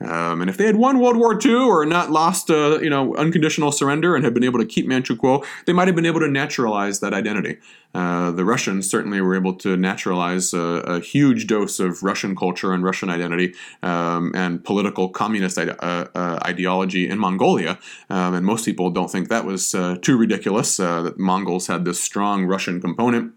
Um, 0.05 0.41
and 0.41 0.51
if 0.51 0.57
they 0.57 0.67
had 0.67 0.77
won 0.77 1.01
World 1.01 1.17
War 1.17 1.39
II 1.43 1.55
or 1.55 1.87
not 1.87 2.11
lost, 2.11 2.51
uh, 2.51 2.79
you 2.81 2.91
know, 2.91 3.15
unconditional 3.17 3.73
surrender 3.73 4.15
and 4.15 4.25
had 4.25 4.35
been 4.35 4.45
able 4.45 4.59
to 4.59 4.67
keep 4.67 4.87
Manchu 4.87 5.15
Manchukuo, 5.17 5.45
they 5.67 5.73
might 5.73 5.89
have 5.89 5.95
been 5.95 6.07
able 6.07 6.21
to 6.21 6.29
naturalize 6.29 7.01
that 7.01 7.15
identity. 7.15 7.59
Uh, 7.95 8.33
the 8.33 8.45
Russians 8.45 8.91
certainly 8.91 9.21
were 9.21 9.37
able 9.37 9.55
to 9.55 9.77
naturalize 9.77 10.53
a, 10.53 10.59
a, 10.59 11.01
huge 11.01 11.47
dose 11.47 11.79
of 11.79 12.03
Russian 12.03 12.35
culture 12.35 12.73
and 12.73 12.83
Russian 12.83 13.09
identity 13.09 13.55
um, 13.85 14.33
and 14.35 14.65
political 14.65 15.09
communist 15.09 15.59
ide- 15.59 15.77
uh, 15.79 16.07
uh 16.15 16.41
ideology 16.45 17.09
in 17.09 17.21
Mongolia. 17.21 17.79
Um, 18.11 18.35
and 18.35 18.45
most 18.45 18.65
people 18.65 18.91
don't 18.91 19.11
think 19.11 19.29
that 19.29 19.45
was 19.45 19.77
uh, 19.77 19.97
too 20.03 20.17
ridiculous 20.17 20.81
uh, 20.81 21.03
that 21.03 21.19
Mongols 21.21 21.69
had 21.69 21.85
this 21.85 22.03
strong 22.03 22.47
Russian 22.47 22.81
component 22.81 23.33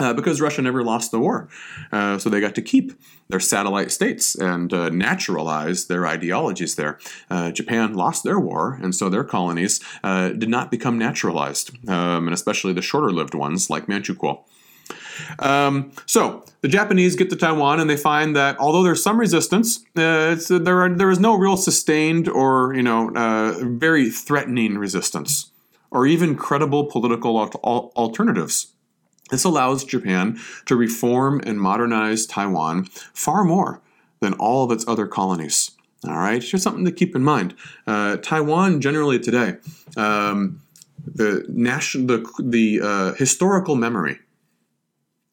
uh, 0.00 0.14
because 0.14 0.40
Russia 0.40 0.62
never 0.62 0.82
lost 0.82 1.10
the 1.10 1.20
war. 1.20 1.48
Uh, 1.92 2.18
so 2.18 2.30
they 2.30 2.40
got 2.40 2.54
to 2.54 2.62
keep 2.62 2.92
their 3.28 3.40
satellite 3.40 3.92
states 3.92 4.34
and 4.34 4.72
uh, 4.72 4.88
naturalize 4.88 5.86
their 5.86 6.06
ideologies 6.06 6.74
there. 6.74 6.98
Uh, 7.30 7.50
Japan 7.50 7.94
lost 7.94 8.24
their 8.24 8.40
war, 8.40 8.78
and 8.82 8.94
so 8.94 9.08
their 9.08 9.24
colonies 9.24 9.80
uh, 10.02 10.30
did 10.30 10.48
not 10.48 10.70
become 10.70 10.98
naturalized, 10.98 11.70
um, 11.88 12.26
and 12.26 12.34
especially 12.34 12.72
the 12.72 12.82
shorter 12.82 13.12
lived 13.12 13.34
ones 13.34 13.70
like 13.70 13.86
Manchukuo. 13.86 14.42
Um, 15.38 15.92
so 16.06 16.44
the 16.62 16.68
Japanese 16.68 17.14
get 17.14 17.28
to 17.30 17.36
Taiwan 17.36 17.78
and 17.78 17.88
they 17.88 17.96
find 17.96 18.34
that 18.34 18.58
although 18.58 18.82
there's 18.82 19.02
some 19.02 19.20
resistance, 19.20 19.84
uh, 19.94 20.34
there, 20.48 20.80
are, 20.80 20.88
there 20.88 21.10
is 21.10 21.20
no 21.20 21.34
real 21.36 21.58
sustained 21.58 22.26
or 22.26 22.74
you 22.74 22.82
know 22.82 23.10
very 23.78 24.10
threatening 24.10 24.78
resistance, 24.78 25.52
or 25.90 26.06
even 26.06 26.34
credible 26.34 26.86
political 26.86 27.38
al- 27.38 27.92
alternatives 27.96 28.72
this 29.30 29.44
allows 29.44 29.84
Japan 29.84 30.38
to 30.66 30.76
reform 30.76 31.40
and 31.44 31.60
modernize 31.60 32.26
Taiwan 32.26 32.84
far 33.14 33.44
more 33.44 33.80
than 34.20 34.34
all 34.34 34.64
of 34.64 34.70
its 34.70 34.86
other 34.86 35.06
colonies. 35.06 35.72
All 36.06 36.16
right, 36.16 36.42
here's 36.42 36.62
something 36.62 36.84
to 36.84 36.92
keep 36.92 37.14
in 37.14 37.22
mind. 37.22 37.54
Uh, 37.86 38.16
Taiwan, 38.16 38.80
generally 38.80 39.18
today, 39.18 39.56
um, 39.96 40.62
the 41.04 41.44
national, 41.48 42.06
the, 42.06 42.26
the 42.38 42.80
uh, 42.82 43.14
historical 43.14 43.76
memory 43.76 44.18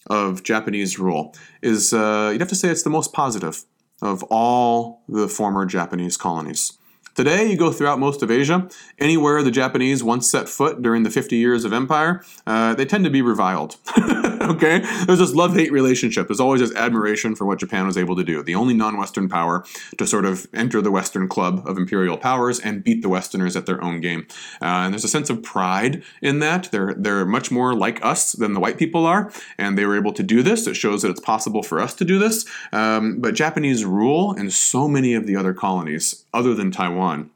of 0.09 0.43
Japanese 0.43 0.99
rule 0.99 1.35
is, 1.61 1.93
uh, 1.93 2.29
you'd 2.31 2.41
have 2.41 2.49
to 2.49 2.55
say, 2.55 2.69
it's 2.69 2.83
the 2.83 2.89
most 2.89 3.13
positive 3.13 3.65
of 4.01 4.23
all 4.23 5.03
the 5.07 5.27
former 5.27 5.65
Japanese 5.65 6.17
colonies. 6.17 6.77
Today, 7.17 7.49
you 7.49 7.57
go 7.57 7.71
throughout 7.71 7.97
most 7.97 8.21
of 8.21 8.29
Asia, 8.29 8.69
anywhere 8.99 9.41
the 9.41 9.49
Japanese 9.49 10.03
once 10.03 10.29
set 10.29 10.47
foot 10.47 10.83
during 10.83 11.01
the 11.01 11.09
50 11.09 11.35
years 11.35 11.65
of 11.65 11.73
empire, 11.73 12.23
uh, 12.45 12.75
they 12.75 12.85
tend 12.85 13.05
to 13.05 13.09
be 13.09 13.23
reviled. 13.23 13.77
okay? 14.55 14.79
There's 15.05 15.19
this 15.19 15.33
love 15.33 15.55
hate 15.55 15.71
relationship. 15.71 16.27
There's 16.27 16.39
always 16.39 16.61
this 16.61 16.73
admiration 16.73 17.35
for 17.35 17.45
what 17.45 17.59
Japan 17.59 17.85
was 17.85 17.97
able 17.97 18.15
to 18.15 18.23
do. 18.23 18.43
The 18.43 18.55
only 18.55 18.73
non 18.73 18.97
Western 18.97 19.27
power 19.27 19.65
to 19.97 20.07
sort 20.07 20.25
of 20.25 20.47
enter 20.53 20.81
the 20.81 20.91
Western 20.91 21.27
club 21.27 21.63
of 21.67 21.77
imperial 21.77 22.17
powers 22.17 22.59
and 22.59 22.83
beat 22.83 23.01
the 23.01 23.09
Westerners 23.09 23.55
at 23.55 23.65
their 23.65 23.83
own 23.83 23.99
game. 23.99 24.25
Uh, 24.61 24.85
and 24.85 24.93
there's 24.93 25.03
a 25.03 25.09
sense 25.09 25.29
of 25.29 25.43
pride 25.43 26.03
in 26.21 26.39
that. 26.39 26.71
They're, 26.71 26.93
they're 26.97 27.25
much 27.25 27.51
more 27.51 27.73
like 27.73 28.03
us 28.03 28.31
than 28.31 28.53
the 28.53 28.59
white 28.59 28.77
people 28.77 29.05
are, 29.05 29.31
and 29.57 29.77
they 29.77 29.85
were 29.85 29.97
able 29.97 30.13
to 30.13 30.23
do 30.23 30.41
this. 30.41 30.67
It 30.67 30.75
shows 30.75 31.01
that 31.01 31.09
it's 31.09 31.19
possible 31.19 31.63
for 31.63 31.79
us 31.79 31.93
to 31.95 32.05
do 32.05 32.19
this. 32.19 32.45
Um, 32.71 33.19
but 33.19 33.35
Japanese 33.35 33.83
rule 33.85 34.33
in 34.33 34.49
so 34.51 34.87
many 34.87 35.13
of 35.13 35.27
the 35.27 35.35
other 35.35 35.53
colonies, 35.53 36.25
other 36.33 36.53
than 36.53 36.71
Taiwan, 36.71 37.31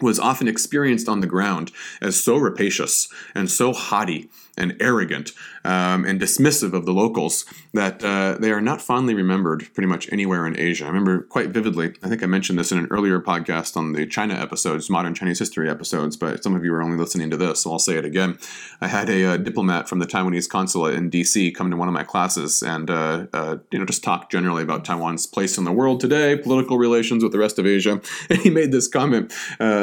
was 0.00 0.18
often 0.18 0.48
experienced 0.48 1.08
on 1.08 1.20
the 1.20 1.26
ground 1.26 1.72
as 2.00 2.22
so 2.22 2.36
rapacious 2.36 3.08
and 3.34 3.50
so 3.50 3.72
haughty 3.72 4.28
and 4.56 4.76
arrogant 4.80 5.32
um, 5.64 6.04
and 6.04 6.20
dismissive 6.20 6.74
of 6.74 6.84
the 6.84 6.92
locals 6.92 7.44
that 7.72 8.04
uh, 8.04 8.36
they 8.38 8.52
are 8.52 8.60
not 8.60 8.80
fondly 8.80 9.14
remembered 9.14 9.66
pretty 9.74 9.88
much 9.88 10.10
anywhere 10.12 10.46
in 10.46 10.58
Asia. 10.58 10.84
I 10.84 10.88
remember 10.88 11.22
quite 11.22 11.48
vividly, 11.48 11.94
I 12.02 12.08
think 12.08 12.22
I 12.22 12.26
mentioned 12.26 12.58
this 12.58 12.70
in 12.70 12.78
an 12.78 12.86
earlier 12.90 13.20
podcast 13.20 13.76
on 13.76 13.92
the 13.92 14.06
China 14.06 14.34
episodes, 14.34 14.88
modern 14.88 15.14
Chinese 15.14 15.38
history 15.38 15.68
episodes, 15.68 16.16
but 16.16 16.42
some 16.42 16.54
of 16.54 16.64
you 16.64 16.72
are 16.74 16.82
only 16.82 16.96
listening 16.96 17.30
to 17.30 17.36
this, 17.36 17.60
so 17.60 17.72
I'll 17.72 17.78
say 17.78 17.96
it 17.96 18.04
again. 18.04 18.38
I 18.80 18.88
had 18.88 19.08
a, 19.08 19.24
uh, 19.24 19.36
diplomat 19.38 19.88
from 19.88 20.00
the 20.00 20.06
Taiwanese 20.06 20.48
consulate 20.48 20.94
in 20.94 21.10
DC 21.10 21.54
come 21.54 21.70
to 21.70 21.76
one 21.76 21.88
of 21.88 21.94
my 21.94 22.04
classes 22.04 22.62
and 22.62 22.90
uh, 22.90 23.26
uh, 23.32 23.56
you 23.70 23.78
know 23.78 23.84
just 23.84 24.04
talk 24.04 24.30
generally 24.30 24.62
about 24.62 24.84
Taiwan's 24.84 25.26
place 25.26 25.56
in 25.58 25.64
the 25.64 25.72
world 25.72 26.00
today, 26.00 26.36
political 26.36 26.78
relations 26.78 27.22
with 27.22 27.32
the 27.32 27.38
rest 27.38 27.58
of 27.58 27.66
Asia. 27.66 28.00
And 28.30 28.38
he 28.38 28.50
made 28.50 28.72
this 28.72 28.88
comment 28.88 29.32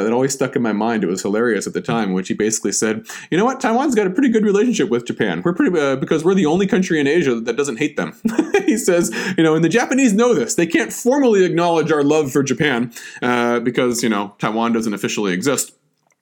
uh, 0.02 0.04
that 0.04 0.12
always 0.12 0.32
stuck 0.32 0.56
in 0.56 0.62
my 0.62 0.72
mind. 0.72 1.04
It 1.04 1.08
was 1.08 1.22
hilarious 1.22 1.66
at 1.66 1.72
the 1.72 1.80
time, 1.80 2.12
which 2.12 2.28
he 2.28 2.34
basically 2.34 2.72
said, 2.72 3.06
"You 3.30 3.38
know 3.38 3.44
what? 3.44 3.60
Taiwan's 3.60 3.94
got 3.94 4.06
a 4.06 4.10
pretty 4.10 4.28
good 4.28 4.44
relationship 4.44 4.88
with 4.88 5.06
Japan. 5.06 5.42
We're 5.44 5.54
pretty 5.54 5.78
uh, 5.78 5.96
because 5.96 6.24
we're 6.24 6.34
the 6.34 6.46
only 6.46 6.66
country 6.66 7.00
in 7.00 7.06
Asia 7.06 7.40
that 7.40 7.56
doesn't 7.56 7.78
hate 7.78 7.96
them." 7.96 8.16
he 8.66 8.76
says, 8.76 9.10
"You 9.36 9.44
know, 9.44 9.54
and 9.54 9.64
the 9.64 9.68
Japanese 9.68 10.12
know 10.12 10.34
this. 10.34 10.54
They 10.54 10.66
can't 10.66 10.92
formally 10.92 11.44
acknowledge 11.44 11.90
our 11.92 12.02
love 12.02 12.32
for 12.32 12.42
Japan 12.42 12.92
uh, 13.20 13.60
because 13.60 14.02
you 14.02 14.08
know 14.08 14.34
Taiwan 14.38 14.72
doesn't 14.72 14.94
officially 14.94 15.32
exist." 15.32 15.72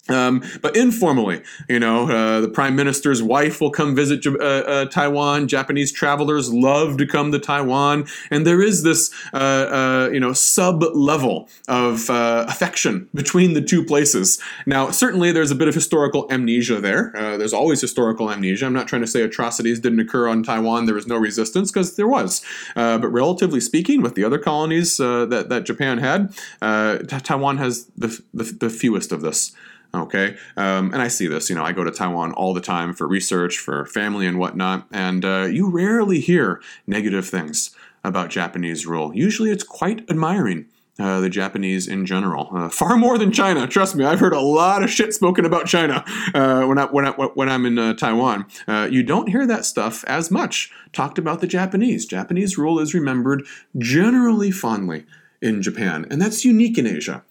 Um, 0.09 0.43
but 0.63 0.77
informally, 0.77 1.43
you 1.69 1.79
know, 1.79 2.11
uh, 2.11 2.41
the 2.41 2.49
prime 2.49 2.75
minister's 2.75 3.23
wife 3.23 3.61
will 3.61 3.71
come 3.71 3.95
visit 3.95 4.27
uh, 4.27 4.39
uh, 4.39 4.85
Taiwan. 4.87 5.47
Japanese 5.47 5.93
travelers 5.93 6.53
love 6.53 6.97
to 6.97 7.07
come 7.07 7.33
to 7.33 7.39
Taiwan, 7.39 8.07
and 8.31 8.47
there 8.47 8.63
is 8.63 8.83
this, 8.83 9.13
uh, 9.33 9.37
uh, 9.37 10.11
you 10.13 10.19
know, 10.19 10.33
sub 10.33 10.83
level 10.95 11.49
of 11.69 12.09
uh, 12.11 12.47
affection 12.49 13.09
between 13.15 13.53
the 13.53 13.61
two 13.61 13.85
places. 13.85 14.41
Now, 14.67 14.91
certainly, 14.91 15.33
there's 15.33 15.51
a 15.51 15.55
bit 15.55 15.69
of 15.69 15.75
historical 15.75 16.27
amnesia 16.31 16.81
there. 16.81 17.13
there's 17.15 17.53
always 17.53 17.81
historical 17.81 18.31
amnesia. 18.31 18.67
I'm 18.67 18.73
not 18.73 18.89
trying 18.89 19.03
to 19.03 19.09
say 19.09 19.23
atrocities 19.23 19.81
didn't 19.81 20.01
occur 20.01 20.29
on 20.29 20.43
Taiwan. 20.43 20.87
There 20.87 20.95
was 20.95 21.07
no 21.07 21.17
resistance 21.17 21.71
because 21.71 21.97
there 21.97 22.09
was, 22.09 22.45
but 22.75 23.09
relatively 23.09 23.61
speaking, 23.61 24.03
with 24.03 24.15
the 24.15 24.25
other 24.25 24.39
colonies 24.39 24.97
that 24.97 25.47
that 25.49 25.65
Japan 25.65 25.99
had, 25.99 26.35
Taiwan 26.61 27.59
has 27.59 27.85
the, 27.97 28.21
the, 28.33 28.45
the 28.45 28.71
fewest 28.71 29.13
of 29.13 29.21
this. 29.21 29.53
Okay, 29.93 30.37
um, 30.57 30.93
and 30.93 31.03
I 31.03 31.09
see 31.09 31.27
this. 31.27 31.51
You 31.51 31.57
know, 31.57 31.65
I 31.65 31.73
go 31.73 31.83
to 31.83 31.91
Taiwan 31.91 32.33
all 32.33 32.55
the 32.55 32.61
time 32.61 32.95
for 32.95 33.09
research, 33.09 33.59
for 33.59 33.87
family, 33.87 34.27
and 34.27 34.39
whatnot, 34.39 34.87
and 34.93 35.25
uh, 35.25 35.49
you 35.51 35.69
rarely 35.69 36.21
hear 36.21 36.63
negative 36.87 37.29
things 37.29 37.75
about 38.05 38.31
Japanese 38.31 38.87
rule. 38.87 39.15
Usually, 39.15 39.51
it's 39.51 39.65
quite 39.65 40.09
admiring. 40.09 40.67
Uh, 40.99 41.19
the 41.19 41.31
Japanese 41.31 41.89
in 41.89 42.05
general, 42.05 42.51
uh, 42.55 42.69
far 42.69 42.95
more 42.99 43.17
than 43.17 43.33
China. 43.33 43.67
Trust 43.67 43.97
me, 43.97 44.05
I've 44.05 44.21
heard 44.21 44.35
a 44.35 44.41
lot 44.41 44.83
of 44.83 44.91
shit 44.91 45.15
spoken 45.15 45.47
about 45.47 45.65
China 45.65 46.05
uh, 46.35 46.67
when 46.67 46.77
I 46.77 46.85
when 46.85 47.07
I 47.07 47.11
when 47.13 47.49
I'm 47.49 47.65
in 47.65 47.79
uh, 47.79 47.95
Taiwan. 47.95 48.45
Uh, 48.69 48.87
you 48.91 49.03
don't 49.03 49.31
hear 49.31 49.47
that 49.47 49.65
stuff 49.65 50.05
as 50.05 50.31
much 50.31 50.71
talked 50.93 51.17
about 51.17 51.41
the 51.41 51.47
Japanese. 51.47 52.05
Japanese 52.05 52.59
rule 52.59 52.79
is 52.79 52.93
remembered 52.93 53.47
generally 53.79 54.51
fondly 54.51 55.07
in 55.41 55.63
Japan, 55.63 56.07
and 56.11 56.21
that's 56.21 56.45
unique 56.45 56.77
in 56.77 56.87
Asia 56.87 57.25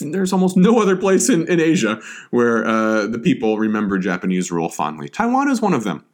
there's 0.00 0.32
almost 0.32 0.56
no 0.56 0.80
other 0.80 0.96
place 0.96 1.28
in, 1.28 1.46
in 1.48 1.60
Asia 1.60 2.00
where 2.30 2.66
uh, 2.66 3.06
the 3.06 3.18
people 3.18 3.58
remember 3.58 3.98
Japanese 3.98 4.50
rule 4.50 4.68
fondly. 4.68 5.08
Taiwan 5.08 5.50
is 5.50 5.60
one 5.60 5.74
of 5.74 5.84
them. 5.84 6.04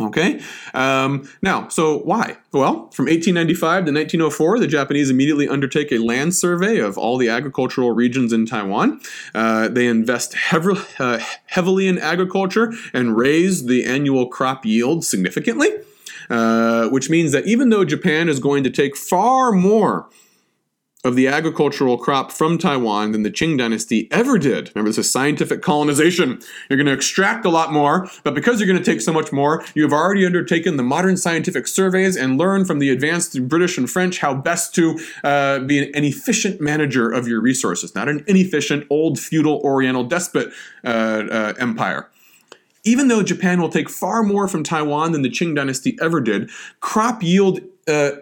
Okay, 0.00 0.40
um, 0.72 1.28
now, 1.40 1.68
so 1.68 1.98
why? 1.98 2.36
Well, 2.50 2.90
from 2.90 3.04
1895 3.04 3.84
to 3.84 3.92
1904, 3.92 4.58
the 4.58 4.66
Japanese 4.66 5.08
immediately 5.08 5.48
undertake 5.48 5.92
a 5.92 5.98
land 5.98 6.34
survey 6.34 6.80
of 6.80 6.98
all 6.98 7.16
the 7.16 7.28
agricultural 7.28 7.92
regions 7.92 8.32
in 8.32 8.44
Taiwan. 8.44 9.00
Uh, 9.36 9.68
they 9.68 9.86
invest 9.86 10.34
hev- 10.34 10.96
uh, 10.98 11.20
heavily 11.46 11.86
in 11.86 11.98
agriculture 11.98 12.72
and 12.92 13.16
raise 13.16 13.66
the 13.66 13.84
annual 13.84 14.26
crop 14.26 14.66
yield 14.66 15.04
significantly, 15.04 15.68
uh, 16.28 16.88
which 16.88 17.08
means 17.08 17.30
that 17.30 17.46
even 17.46 17.68
though 17.68 17.84
Japan 17.84 18.28
is 18.28 18.40
going 18.40 18.64
to 18.64 18.70
take 18.70 18.96
far 18.96 19.52
more 19.52 20.08
of 21.04 21.16
the 21.16 21.28
agricultural 21.28 21.98
crop 21.98 22.32
from 22.32 22.56
Taiwan 22.56 23.12
than 23.12 23.22
the 23.22 23.30
Qing 23.30 23.58
dynasty 23.58 24.08
ever 24.10 24.38
did. 24.38 24.70
Remember, 24.74 24.88
this 24.88 24.98
is 24.98 25.12
scientific 25.12 25.60
colonization. 25.60 26.40
You're 26.68 26.78
going 26.78 26.86
to 26.86 26.92
extract 26.92 27.44
a 27.44 27.50
lot 27.50 27.72
more, 27.72 28.08
but 28.22 28.34
because 28.34 28.58
you're 28.58 28.66
going 28.66 28.82
to 28.82 28.84
take 28.84 29.02
so 29.02 29.12
much 29.12 29.30
more, 29.30 29.62
you 29.74 29.82
have 29.82 29.92
already 29.92 30.24
undertaken 30.24 30.76
the 30.76 30.82
modern 30.82 31.16
scientific 31.16 31.66
surveys 31.66 32.16
and 32.16 32.38
learned 32.38 32.66
from 32.66 32.78
the 32.78 32.90
advanced 32.90 33.46
British 33.46 33.76
and 33.76 33.88
French 33.88 34.18
how 34.18 34.34
best 34.34 34.74
to 34.74 34.98
uh, 35.22 35.58
be 35.60 35.92
an, 35.92 36.04
efficient 36.04 36.60
manager 36.60 37.10
of 37.10 37.28
your 37.28 37.40
resources, 37.40 37.94
not 37.94 38.08
an 38.08 38.24
inefficient 38.26 38.86
old 38.90 39.18
feudal 39.18 39.60
Oriental 39.64 40.04
despot 40.04 40.52
uh, 40.84 40.88
uh, 40.88 41.54
empire. 41.58 42.08
Even 42.84 43.08
though 43.08 43.22
Japan 43.22 43.60
will 43.60 43.70
take 43.70 43.88
far 43.88 44.22
more 44.22 44.46
from 44.46 44.62
Taiwan 44.62 45.12
than 45.12 45.22
the 45.22 45.30
Qing 45.30 45.56
dynasty 45.56 45.98
ever 46.00 46.20
did, 46.20 46.50
crop 46.80 47.22
yield 47.22 47.60
uh, 47.88 48.12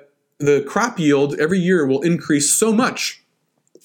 the 0.43 0.65
crop 0.67 0.99
yield 0.99 1.39
every 1.39 1.59
year 1.59 1.87
will 1.87 2.03
increase 2.03 2.53
so 2.53 2.73
much 2.73 3.23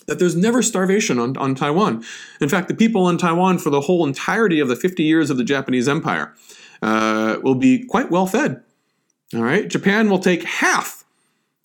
that 0.08 0.20
there's 0.20 0.36
never 0.36 0.62
starvation 0.62 1.20
on, 1.20 1.38
on 1.38 1.53
Taiwan. 1.53 2.03
In 2.39 2.49
fact, 2.49 2.68
the 2.68 2.74
people 2.74 3.10
in 3.10 3.18
Taiwan 3.18 3.60
for 3.60 3.70
the 3.70 3.82
whole 3.82 4.05
entirety 4.05 4.60
of 4.60 4.68
the 4.68 4.76
50 4.76 5.03
years 5.03 5.30
of 5.30 5.38
the 5.38 5.43
Japanese 5.43 5.88
Empire 5.88 6.34
uh, 6.82 7.38
will 7.43 7.55
be 7.55 7.86
quite 7.86 8.10
well 8.10 8.26
fed. 8.26 8.64
All 9.36 9.43
right, 9.43 9.68
Japan 9.68 10.10
will 10.10 10.20
take 10.20 10.43
half 10.43 11.03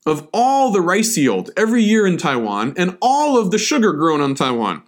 of 0.05 0.29
all 0.33 0.73
the 0.73 0.81
rice 0.81 1.17
yield 1.17 1.51
every 1.57 1.83
year 1.83 2.07
in 2.07 2.17
Taiwan 2.17 2.75
and 2.77 2.99
all 3.01 3.39
of 3.39 3.53
the 3.53 3.59
sugar 3.59 3.93
grown 3.93 4.21
on 4.21 4.35
Taiwan. 4.35 4.83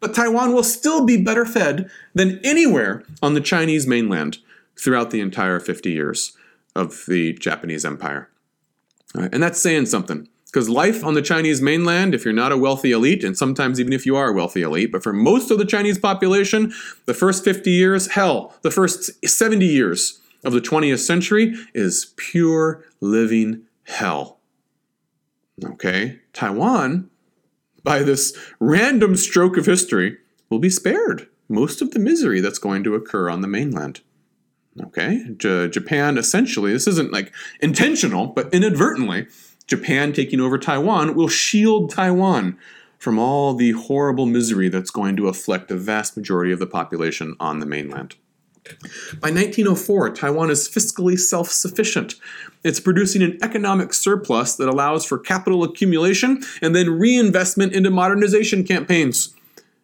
But 0.00 0.14
Taiwan 0.14 0.52
will 0.52 0.62
still 0.62 1.04
be 1.04 1.16
better 1.16 1.46
fed 1.46 1.90
than 2.14 2.40
anywhere 2.44 3.02
on 3.22 3.32
the 3.32 3.40
Chinese 3.40 3.86
mainland 3.86 4.38
throughout 4.76 5.10
the 5.10 5.20
entire 5.20 5.58
50 5.58 5.90
years 5.90 6.36
of 6.76 7.04
the 7.08 7.32
Japanese 7.32 7.84
Empire. 7.84 8.28
Right, 9.14 9.30
and 9.32 9.42
that's 9.42 9.60
saying 9.60 9.86
something. 9.86 10.28
Because 10.46 10.68
life 10.68 11.04
on 11.04 11.12
the 11.14 11.22
Chinese 11.22 11.60
mainland, 11.60 12.14
if 12.14 12.24
you're 12.24 12.32
not 12.32 12.52
a 12.52 12.56
wealthy 12.56 12.92
elite, 12.92 13.22
and 13.22 13.36
sometimes 13.36 13.78
even 13.78 13.92
if 13.92 14.06
you 14.06 14.16
are 14.16 14.30
a 14.30 14.32
wealthy 14.32 14.62
elite, 14.62 14.90
but 14.90 15.02
for 15.02 15.12
most 15.12 15.50
of 15.50 15.58
the 15.58 15.66
Chinese 15.66 15.98
population, 15.98 16.72
the 17.04 17.12
first 17.12 17.44
50 17.44 17.70
years, 17.70 18.12
hell, 18.12 18.54
the 18.62 18.70
first 18.70 19.10
70 19.26 19.66
years 19.66 20.20
of 20.44 20.54
the 20.54 20.60
20th 20.60 21.00
century 21.00 21.54
is 21.74 22.14
pure 22.16 22.84
living 23.00 23.62
hell. 23.84 24.38
Okay? 25.62 26.20
Taiwan, 26.32 27.10
by 27.82 28.02
this 28.02 28.36
random 28.58 29.16
stroke 29.16 29.58
of 29.58 29.66
history, 29.66 30.16
will 30.48 30.60
be 30.60 30.70
spared 30.70 31.28
most 31.48 31.82
of 31.82 31.90
the 31.92 31.98
misery 31.98 32.40
that's 32.40 32.58
going 32.58 32.84
to 32.84 32.94
occur 32.94 33.28
on 33.28 33.40
the 33.40 33.48
mainland. 33.48 34.00
Okay, 34.80 35.24
J- 35.36 35.68
Japan 35.68 36.18
essentially, 36.18 36.72
this 36.72 36.86
isn't 36.86 37.12
like 37.12 37.32
intentional, 37.60 38.28
but 38.28 38.52
inadvertently, 38.52 39.26
Japan 39.66 40.12
taking 40.12 40.40
over 40.40 40.58
Taiwan 40.58 41.14
will 41.14 41.28
shield 41.28 41.90
Taiwan 41.90 42.58
from 42.98 43.18
all 43.18 43.54
the 43.54 43.72
horrible 43.72 44.26
misery 44.26 44.68
that's 44.68 44.90
going 44.90 45.16
to 45.16 45.28
afflict 45.28 45.68
the 45.68 45.76
vast 45.76 46.16
majority 46.16 46.52
of 46.52 46.58
the 46.58 46.66
population 46.66 47.36
on 47.38 47.60
the 47.60 47.66
mainland. 47.66 48.16
By 49.20 49.30
1904, 49.30 50.10
Taiwan 50.10 50.50
is 50.50 50.68
fiscally 50.68 51.18
self 51.18 51.48
sufficient. 51.48 52.16
It's 52.64 52.80
producing 52.80 53.22
an 53.22 53.38
economic 53.42 53.94
surplus 53.94 54.56
that 54.56 54.68
allows 54.68 55.06
for 55.06 55.18
capital 55.18 55.62
accumulation 55.62 56.42
and 56.60 56.74
then 56.74 56.98
reinvestment 56.98 57.72
into 57.72 57.90
modernization 57.90 58.64
campaigns 58.64 59.34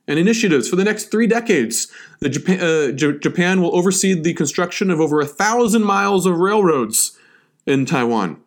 and 0.06 0.18
initiatives 0.18 0.68
for 0.68 0.76
the 0.76 0.84
next 0.84 1.10
three 1.10 1.26
decades. 1.26 1.90
Japan, 2.22 2.60
uh, 2.60 2.92
J- 2.92 3.18
Japan 3.18 3.62
will 3.62 3.74
oversee 3.74 4.14
the 4.14 4.34
construction 4.34 4.90
of 4.90 5.00
over 5.00 5.20
a 5.20 5.26
thousand 5.26 5.84
miles 5.84 6.26
of 6.26 6.38
railroads 6.38 7.18
in 7.66 7.86
Taiwan. 7.86 8.40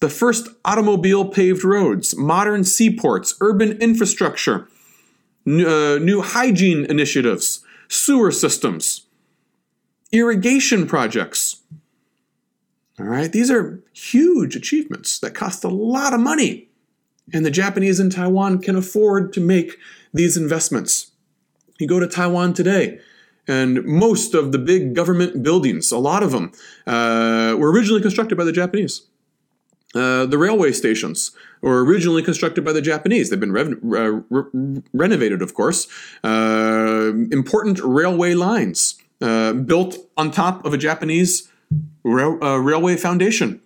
The 0.00 0.08
first 0.08 0.48
automobile 0.64 1.26
paved 1.26 1.62
roads, 1.62 2.16
modern 2.16 2.64
seaports, 2.64 3.34
urban 3.40 3.72
infrastructure, 3.80 4.68
n- 5.46 5.64
uh, 5.64 5.98
new 5.98 6.22
hygiene 6.22 6.84
initiatives, 6.86 7.64
sewer 7.88 8.32
systems, 8.32 9.06
irrigation 10.10 10.86
projects. 10.86 11.56
All 12.98 13.06
right, 13.06 13.30
these 13.30 13.50
are 13.50 13.82
huge 13.92 14.56
achievements 14.56 15.18
that 15.20 15.34
cost 15.34 15.64
a 15.64 15.68
lot 15.68 16.12
of 16.12 16.20
money. 16.20 16.68
And 17.32 17.46
the 17.46 17.50
Japanese 17.50 18.00
in 18.00 18.10
Taiwan 18.10 18.60
can 18.60 18.76
afford 18.76 19.32
to 19.34 19.40
make 19.40 19.76
these 20.12 20.36
investments. 20.36 21.12
You 21.78 21.86
go 21.86 22.00
to 22.00 22.06
Taiwan 22.06 22.54
today, 22.54 23.00
and 23.48 23.84
most 23.84 24.34
of 24.34 24.52
the 24.52 24.58
big 24.58 24.94
government 24.94 25.42
buildings, 25.42 25.90
a 25.90 25.98
lot 25.98 26.22
of 26.22 26.32
them, 26.32 26.52
uh, 26.86 27.56
were 27.58 27.72
originally 27.72 28.02
constructed 28.02 28.36
by 28.36 28.44
the 28.44 28.52
Japanese. 28.52 29.02
Uh, 29.94 30.24
the 30.26 30.38
railway 30.38 30.70
stations 30.70 31.32
were 31.62 31.84
originally 31.84 32.22
constructed 32.22 32.64
by 32.64 32.72
the 32.72 32.80
Japanese. 32.80 33.28
They've 33.28 33.40
been 33.40 33.56
uh, 33.56 34.22
re- 34.30 34.82
renovated, 34.92 35.42
of 35.42 35.54
course. 35.54 35.88
Uh, 36.22 37.12
important 37.32 37.80
railway 37.82 38.34
lines 38.34 38.96
uh, 39.20 39.52
built 39.52 39.96
on 40.16 40.30
top 40.30 40.64
of 40.64 40.72
a 40.72 40.78
Japanese 40.78 41.50
uh, 42.06 42.60
railway 42.60 42.96
foundation. 42.96 43.60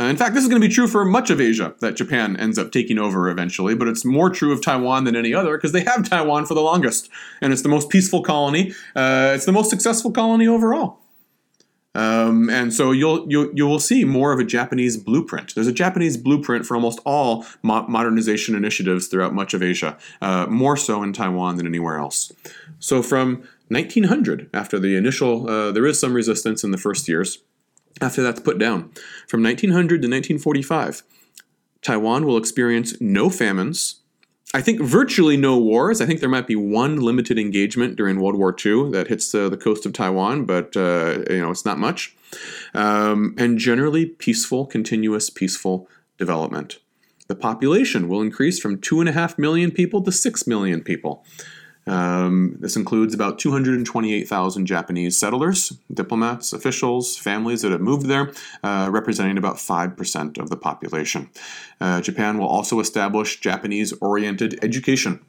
Uh, 0.00 0.04
in 0.04 0.16
fact, 0.16 0.34
this 0.34 0.42
is 0.42 0.48
going 0.48 0.60
to 0.60 0.66
be 0.66 0.72
true 0.72 0.88
for 0.88 1.04
much 1.04 1.28
of 1.28 1.42
Asia 1.42 1.74
that 1.80 1.94
Japan 1.94 2.34
ends 2.38 2.58
up 2.58 2.72
taking 2.72 2.98
over 2.98 3.28
eventually, 3.28 3.74
but 3.74 3.86
it's 3.86 4.02
more 4.02 4.30
true 4.30 4.50
of 4.50 4.62
Taiwan 4.62 5.04
than 5.04 5.14
any 5.14 5.34
other 5.34 5.58
because 5.58 5.72
they 5.72 5.84
have 5.84 6.08
Taiwan 6.08 6.46
for 6.46 6.54
the 6.54 6.62
longest, 6.62 7.10
and 7.42 7.52
it's 7.52 7.60
the 7.60 7.68
most 7.68 7.90
peaceful 7.90 8.22
colony. 8.22 8.72
Uh, 8.96 9.32
it's 9.34 9.44
the 9.44 9.52
most 9.52 9.68
successful 9.68 10.10
colony 10.10 10.46
overall. 10.46 11.00
Um, 11.94 12.48
and 12.48 12.72
so 12.72 12.92
you'll 12.92 13.30
you 13.30 13.52
you 13.54 13.66
will 13.66 13.80
see 13.80 14.04
more 14.04 14.32
of 14.32 14.38
a 14.38 14.44
Japanese 14.44 14.96
blueprint. 14.96 15.54
There's 15.54 15.66
a 15.66 15.72
Japanese 15.72 16.16
blueprint 16.16 16.64
for 16.64 16.76
almost 16.76 17.00
all 17.04 17.44
mo- 17.62 17.86
modernization 17.86 18.54
initiatives 18.54 19.08
throughout 19.08 19.34
much 19.34 19.52
of 19.52 19.62
Asia, 19.62 19.98
uh, 20.22 20.46
more 20.46 20.78
so 20.78 21.02
in 21.02 21.12
Taiwan 21.12 21.56
than 21.56 21.66
anywhere 21.66 21.98
else. 21.98 22.32
So 22.78 23.02
from 23.02 23.42
1900, 23.68 24.48
after 24.54 24.78
the 24.78 24.96
initial, 24.96 25.50
uh, 25.50 25.72
there 25.72 25.84
is 25.84 26.00
some 26.00 26.14
resistance 26.14 26.64
in 26.64 26.70
the 26.70 26.78
first 26.78 27.06
years 27.06 27.38
after 28.00 28.22
that's 28.22 28.40
put 28.40 28.58
down. 28.58 28.90
From 29.28 29.42
1900 29.42 29.88
to 29.88 30.08
1945, 30.08 31.02
Taiwan 31.82 32.26
will 32.26 32.36
experience 32.36 33.00
no 33.00 33.30
famines. 33.30 33.96
I 34.52 34.60
think 34.60 34.80
virtually 34.80 35.36
no 35.36 35.58
wars. 35.58 36.00
I 36.00 36.06
think 36.06 36.20
there 36.20 36.28
might 36.28 36.48
be 36.48 36.56
one 36.56 36.96
limited 36.96 37.38
engagement 37.38 37.96
during 37.96 38.20
World 38.20 38.36
War 38.36 38.54
II 38.64 38.90
that 38.90 39.06
hits 39.06 39.32
uh, 39.34 39.48
the 39.48 39.56
coast 39.56 39.86
of 39.86 39.92
Taiwan, 39.92 40.44
but 40.44 40.76
uh, 40.76 41.20
you 41.30 41.40
know 41.40 41.50
it's 41.50 41.64
not 41.64 41.78
much. 41.78 42.16
Um, 42.74 43.34
and 43.38 43.58
generally 43.58 44.06
peaceful, 44.06 44.66
continuous, 44.66 45.30
peaceful 45.30 45.88
development. 46.18 46.80
The 47.28 47.36
population 47.36 48.08
will 48.08 48.20
increase 48.20 48.58
from 48.58 48.80
two 48.80 48.98
and 48.98 49.08
a 49.08 49.12
half 49.12 49.38
million 49.38 49.70
people 49.70 50.02
to 50.02 50.10
six 50.10 50.48
million 50.48 50.82
people. 50.82 51.24
Um, 51.90 52.54
this 52.60 52.76
includes 52.76 53.14
about 53.14 53.40
228,000 53.40 54.64
Japanese 54.64 55.18
settlers, 55.18 55.76
diplomats, 55.92 56.52
officials, 56.52 57.16
families 57.16 57.62
that 57.62 57.72
have 57.72 57.80
moved 57.80 58.06
there, 58.06 58.32
uh, 58.62 58.88
representing 58.92 59.36
about 59.36 59.56
5% 59.56 60.38
of 60.38 60.50
the 60.50 60.56
population. 60.56 61.28
Uh, 61.80 62.00
Japan 62.00 62.38
will 62.38 62.46
also 62.46 62.78
establish 62.78 63.40
Japanese 63.40 63.92
oriented 64.00 64.62
education. 64.62 65.20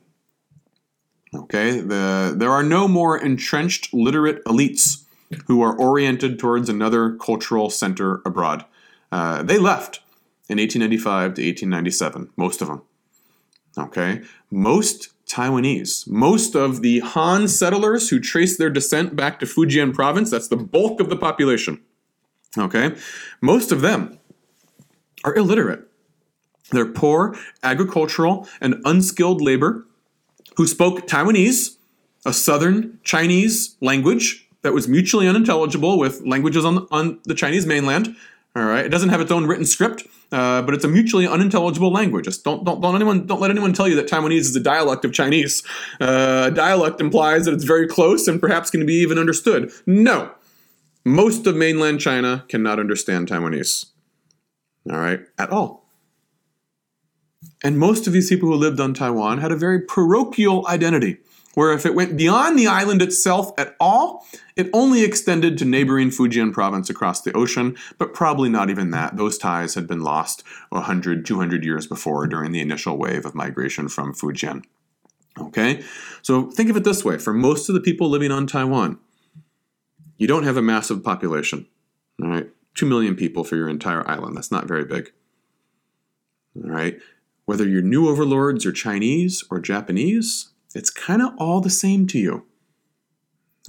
Okay, 1.34 1.80
the, 1.80 2.36
there 2.38 2.52
are 2.52 2.62
no 2.62 2.88
more 2.88 3.18
entrenched 3.18 3.92
literate 3.92 4.46
elites 4.46 5.04
who 5.48 5.64
are 5.64 5.76
oriented 5.76 6.38
towards 6.38 6.70
another 6.70 7.16
cultural 7.16 7.72
center 7.72 8.22
abroad. 8.24 8.66
Uh, 9.12 9.42
they 9.42 9.58
left 9.58 10.02
in 10.48 10.60
1895 10.60 11.34
to 11.34 11.42
1897, 11.42 12.30
most 12.38 12.62
of 12.62 12.68
them. 12.68 12.84
Okay, 13.78 14.22
most 14.52 15.11
Taiwanese. 15.32 16.08
Most 16.08 16.56
of 16.56 16.82
the 16.82 17.00
Han 17.00 17.48
settlers 17.48 18.10
who 18.10 18.20
trace 18.20 18.58
their 18.58 18.70
descent 18.70 19.16
back 19.16 19.40
to 19.40 19.46
Fujian 19.46 19.94
province, 19.94 20.30
that's 20.30 20.50
the 20.50 20.58
bulk 20.58 21.00
of 21.00 21.10
the 21.10 21.16
population. 21.16 21.82
Okay? 22.58 22.96
Most 23.40 23.72
of 23.72 23.82
them 23.82 24.20
are 25.24 25.34
illiterate. 25.36 25.88
They're 26.72 26.86
poor, 26.86 27.36
agricultural, 27.64 28.48
and 28.60 28.82
unskilled 28.86 29.42
labor 29.42 29.86
who 30.58 30.68
spoke 30.68 31.08
Taiwanese, 31.08 31.78
a 32.26 32.34
southern 32.34 33.00
Chinese 33.04 33.78
language 33.82 34.48
that 34.62 34.74
was 34.74 34.88
mutually 34.88 35.28
unintelligible 35.28 35.98
with 35.98 36.22
languages 36.26 36.66
on 36.66 36.76
the, 36.76 36.88
on 36.92 37.20
the 37.24 37.34
Chinese 37.34 37.66
mainland. 37.66 38.16
All 38.54 38.66
right, 38.66 38.86
it 38.86 38.90
doesn't 38.90 39.10
have 39.10 39.22
its 39.22 39.32
own 39.32 39.46
written 39.46 39.66
script, 39.66 40.06
uh, 40.34 40.62
but 40.62 40.74
it's 40.74 40.84
a 40.84 40.88
mutually 40.90 41.26
unintelligible 41.26 41.90
language. 41.90 42.26
Just 42.26 42.44
don't, 42.44 42.66
don't, 42.66 42.82
don't 42.82 42.96
anyone 42.96 43.26
don't 43.26 43.40
let 43.40 43.50
anyone 43.50 43.72
tell 43.72 43.88
you 43.88 43.96
that 43.96 44.08
Taiwanese 44.08 44.40
is 44.40 44.56
a 44.58 44.60
dialect 44.60 45.06
of 45.06 45.14
Chinese. 45.14 45.64
Uh, 46.02 46.50
dialect 46.50 47.00
implies 47.00 47.46
that 47.46 47.54
it's 47.54 47.64
very 47.64 47.88
close 47.88 48.28
and 48.28 48.42
perhaps 48.42 48.70
can 48.70 48.86
be 48.86 48.96
even 48.96 49.18
understood. 49.18 49.72
No, 49.86 50.32
most 51.06 51.48
of 51.48 51.56
mainland 51.56 52.02
China 52.02 52.44
cannot 52.50 52.78
understand 52.78 53.30
Taiwanese. 53.30 53.86
All 54.90 54.98
right, 54.98 55.22
at 55.38 55.50
all. 55.50 55.86
And 57.64 57.78
most 57.78 58.06
of 58.06 58.12
these 58.12 58.30
people 58.30 58.50
who 58.50 58.56
lived 58.56 58.82
on 58.82 58.94
Taiwan 58.94 59.38
had 59.38 59.52
a 59.52 59.56
very 59.56 59.80
parochial 59.80 60.68
identity 60.68 61.20
where 61.54 61.74
if 61.74 61.86
it 61.86 61.96
went 61.96 62.18
beyond 62.18 62.58
the 62.58 62.68
island 62.68 63.02
itself 63.02 63.52
at 63.58 63.76
all, 63.80 64.26
it 64.56 64.70
only 64.74 65.04
extended 65.04 65.58
to 65.58 65.66
neighboring 65.66 66.10
Fujian 66.10 66.54
province 66.54 66.90
across 66.90 67.22
the 67.22 67.34
ocean, 67.34 67.76
but 67.98 68.14
probably 68.14 68.50
not 68.50 68.70
even 68.70 68.92
that. 68.92 69.18
Those 69.18 69.38
ties 69.38 69.76
had 69.76 69.88
been 69.88 70.02
lost 70.02 70.44
100, 70.70 71.26
200 71.26 71.64
years 71.64 71.88
before 71.88 72.28
during 72.28 72.52
the 72.52 72.62
initial 72.62 72.98
wave 72.98 73.26
of 73.26 73.36
migration 73.36 73.90
from 73.90 74.14
Fujian. 74.14 74.64
Okay? 75.40 75.84
So 76.22 76.52
think 76.52 76.70
of 76.70 76.78
it 76.78 76.84
this 76.84 77.04
way 77.04 77.18
for 77.18 77.34
most 77.34 77.70
of 77.70 77.76
the 77.76 77.82
people 77.82 78.10
living 78.10 78.32
on 78.32 78.48
Taiwan, 78.48 79.00
you 80.18 80.28
don't 80.28 80.44
have 80.44 80.58
a 80.58 80.62
massive 80.62 81.04
population. 81.04 81.68
All 82.22 82.30
right? 82.30 82.50
2 82.76 82.86
million 82.86 83.16
people 83.16 83.44
for 83.44 83.56
your 83.56 83.70
entire 83.70 84.08
island. 84.10 84.38
That's 84.38 84.52
not 84.52 84.68
very 84.68 84.86
big. 84.86 85.12
All 86.56 86.70
right? 86.70 87.00
Whether 87.46 87.68
you're 87.68 87.82
new 87.82 88.08
overlords 88.08 88.66
or 88.66 88.72
Chinese 88.72 89.44
or 89.50 89.60
Japanese, 89.60 90.51
it's 90.76 90.90
kind 90.90 91.22
of 91.22 91.34
all 91.38 91.62
the 91.62 91.70
same 91.70 92.08
to 92.08 92.20
you. 92.20 92.46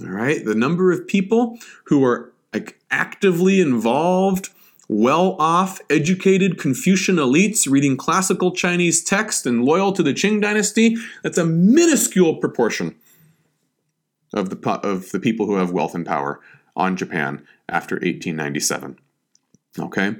All 0.01 0.09
right, 0.09 0.43
the 0.43 0.55
number 0.55 0.91
of 0.91 1.07
people 1.07 1.57
who 1.85 2.03
are 2.03 2.33
like 2.53 2.79
actively 2.91 3.61
involved, 3.61 4.49
well 4.87 5.35
off, 5.39 5.79
educated 5.89 6.57
Confucian 6.57 7.15
elites 7.15 7.69
reading 7.69 7.97
classical 7.97 8.51
Chinese 8.51 9.03
text 9.03 9.45
and 9.45 9.63
loyal 9.63 9.91
to 9.93 10.03
the 10.03 10.13
Qing 10.13 10.41
dynasty, 10.41 10.95
that's 11.21 11.37
a 11.37 11.45
minuscule 11.45 12.37
proportion 12.37 12.95
of 14.33 14.49
the, 14.49 14.69
of 14.83 15.11
the 15.11 15.19
people 15.19 15.45
who 15.45 15.55
have 15.55 15.71
wealth 15.71 15.95
and 15.95 16.05
power 16.05 16.39
on 16.75 16.97
Japan 16.97 17.45
after 17.69 17.95
1897. 17.95 18.99
Okay? 19.79 20.15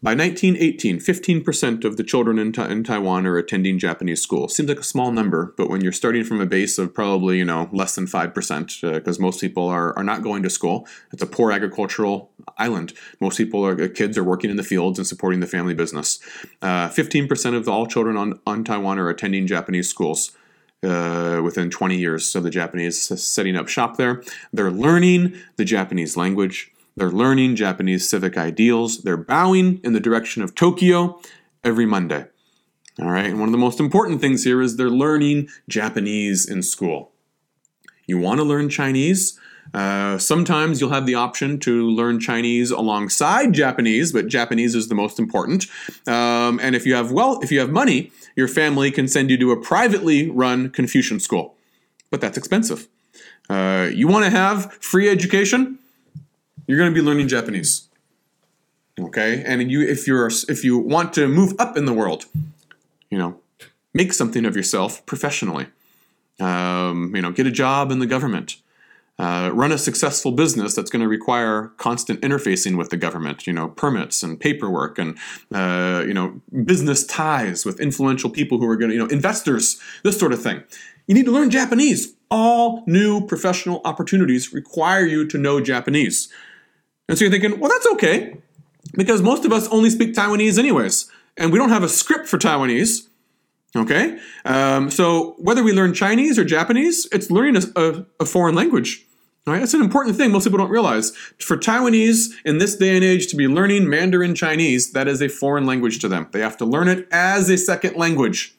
By 0.00 0.14
1918, 0.14 1.00
15% 1.00 1.84
of 1.84 1.96
the 1.96 2.04
children 2.04 2.38
in, 2.38 2.52
ta- 2.52 2.66
in, 2.66 2.84
Taiwan 2.84 3.26
are 3.26 3.36
attending 3.36 3.80
Japanese 3.80 4.22
school. 4.22 4.46
Seems 4.46 4.68
like 4.68 4.78
a 4.78 4.84
small 4.84 5.10
number, 5.10 5.54
but 5.56 5.68
when 5.68 5.80
you're 5.80 5.90
starting 5.90 6.22
from 6.22 6.40
a 6.40 6.46
base 6.46 6.78
of 6.78 6.94
probably, 6.94 7.38
you 7.38 7.44
know, 7.44 7.68
less 7.72 7.96
than 7.96 8.06
5%, 8.06 8.94
because 8.94 9.18
uh, 9.18 9.22
most 9.22 9.40
people 9.40 9.66
are, 9.66 9.98
are 9.98 10.04
not 10.04 10.22
going 10.22 10.44
to 10.44 10.50
school. 10.50 10.86
It's 11.12 11.22
a 11.22 11.26
poor 11.26 11.50
agricultural 11.50 12.30
island. 12.56 12.92
Most 13.20 13.38
people 13.38 13.66
are, 13.66 13.82
uh, 13.82 13.88
kids 13.92 14.16
are 14.16 14.22
working 14.22 14.50
in 14.50 14.56
the 14.56 14.62
fields 14.62 15.00
and 15.00 15.06
supporting 15.06 15.40
the 15.40 15.48
family 15.48 15.74
business. 15.74 16.20
Uh, 16.62 16.88
15% 16.88 17.56
of 17.56 17.68
all 17.68 17.84
children 17.84 18.16
on, 18.16 18.38
on 18.46 18.62
Taiwan 18.62 19.00
are 19.00 19.08
attending 19.08 19.48
Japanese 19.48 19.90
schools. 19.90 20.30
Uh, 20.80 21.40
within 21.42 21.70
20 21.70 21.98
years 21.98 22.36
of 22.36 22.44
the 22.44 22.50
Japanese 22.50 23.00
setting 23.20 23.56
up 23.56 23.66
shop 23.66 23.96
there. 23.96 24.22
They're 24.52 24.70
learning 24.70 25.34
the 25.56 25.64
Japanese 25.64 26.16
language. 26.16 26.70
They're 26.98 27.10
learning 27.10 27.54
Japanese 27.54 28.08
civic 28.08 28.36
ideals. 28.36 29.02
They're 29.02 29.16
bowing 29.16 29.80
in 29.84 29.92
the 29.92 30.00
direction 30.00 30.42
of 30.42 30.56
Tokyo 30.56 31.20
every 31.62 31.86
Monday. 31.86 32.26
All 33.00 33.10
right, 33.10 33.26
and 33.26 33.38
one 33.38 33.48
of 33.48 33.52
the 33.52 33.58
most 33.58 33.78
important 33.78 34.20
things 34.20 34.42
here 34.42 34.60
is 34.60 34.76
they're 34.76 34.90
learning 34.90 35.48
Japanese 35.68 36.44
in 36.44 36.64
school. 36.64 37.12
You 38.08 38.18
want 38.18 38.40
to 38.40 38.44
learn 38.44 38.68
Chinese? 38.68 39.38
Uh, 39.72 40.18
sometimes 40.18 40.80
you'll 40.80 40.90
have 40.90 41.06
the 41.06 41.14
option 41.14 41.60
to 41.60 41.88
learn 41.88 42.18
Chinese 42.18 42.72
alongside 42.72 43.52
Japanese, 43.52 44.12
but 44.12 44.26
Japanese 44.26 44.74
is 44.74 44.88
the 44.88 44.96
most 44.96 45.20
important. 45.20 45.66
Um, 46.08 46.58
and 46.60 46.74
if 46.74 46.84
you 46.84 46.96
have 46.96 47.12
well, 47.12 47.38
if 47.42 47.52
you 47.52 47.60
have 47.60 47.70
money, 47.70 48.10
your 48.34 48.48
family 48.48 48.90
can 48.90 49.06
send 49.06 49.30
you 49.30 49.38
to 49.38 49.52
a 49.52 49.60
privately 49.60 50.28
run 50.30 50.70
Confucian 50.70 51.20
school, 51.20 51.54
but 52.10 52.20
that's 52.20 52.36
expensive. 52.36 52.88
Uh, 53.48 53.88
you 53.94 54.08
want 54.08 54.24
to 54.24 54.30
have 54.30 54.72
free 54.80 55.08
education? 55.08 55.78
You're 56.68 56.78
going 56.78 56.94
to 56.94 56.94
be 56.94 57.04
learning 57.04 57.26
Japanese. 57.26 57.88
Okay, 59.00 59.42
and 59.44 59.70
you 59.70 59.80
if 59.80 60.06
you're 60.06 60.30
if 60.48 60.62
you 60.62 60.78
want 60.78 61.12
to 61.14 61.26
move 61.26 61.54
up 61.58 61.76
in 61.76 61.84
the 61.86 61.92
world, 61.92 62.26
you 63.10 63.18
know, 63.18 63.40
make 63.94 64.12
something 64.12 64.44
of 64.44 64.54
yourself 64.54 65.04
professionally. 65.06 65.66
Um, 66.40 67.12
you 67.16 67.22
know, 67.22 67.32
get 67.32 67.48
a 67.48 67.50
job 67.50 67.90
in 67.90 67.98
the 67.98 68.06
government. 68.06 68.56
Uh, 69.18 69.50
run 69.52 69.72
a 69.72 69.78
successful 69.78 70.30
business 70.30 70.76
that's 70.76 70.90
going 70.90 71.02
to 71.02 71.08
require 71.08 71.72
constant 71.76 72.20
interfacing 72.20 72.78
with 72.78 72.90
the 72.90 72.96
government, 72.96 73.48
you 73.48 73.52
know, 73.52 73.66
permits 73.66 74.22
and 74.22 74.38
paperwork 74.38 74.96
and, 74.96 75.18
uh, 75.52 76.04
you 76.06 76.14
know, 76.14 76.40
business 76.64 77.04
ties 77.04 77.66
with 77.66 77.80
influential 77.80 78.30
people 78.30 78.58
who 78.58 78.68
are 78.68 78.76
going 78.76 78.90
to, 78.90 78.94
you 78.94 79.02
know, 79.02 79.08
investors, 79.08 79.80
this 80.04 80.16
sort 80.16 80.32
of 80.32 80.40
thing. 80.40 80.62
You 81.08 81.16
need 81.16 81.24
to 81.24 81.32
learn 81.32 81.50
Japanese. 81.50 82.14
All 82.30 82.84
new 82.86 83.26
professional 83.26 83.80
opportunities 83.84 84.52
require 84.52 85.04
you 85.04 85.26
to 85.26 85.36
know 85.36 85.60
Japanese. 85.60 86.32
And 87.08 87.16
so 87.16 87.24
you're 87.24 87.32
thinking, 87.32 87.58
well, 87.58 87.70
that's 87.70 87.86
okay, 87.94 88.36
because 88.94 89.22
most 89.22 89.44
of 89.44 89.52
us 89.52 89.66
only 89.68 89.90
speak 89.90 90.14
Taiwanese 90.14 90.58
anyways, 90.58 91.10
and 91.36 91.52
we 91.52 91.58
don't 91.58 91.70
have 91.70 91.82
a 91.82 91.88
script 91.88 92.28
for 92.28 92.38
Taiwanese. 92.38 93.08
Okay? 93.76 94.18
Um, 94.44 94.90
so 94.90 95.34
whether 95.38 95.62
we 95.62 95.72
learn 95.72 95.94
Chinese 95.94 96.38
or 96.38 96.44
Japanese, 96.44 97.06
it's 97.12 97.30
learning 97.30 97.62
a, 97.62 97.80
a, 97.80 98.06
a 98.20 98.24
foreign 98.24 98.54
language. 98.54 99.04
Right, 99.46 99.60
that's 99.60 99.72
an 99.72 99.80
important 99.80 100.16
thing 100.16 100.30
most 100.30 100.44
people 100.44 100.58
don't 100.58 100.68
realize. 100.68 101.16
For 101.38 101.56
Taiwanese 101.56 102.34
in 102.44 102.58
this 102.58 102.76
day 102.76 102.94
and 102.96 103.02
age 103.02 103.28
to 103.28 103.36
be 103.36 103.48
learning 103.48 103.88
Mandarin 103.88 104.34
Chinese, 104.34 104.92
that 104.92 105.08
is 105.08 105.22
a 105.22 105.28
foreign 105.28 105.64
language 105.64 106.00
to 106.00 106.08
them. 106.08 106.28
They 106.32 106.40
have 106.40 106.58
to 106.58 106.66
learn 106.66 106.86
it 106.86 107.08
as 107.10 107.48
a 107.48 107.56
second 107.56 107.96
language. 107.96 108.54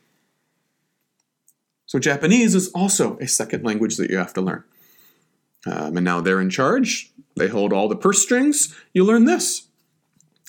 So 1.85 1.99
Japanese 1.99 2.55
is 2.55 2.69
also 2.69 3.17
a 3.19 3.27
second 3.27 3.63
language 3.63 3.97
that 3.97 4.09
you 4.09 4.17
have 4.17 4.33
to 4.33 4.41
learn. 4.41 4.63
Um, 5.67 5.97
and 5.97 6.03
now 6.03 6.21
they're 6.21 6.41
in 6.41 6.49
charge. 6.49 7.11
They 7.39 7.47
hold 7.47 7.73
all 7.73 7.87
the 7.87 7.95
purse 7.95 8.21
strings. 8.21 8.75
You 8.93 9.03
learn 9.03 9.25
this. 9.25 9.67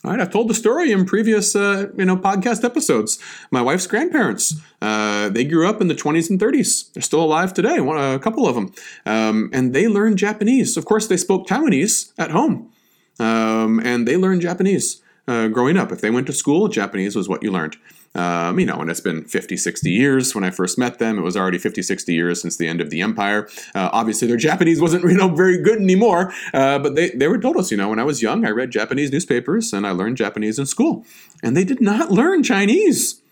All 0.03 0.11
right, 0.11 0.21
I've 0.21 0.33
told 0.33 0.49
the 0.49 0.55
story 0.55 0.93
in 0.93 1.05
previous, 1.05 1.55
uh, 1.55 1.89
you 1.95 2.07
know, 2.07 2.17
podcast 2.17 2.65
episodes. 2.65 3.19
My 3.51 3.61
wife's 3.61 3.87
grandparents, 3.87 4.59
uh, 4.81 5.29
they 5.29 5.45
grew 5.45 5.69
up 5.69 5.83
in 5.83 5.89
the 5.89 5.95
20s 5.95 6.31
and 6.31 6.41
30s. 6.41 6.91
They're 6.93 7.03
still 7.03 7.23
alive 7.23 7.53
today, 7.53 7.81
one, 7.81 7.99
a 7.99 8.19
couple 8.19 8.49
of 8.49 8.55
them, 8.55 8.73
um, 9.05 9.51
and 9.53 9.75
they 9.75 9.89
learned 9.89 10.17
Japanese. 10.17 10.79
Of 10.79 10.87
course, 10.87 11.07
they 11.07 11.19
spoke 11.19 11.47
Taiwanese 11.47 12.13
at 12.19 12.31
home, 12.31 12.71
um, 13.19 13.79
and 13.85 14.09
they 14.09 14.17
learned 14.17 14.41
Japanese 14.41 15.03
uh, 15.29 15.49
growing 15.49 15.77
up. 15.77 15.93
If 15.93 16.01
they 16.01 16.11
went 16.11 16.27
to 16.29 16.33
school, 16.33 16.69
Japanese 16.69 17.15
was 17.15 17.29
what 17.29 17.43
you 17.43 17.53
learned. 17.53 17.77
Um, 18.15 18.59
you 18.59 18.67
know, 18.67 18.81
and 18.81 18.91
it's 18.91 19.01
been 19.01 19.25
50, 19.25 19.57
60 19.57 19.91
years 19.91 20.35
when 20.35 20.43
I 20.43 20.51
first 20.51 20.79
met 20.79 20.99
them. 20.99 21.17
It 21.17 21.23
was 21.23 21.37
already 21.37 21.59
50, 21.59 21.81
60 21.81 22.13
years 22.13 22.43
since 22.43 22.57
the 22.57 22.67
end 22.67 22.81
of 22.81 22.91
the 22.91 23.01
empire. 23.01 23.49
Uh, 23.73 23.89
obviously, 23.93 24.27
their 24.27 24.37
Japanese 24.37 24.81
wasn't, 24.81 25.05
you 25.11 25.17
know, 25.17 25.29
very 25.29 25.63
good 25.63 25.79
anymore, 25.79 26.33
uh, 26.53 26.79
but 26.81 26.97
they, 26.97 27.11
they 27.11 27.29
were 27.29 27.39
told 27.39 27.57
us, 27.57 27.71
you 27.71 27.77
know, 27.77 27.89
when 27.89 28.01
I 28.01 28.05
was 28.05 28.21
young, 28.21 28.45
I 28.45 28.51
read 28.51 28.71
Japanese 28.73 29.13
newspapers 29.13 29.73
and 29.73 29.87
I 29.87 29.93
learned 29.93 30.17
Japanese 30.17 30.59
in 30.59 30.67
school. 30.67 31.05
And 31.43 31.57
they 31.57 31.65
did 31.65 31.81
not 31.81 32.11
learn 32.11 32.43
Chinese. 32.43 33.23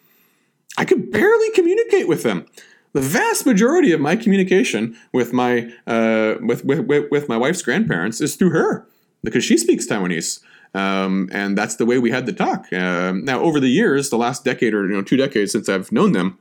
I 0.76 0.85
could 0.85 1.11
barely 1.11 1.51
communicate 1.51 2.07
with 2.07 2.22
them. 2.22 2.47
The 2.93 3.01
vast 3.01 3.45
majority 3.47 3.93
of 3.93 4.01
my 4.01 4.16
communication 4.16 4.97
with 5.12 5.33
my 5.33 5.72
uh, 5.87 6.37
with, 6.41 6.64
with 6.64 6.87
with 7.11 7.29
my 7.29 7.37
wife's 7.37 7.62
grandparents 7.62 8.20
is 8.20 8.35
through 8.35 8.51
her 8.51 8.87
because 9.22 9.45
she 9.45 9.59
speaks 9.59 9.87
Taiwanese. 9.87 10.41
Um, 10.75 11.29
and 11.33 11.57
that's 11.57 11.77
the 11.77 11.87
way 11.87 11.99
we 11.99 12.11
had 12.11 12.27
to 12.27 12.33
talk. 12.33 12.73
Um, 12.73 13.25
now, 13.25 13.41
over 13.41 13.61
the 13.61 13.69
years, 13.69 14.11
the 14.11 14.19
last 14.19 14.45
decade 14.45 14.75
or 14.75 14.87
you 14.89 14.95
know 14.95 15.03
two 15.03 15.16
decades 15.16 15.53
since 15.53 15.69
I've 15.69 15.91
known 15.93 16.12
them, 16.12 16.39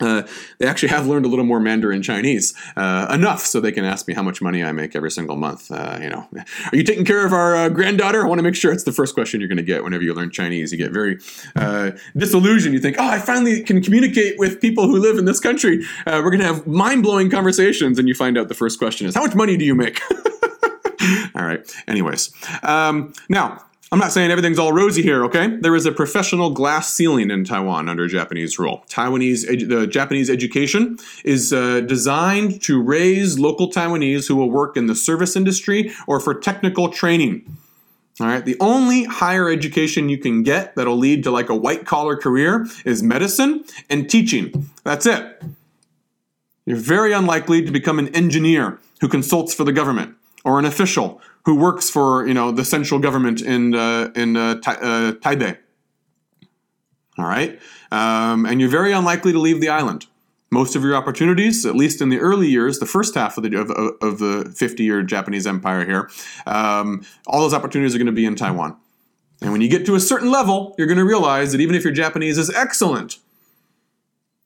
uh, 0.00 0.22
they 0.58 0.66
actually 0.66 0.88
have 0.88 1.06
learned 1.06 1.26
a 1.26 1.28
little 1.28 1.44
more 1.44 1.60
Mandarin 1.60 2.02
Chinese, 2.02 2.54
uh, 2.76 3.06
enough 3.12 3.44
so 3.44 3.60
they 3.60 3.72
can 3.72 3.84
ask 3.84 4.08
me 4.08 4.14
how 4.14 4.22
much 4.22 4.40
money 4.40 4.64
I 4.64 4.72
make 4.72 4.96
every 4.96 5.10
single 5.10 5.36
month. 5.36 5.70
Uh, 5.70 5.98
you 6.00 6.08
know, 6.08 6.26
are 6.34 6.76
you 6.76 6.82
taking 6.82 7.04
care 7.04 7.26
of 7.26 7.32
our 7.32 7.54
uh, 7.54 7.68
granddaughter? 7.68 8.24
I 8.24 8.28
want 8.28 8.38
to 8.38 8.42
make 8.42 8.54
sure 8.54 8.72
it's 8.72 8.84
the 8.84 8.92
first 8.92 9.14
question 9.14 9.40
you're 9.40 9.48
going 9.48 9.58
to 9.58 9.62
get 9.62 9.84
whenever 9.84 10.02
you 10.02 10.14
learn 10.14 10.30
Chinese. 10.30 10.72
You 10.72 10.78
get 10.78 10.92
very 10.92 11.18
uh, 11.56 11.92
disillusioned. 12.16 12.74
You 12.74 12.80
think, 12.80 12.96
oh, 12.98 13.06
I 13.06 13.18
finally 13.18 13.62
can 13.62 13.82
communicate 13.82 14.38
with 14.38 14.60
people 14.60 14.86
who 14.86 14.98
live 14.98 15.18
in 15.18 15.26
this 15.26 15.40
country. 15.40 15.84
Uh, 16.06 16.20
we're 16.24 16.30
going 16.30 16.40
to 16.40 16.46
have 16.46 16.66
mind 16.66 17.02
blowing 17.02 17.30
conversations, 17.30 17.98
and 17.98 18.08
you 18.08 18.14
find 18.14 18.38
out 18.38 18.48
the 18.48 18.54
first 18.54 18.78
question 18.78 19.06
is, 19.06 19.14
how 19.14 19.22
much 19.22 19.34
money 19.34 19.56
do 19.56 19.64
you 19.64 19.74
make? 19.74 20.00
All 21.34 21.44
right. 21.44 21.60
Anyways, 21.88 22.32
um, 22.62 23.12
now 23.28 23.64
I'm 23.92 23.98
not 23.98 24.12
saying 24.12 24.30
everything's 24.30 24.60
all 24.60 24.72
rosy 24.72 25.02
here, 25.02 25.24
okay? 25.24 25.48
There 25.56 25.74
is 25.74 25.84
a 25.84 25.90
professional 25.90 26.50
glass 26.50 26.94
ceiling 26.94 27.28
in 27.28 27.44
Taiwan 27.44 27.88
under 27.88 28.06
Japanese 28.06 28.56
rule. 28.56 28.84
Taiwanese, 28.88 29.44
edu- 29.46 29.68
the 29.68 29.86
Japanese 29.88 30.30
education 30.30 30.96
is 31.24 31.52
uh, 31.52 31.80
designed 31.80 32.62
to 32.62 32.80
raise 32.80 33.40
local 33.40 33.68
Taiwanese 33.68 34.28
who 34.28 34.36
will 34.36 34.50
work 34.50 34.76
in 34.76 34.86
the 34.86 34.94
service 34.94 35.34
industry 35.34 35.90
or 36.06 36.20
for 36.20 36.34
technical 36.34 36.88
training. 36.88 37.56
All 38.20 38.28
right, 38.28 38.44
the 38.44 38.56
only 38.60 39.04
higher 39.04 39.50
education 39.50 40.08
you 40.08 40.18
can 40.18 40.44
get 40.44 40.76
that'll 40.76 40.96
lead 40.96 41.24
to 41.24 41.32
like 41.32 41.48
a 41.48 41.56
white 41.56 41.84
collar 41.84 42.16
career 42.16 42.68
is 42.84 43.02
medicine 43.02 43.64
and 43.88 44.08
teaching. 44.08 44.70
That's 44.84 45.06
it. 45.06 45.42
You're 46.64 46.76
very 46.76 47.12
unlikely 47.12 47.64
to 47.64 47.72
become 47.72 47.98
an 47.98 48.14
engineer 48.14 48.78
who 49.00 49.08
consults 49.08 49.52
for 49.52 49.64
the 49.64 49.72
government 49.72 50.14
or 50.44 50.58
an 50.58 50.64
official 50.64 51.20
who 51.44 51.54
works 51.54 51.90
for 51.90 52.26
you 52.26 52.34
know 52.34 52.50
the 52.50 52.64
central 52.64 53.00
government 53.00 53.40
in 53.42 53.74
uh, 53.74 54.10
in 54.14 54.36
uh, 54.36 54.60
uh, 54.66 55.12
Taipei. 55.12 55.58
All 57.18 57.26
right, 57.26 57.58
um, 57.90 58.46
and 58.46 58.60
you're 58.60 58.70
very 58.70 58.92
unlikely 58.92 59.32
to 59.32 59.38
leave 59.38 59.60
the 59.60 59.68
island. 59.68 60.06
Most 60.52 60.74
of 60.74 60.82
your 60.82 60.96
opportunities, 60.96 61.64
at 61.64 61.76
least 61.76 62.00
in 62.00 62.08
the 62.08 62.18
early 62.18 62.48
years, 62.48 62.80
the 62.80 62.86
first 62.86 63.14
half 63.14 63.36
of 63.36 63.44
the 63.44 63.56
of, 63.56 63.70
of 63.70 64.18
the 64.18 64.44
50-year 64.56 65.02
Japanese 65.02 65.46
empire 65.46 65.84
here, 65.84 66.10
um, 66.46 67.04
all 67.26 67.40
those 67.40 67.54
opportunities 67.54 67.94
are 67.94 67.98
going 67.98 68.06
to 68.06 68.12
be 68.12 68.26
in 68.26 68.34
Taiwan. 68.34 68.76
And 69.42 69.52
when 69.52 69.60
you 69.60 69.68
get 69.68 69.86
to 69.86 69.94
a 69.94 70.00
certain 70.00 70.30
level, 70.30 70.74
you're 70.76 70.86
going 70.86 70.98
to 70.98 71.04
realize 71.04 71.52
that 71.52 71.60
even 71.60 71.74
if 71.74 71.84
your 71.84 71.92
Japanese 71.92 72.36
is 72.36 72.50
excellent, 72.50 73.18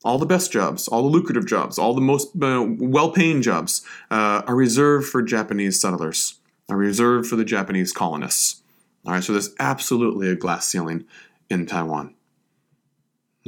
all 0.04 0.18
the 0.18 0.26
best 0.26 0.52
jobs, 0.52 0.86
all 0.86 1.02
the 1.02 1.08
lucrative 1.08 1.46
jobs, 1.46 1.78
all 1.78 1.94
the 1.94 2.00
most 2.00 2.30
uh, 2.42 2.64
well-paying 2.78 3.42
jobs 3.42 3.82
uh, 4.10 4.42
are 4.46 4.54
reserved 4.54 5.08
for 5.08 5.22
Japanese 5.22 5.80
settlers 5.80 6.38
are 6.68 6.76
reserved 6.76 7.28
for 7.28 7.36
the 7.36 7.44
Japanese 7.44 7.92
colonists. 7.92 8.62
All 9.06 9.12
right, 9.12 9.22
so 9.22 9.32
there's 9.32 9.54
absolutely 9.58 10.28
a 10.28 10.34
glass 10.34 10.66
ceiling 10.66 11.04
in 11.50 11.66
Taiwan. 11.66 12.14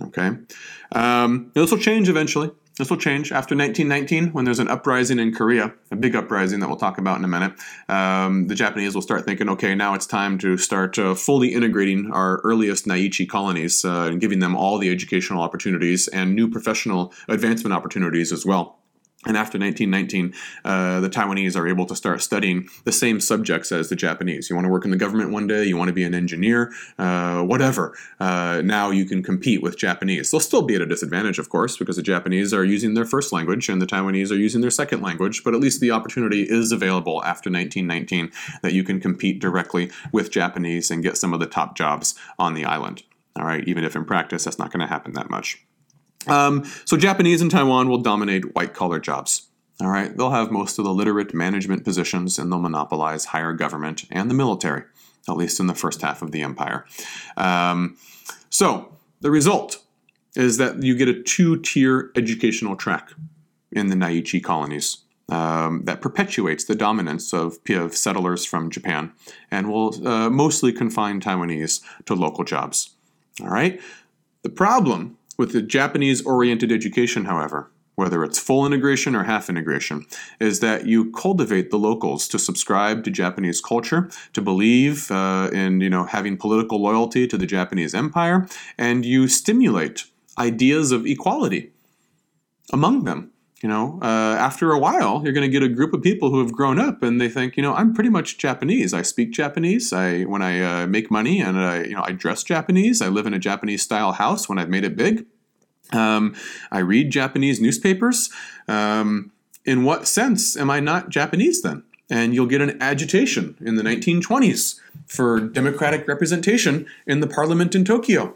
Okay, 0.02 0.32
um, 0.92 1.50
this 1.54 1.70
will 1.70 1.78
change 1.78 2.08
eventually. 2.08 2.50
This 2.78 2.90
will 2.90 2.98
change 2.98 3.32
after 3.32 3.56
1919 3.56 4.32
when 4.32 4.44
there's 4.44 4.58
an 4.58 4.68
uprising 4.68 5.18
in 5.18 5.32
Korea, 5.32 5.72
a 5.90 5.96
big 5.96 6.14
uprising 6.14 6.60
that 6.60 6.68
we'll 6.68 6.76
talk 6.76 6.98
about 6.98 7.18
in 7.18 7.24
a 7.24 7.28
minute. 7.28 7.54
Um, 7.88 8.48
the 8.48 8.54
Japanese 8.54 8.94
will 8.94 9.02
start 9.02 9.24
thinking, 9.24 9.48
okay, 9.48 9.74
now 9.74 9.94
it's 9.94 10.06
time 10.06 10.36
to 10.38 10.58
start 10.58 10.98
uh, 10.98 11.14
fully 11.14 11.54
integrating 11.54 12.10
our 12.12 12.38
earliest 12.44 12.84
Naichi 12.86 13.26
colonies 13.26 13.82
uh, 13.82 14.08
and 14.10 14.20
giving 14.20 14.40
them 14.40 14.54
all 14.54 14.76
the 14.76 14.90
educational 14.90 15.40
opportunities 15.40 16.06
and 16.08 16.34
new 16.34 16.50
professional 16.50 17.14
advancement 17.28 17.72
opportunities 17.72 18.30
as 18.30 18.44
well. 18.44 18.78
And 19.26 19.36
after 19.36 19.58
1919, 19.58 20.32
uh, 20.64 21.00
the 21.00 21.10
Taiwanese 21.10 21.56
are 21.56 21.66
able 21.66 21.84
to 21.86 21.96
start 21.96 22.22
studying 22.22 22.68
the 22.84 22.92
same 22.92 23.20
subjects 23.20 23.72
as 23.72 23.88
the 23.88 23.96
Japanese. 23.96 24.48
You 24.48 24.54
want 24.56 24.66
to 24.66 24.70
work 24.70 24.84
in 24.84 24.92
the 24.92 24.96
government 24.96 25.32
one 25.32 25.48
day, 25.48 25.64
you 25.64 25.76
want 25.76 25.88
to 25.88 25.94
be 25.94 26.04
an 26.04 26.14
engineer, 26.14 26.72
uh, 26.98 27.42
whatever. 27.42 27.96
Uh, 28.20 28.62
now 28.64 28.90
you 28.90 29.04
can 29.04 29.22
compete 29.22 29.62
with 29.62 29.76
Japanese. 29.76 30.30
They'll 30.30 30.40
still 30.40 30.62
be 30.62 30.76
at 30.76 30.80
a 30.80 30.86
disadvantage, 30.86 31.40
of 31.40 31.48
course, 31.48 31.76
because 31.76 31.96
the 31.96 32.02
Japanese 32.02 32.54
are 32.54 32.64
using 32.64 32.94
their 32.94 33.04
first 33.04 33.32
language 33.32 33.68
and 33.68 33.82
the 33.82 33.86
Taiwanese 33.86 34.30
are 34.30 34.36
using 34.36 34.60
their 34.60 34.70
second 34.70 35.02
language, 35.02 35.42
but 35.44 35.54
at 35.54 35.60
least 35.60 35.80
the 35.80 35.90
opportunity 35.90 36.42
is 36.42 36.70
available 36.70 37.22
after 37.24 37.50
1919 37.50 38.30
that 38.62 38.72
you 38.72 38.84
can 38.84 39.00
compete 39.00 39.40
directly 39.40 39.90
with 40.12 40.30
Japanese 40.30 40.90
and 40.90 41.02
get 41.02 41.16
some 41.16 41.34
of 41.34 41.40
the 41.40 41.46
top 41.46 41.76
jobs 41.76 42.14
on 42.38 42.54
the 42.54 42.64
island. 42.64 43.02
All 43.36 43.44
right, 43.44 43.66
even 43.66 43.84
if 43.84 43.96
in 43.96 44.04
practice 44.04 44.44
that's 44.44 44.58
not 44.58 44.72
going 44.72 44.80
to 44.80 44.86
happen 44.86 45.12
that 45.12 45.28
much. 45.28 45.66
Um, 46.26 46.64
so 46.84 46.96
Japanese 46.96 47.40
in 47.40 47.48
Taiwan 47.48 47.88
will 47.88 47.98
dominate 47.98 48.54
white 48.54 48.74
collar 48.74 48.98
jobs. 48.98 49.48
All 49.80 49.88
right, 49.88 50.16
they'll 50.16 50.30
have 50.30 50.50
most 50.50 50.78
of 50.78 50.84
the 50.84 50.94
literate 50.94 51.34
management 51.34 51.84
positions 51.84 52.38
and 52.38 52.50
they'll 52.50 52.58
monopolize 52.58 53.26
higher 53.26 53.52
government 53.52 54.04
and 54.10 54.30
the 54.30 54.34
military, 54.34 54.84
at 55.28 55.36
least 55.36 55.60
in 55.60 55.66
the 55.66 55.74
first 55.74 56.00
half 56.00 56.22
of 56.22 56.32
the 56.32 56.42
empire. 56.42 56.86
Um, 57.36 57.98
so 58.48 58.96
the 59.20 59.30
result 59.30 59.82
is 60.34 60.56
that 60.56 60.82
you 60.82 60.96
get 60.96 61.08
a 61.08 61.22
two 61.22 61.60
tier 61.60 62.10
educational 62.16 62.76
track 62.76 63.10
in 63.72 63.88
the 63.88 63.96
Naichi 63.96 64.42
colonies. 64.42 64.98
Um, 65.28 65.82
that 65.86 66.00
perpetuates 66.00 66.64
the 66.64 66.76
dominance 66.76 67.34
of, 67.34 67.58
of, 67.70 67.96
settlers 67.96 68.44
from 68.44 68.70
Japan 68.70 69.12
and 69.50 69.68
will 69.68 70.06
uh, 70.06 70.30
mostly 70.30 70.72
confine 70.72 71.20
Taiwanese 71.20 71.82
to 72.04 72.14
local 72.14 72.44
jobs. 72.44 72.90
All 73.42 73.48
right. 73.48 73.80
The 74.44 74.50
problem 74.50 75.15
with 75.36 75.52
the 75.52 75.62
Japanese 75.62 76.24
oriented 76.24 76.72
education, 76.72 77.24
however, 77.24 77.70
whether 77.96 78.22
it's 78.22 78.38
full 78.38 78.66
integration 78.66 79.14
or 79.16 79.24
half 79.24 79.48
integration, 79.48 80.06
is 80.38 80.60
that 80.60 80.86
you 80.86 81.10
cultivate 81.12 81.70
the 81.70 81.78
locals 81.78 82.28
to 82.28 82.38
subscribe 82.38 83.04
to 83.04 83.10
Japanese 83.10 83.60
culture, 83.60 84.10
to 84.34 84.42
believe 84.42 85.10
uh, 85.10 85.50
in 85.52 85.80
you 85.80 85.90
know 85.90 86.04
having 86.04 86.36
political 86.36 86.80
loyalty 86.80 87.26
to 87.26 87.38
the 87.38 87.46
Japanese 87.46 87.94
empire, 87.94 88.46
and 88.78 89.04
you 89.04 89.28
stimulate 89.28 90.04
ideas 90.38 90.92
of 90.92 91.06
equality 91.06 91.72
among 92.72 93.04
them. 93.04 93.30
You 93.62 93.70
know, 93.70 93.98
uh, 94.02 94.36
after 94.38 94.72
a 94.72 94.78
while, 94.78 95.22
you're 95.24 95.32
going 95.32 95.50
to 95.50 95.52
get 95.52 95.62
a 95.62 95.68
group 95.68 95.94
of 95.94 96.02
people 96.02 96.30
who 96.30 96.40
have 96.40 96.52
grown 96.52 96.78
up 96.78 97.02
and 97.02 97.18
they 97.18 97.30
think, 97.30 97.56
you 97.56 97.62
know, 97.62 97.72
I'm 97.72 97.94
pretty 97.94 98.10
much 98.10 98.36
Japanese. 98.36 98.92
I 98.92 99.00
speak 99.00 99.30
Japanese. 99.30 99.94
I 99.94 100.24
when 100.24 100.42
I 100.42 100.82
uh, 100.82 100.86
make 100.86 101.10
money 101.10 101.40
and 101.40 101.58
I, 101.58 101.84
you 101.84 101.94
know, 101.94 102.02
I 102.04 102.12
dress 102.12 102.42
Japanese. 102.42 103.00
I 103.00 103.08
live 103.08 103.26
in 103.26 103.32
a 103.32 103.38
Japanese 103.38 103.82
style 103.82 104.12
house 104.12 104.46
when 104.46 104.58
I've 104.58 104.68
made 104.68 104.84
it 104.84 104.94
big. 104.94 105.24
Um, 105.92 106.34
I 106.70 106.80
read 106.80 107.10
Japanese 107.10 107.58
newspapers. 107.58 108.28
Um, 108.68 109.32
in 109.64 109.84
what 109.84 110.06
sense 110.06 110.56
am 110.56 110.70
I 110.70 110.80
not 110.80 111.08
Japanese 111.08 111.62
then? 111.62 111.82
And 112.10 112.34
you'll 112.34 112.46
get 112.46 112.60
an 112.60 112.80
agitation 112.80 113.56
in 113.60 113.76
the 113.76 113.82
1920s 113.82 114.78
for 115.06 115.40
democratic 115.40 116.06
representation 116.06 116.86
in 117.06 117.20
the 117.20 117.26
parliament 117.26 117.74
in 117.74 117.84
Tokyo. 117.84 118.34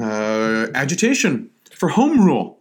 Uh, 0.00 0.66
agitation 0.74 1.50
for 1.70 1.90
home 1.90 2.24
rule 2.24 2.57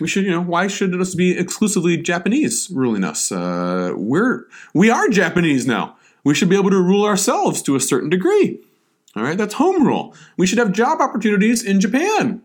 we 0.00 0.08
should, 0.08 0.24
you 0.24 0.30
know, 0.30 0.40
why 0.40 0.66
should 0.66 0.98
us 1.00 1.14
be 1.14 1.38
exclusively 1.38 1.96
Japanese 1.96 2.68
ruling 2.70 3.04
us? 3.04 3.30
Uh, 3.30 3.92
we're 3.96 4.44
we 4.72 4.90
are 4.90 5.08
Japanese 5.08 5.66
now. 5.66 5.96
We 6.24 6.34
should 6.34 6.48
be 6.48 6.56
able 6.56 6.70
to 6.70 6.80
rule 6.80 7.04
ourselves 7.04 7.62
to 7.62 7.76
a 7.76 7.80
certain 7.80 8.10
degree. 8.10 8.60
All 9.14 9.22
right, 9.22 9.38
that's 9.38 9.54
home 9.54 9.86
rule. 9.86 10.14
We 10.36 10.46
should 10.46 10.58
have 10.58 10.72
job 10.72 11.00
opportunities 11.00 11.62
in 11.62 11.80
Japan. 11.80 12.42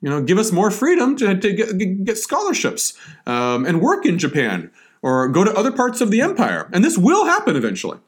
You 0.00 0.08
know, 0.08 0.22
give 0.22 0.38
us 0.38 0.50
more 0.50 0.70
freedom 0.70 1.14
to, 1.16 1.38
to 1.38 1.52
get, 1.52 2.04
get 2.04 2.18
scholarships 2.18 2.96
um, 3.26 3.66
and 3.66 3.82
work 3.82 4.06
in 4.06 4.18
Japan 4.18 4.70
or 5.02 5.28
go 5.28 5.44
to 5.44 5.52
other 5.52 5.70
parts 5.70 6.00
of 6.00 6.10
the 6.10 6.22
empire. 6.22 6.68
And 6.72 6.82
this 6.82 6.96
will 6.96 7.26
happen 7.26 7.54
eventually. 7.54 7.98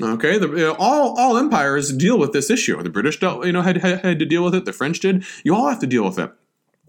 Okay, 0.00 0.38
the, 0.38 0.48
know, 0.48 0.76
all 0.78 1.18
all 1.18 1.36
empires 1.36 1.92
deal 1.92 2.18
with 2.18 2.32
this 2.32 2.48
issue. 2.48 2.82
The 2.82 2.90
British, 2.90 3.20
dealt, 3.20 3.44
you 3.44 3.52
know, 3.52 3.62
had, 3.62 3.78
had, 3.78 4.00
had 4.00 4.18
to 4.20 4.24
deal 4.24 4.42
with 4.42 4.54
it. 4.54 4.64
The 4.64 4.72
French 4.72 5.00
did. 5.00 5.24
You 5.44 5.54
all 5.54 5.68
have 5.68 5.80
to 5.80 5.86
deal 5.86 6.04
with 6.04 6.18
it 6.18 6.32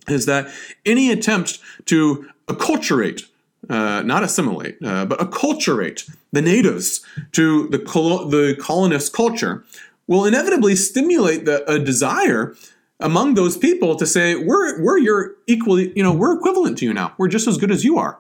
is 0.07 0.25
that 0.25 0.51
any 0.85 1.11
attempt 1.11 1.59
to 1.85 2.29
acculturate, 2.47 3.23
uh, 3.69 4.01
not 4.03 4.23
assimilate, 4.23 4.77
uh, 4.83 5.05
but 5.05 5.19
acculturate 5.19 6.09
the 6.31 6.41
natives 6.41 7.05
to 7.31 7.67
the, 7.69 7.79
col- 7.79 8.27
the 8.27 8.55
colonist 8.59 9.13
culture 9.13 9.63
will 10.07 10.25
inevitably 10.25 10.75
stimulate 10.75 11.45
the, 11.45 11.69
a 11.71 11.79
desire 11.79 12.55
among 12.99 13.33
those 13.33 13.57
people 13.57 13.95
to 13.95 14.05
say, 14.05 14.35
we're, 14.35 14.81
we're 14.81 14.97
your 14.97 15.31
equally, 15.47 15.93
you 15.95 16.03
know, 16.03 16.13
we're 16.13 16.35
equivalent 16.35 16.77
to 16.79 16.85
you 16.85 16.93
now. 16.93 17.13
We're 17.17 17.27
just 17.27 17.47
as 17.47 17.57
good 17.57 17.71
as 17.71 17.83
you 17.83 17.97
are. 17.97 18.19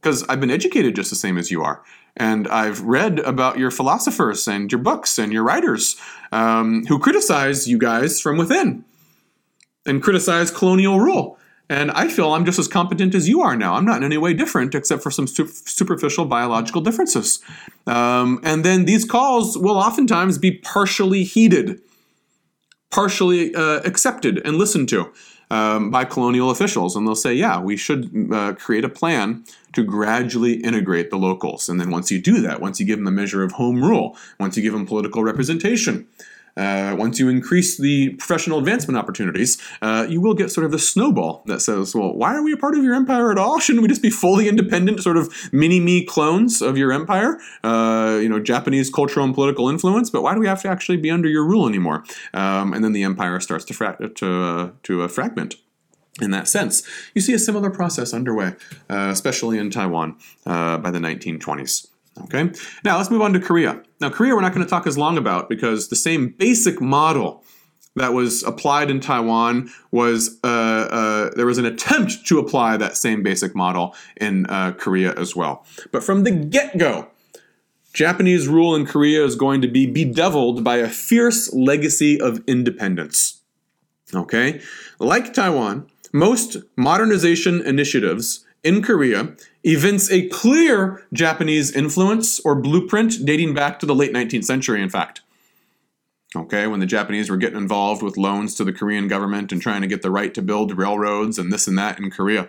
Because 0.00 0.22
I've 0.24 0.40
been 0.40 0.50
educated 0.50 0.94
just 0.94 1.10
the 1.10 1.16
same 1.16 1.38
as 1.38 1.50
you 1.50 1.62
are. 1.62 1.82
And 2.16 2.46
I've 2.48 2.82
read 2.82 3.20
about 3.20 3.58
your 3.58 3.70
philosophers 3.70 4.46
and 4.46 4.70
your 4.70 4.80
books 4.80 5.18
and 5.18 5.32
your 5.32 5.42
writers 5.42 5.96
um, 6.30 6.84
who 6.86 6.98
criticize 6.98 7.66
you 7.66 7.78
guys 7.78 8.20
from 8.20 8.36
within 8.36 8.84
and 9.86 10.02
criticize 10.02 10.50
colonial 10.50 11.00
rule. 11.00 11.38
And 11.70 11.90
I 11.92 12.08
feel 12.08 12.34
I'm 12.34 12.44
just 12.44 12.58
as 12.58 12.68
competent 12.68 13.14
as 13.14 13.28
you 13.28 13.40
are 13.40 13.56
now. 13.56 13.74
I'm 13.74 13.86
not 13.86 13.98
in 13.98 14.04
any 14.04 14.18
way 14.18 14.34
different, 14.34 14.74
except 14.74 15.02
for 15.02 15.10
some 15.10 15.26
su- 15.26 15.48
superficial 15.48 16.26
biological 16.26 16.82
differences. 16.82 17.40
Um, 17.86 18.40
and 18.42 18.64
then 18.64 18.84
these 18.84 19.04
calls 19.04 19.56
will 19.56 19.78
oftentimes 19.78 20.36
be 20.36 20.52
partially 20.52 21.24
heeded, 21.24 21.80
partially 22.90 23.54
uh, 23.54 23.80
accepted 23.84 24.42
and 24.44 24.56
listened 24.56 24.90
to 24.90 25.10
um, 25.50 25.90
by 25.90 26.04
colonial 26.04 26.50
officials. 26.50 26.96
And 26.96 27.06
they'll 27.06 27.14
say, 27.14 27.32
yeah, 27.32 27.58
we 27.58 27.78
should 27.78 28.28
uh, 28.30 28.52
create 28.54 28.84
a 28.84 28.90
plan 28.90 29.44
to 29.72 29.82
gradually 29.82 30.54
integrate 30.54 31.10
the 31.10 31.16
locals. 31.16 31.70
And 31.70 31.80
then 31.80 31.90
once 31.90 32.10
you 32.10 32.20
do 32.20 32.40
that, 32.42 32.60
once 32.60 32.78
you 32.78 32.84
give 32.84 32.98
them 32.98 33.06
a 33.06 33.10
measure 33.10 33.42
of 33.42 33.52
home 33.52 33.82
rule, 33.82 34.18
once 34.38 34.56
you 34.56 34.62
give 34.62 34.74
them 34.74 34.86
political 34.86 35.22
representation, 35.22 36.06
uh, 36.56 36.94
once 36.98 37.18
you 37.18 37.28
increase 37.28 37.78
the 37.78 38.10
professional 38.10 38.58
advancement 38.58 38.96
opportunities, 38.96 39.60
uh, 39.82 40.06
you 40.08 40.20
will 40.20 40.34
get 40.34 40.50
sort 40.50 40.64
of 40.64 40.70
the 40.70 40.78
snowball 40.78 41.42
that 41.46 41.60
says, 41.60 41.94
well, 41.94 42.12
why 42.14 42.34
are 42.34 42.42
we 42.42 42.52
a 42.52 42.56
part 42.56 42.74
of 42.76 42.84
your 42.84 42.94
empire 42.94 43.30
at 43.30 43.38
all? 43.38 43.58
Shouldn't 43.64 43.82
we 43.82 43.88
just 43.88 44.02
be 44.02 44.10
fully 44.10 44.48
independent, 44.48 45.00
sort 45.00 45.16
of 45.16 45.32
mini 45.52 45.80
me 45.80 46.04
clones 46.04 46.62
of 46.62 46.76
your 46.76 46.92
empire? 46.92 47.38
Uh, 47.62 48.18
you 48.20 48.28
know, 48.28 48.40
Japanese 48.40 48.90
cultural 48.90 49.24
and 49.24 49.34
political 49.34 49.68
influence, 49.68 50.10
but 50.10 50.22
why 50.22 50.34
do 50.34 50.40
we 50.40 50.46
have 50.46 50.62
to 50.62 50.68
actually 50.68 50.96
be 50.96 51.10
under 51.10 51.28
your 51.28 51.44
rule 51.44 51.68
anymore? 51.68 52.04
Um, 52.32 52.72
and 52.72 52.84
then 52.84 52.92
the 52.92 53.02
empire 53.02 53.40
starts 53.40 53.64
to, 53.66 53.74
fra- 53.74 53.96
to, 54.16 54.72
to 54.82 55.02
uh, 55.02 55.08
fragment 55.08 55.56
in 56.20 56.30
that 56.30 56.48
sense. 56.48 56.86
You 57.14 57.20
see 57.20 57.32
a 57.32 57.38
similar 57.38 57.70
process 57.70 58.14
underway, 58.14 58.54
uh, 58.88 59.08
especially 59.10 59.58
in 59.58 59.70
Taiwan 59.70 60.16
uh, 60.46 60.78
by 60.78 60.90
the 60.90 61.00
1920s. 61.00 61.88
Okay, 62.22 62.50
now 62.84 62.96
let's 62.96 63.10
move 63.10 63.22
on 63.22 63.32
to 63.32 63.40
Korea. 63.40 63.82
Now, 64.00 64.08
Korea, 64.08 64.34
we're 64.34 64.40
not 64.40 64.54
going 64.54 64.64
to 64.64 64.70
talk 64.70 64.86
as 64.86 64.96
long 64.96 65.18
about 65.18 65.48
because 65.48 65.88
the 65.88 65.96
same 65.96 66.28
basic 66.28 66.80
model 66.80 67.42
that 67.96 68.12
was 68.12 68.42
applied 68.42 68.90
in 68.90 69.00
Taiwan 69.00 69.70
was 69.90 70.38
uh, 70.44 70.46
uh, 70.46 71.30
there 71.34 71.46
was 71.46 71.58
an 71.58 71.66
attempt 71.66 72.26
to 72.26 72.38
apply 72.38 72.76
that 72.76 72.96
same 72.96 73.22
basic 73.22 73.54
model 73.54 73.94
in 74.16 74.46
uh, 74.46 74.72
Korea 74.72 75.14
as 75.14 75.34
well. 75.34 75.64
But 75.92 76.02
from 76.02 76.24
the 76.24 76.30
get 76.30 76.76
go, 76.78 77.08
Japanese 77.92 78.48
rule 78.48 78.74
in 78.74 78.86
Korea 78.86 79.24
is 79.24 79.36
going 79.36 79.60
to 79.62 79.68
be 79.68 79.86
bedeviled 79.86 80.64
by 80.64 80.76
a 80.78 80.88
fierce 80.88 81.52
legacy 81.52 82.20
of 82.20 82.42
independence. 82.46 83.40
Okay, 84.12 84.60
like 84.98 85.32
Taiwan, 85.32 85.88
most 86.12 86.56
modernization 86.76 87.60
initiatives 87.62 88.44
in 88.62 88.82
Korea 88.82 89.34
evince 89.64 90.10
a 90.10 90.28
clear 90.28 91.06
Japanese 91.12 91.74
influence 91.74 92.38
or 92.40 92.54
blueprint 92.54 93.24
dating 93.24 93.54
back 93.54 93.78
to 93.80 93.86
the 93.86 93.94
late 93.94 94.12
19th 94.12 94.44
century, 94.44 94.82
in 94.82 94.90
fact. 94.90 95.22
Okay, 96.36 96.66
when 96.66 96.80
the 96.80 96.86
Japanese 96.86 97.30
were 97.30 97.36
getting 97.36 97.58
involved 97.58 98.02
with 98.02 98.16
loans 98.16 98.54
to 98.56 98.64
the 98.64 98.72
Korean 98.72 99.08
government 99.08 99.52
and 99.52 99.62
trying 99.62 99.82
to 99.82 99.86
get 99.86 100.02
the 100.02 100.10
right 100.10 100.34
to 100.34 100.42
build 100.42 100.76
railroads 100.76 101.38
and 101.38 101.52
this 101.52 101.68
and 101.68 101.78
that 101.78 101.98
in 101.98 102.10
Korea. 102.10 102.48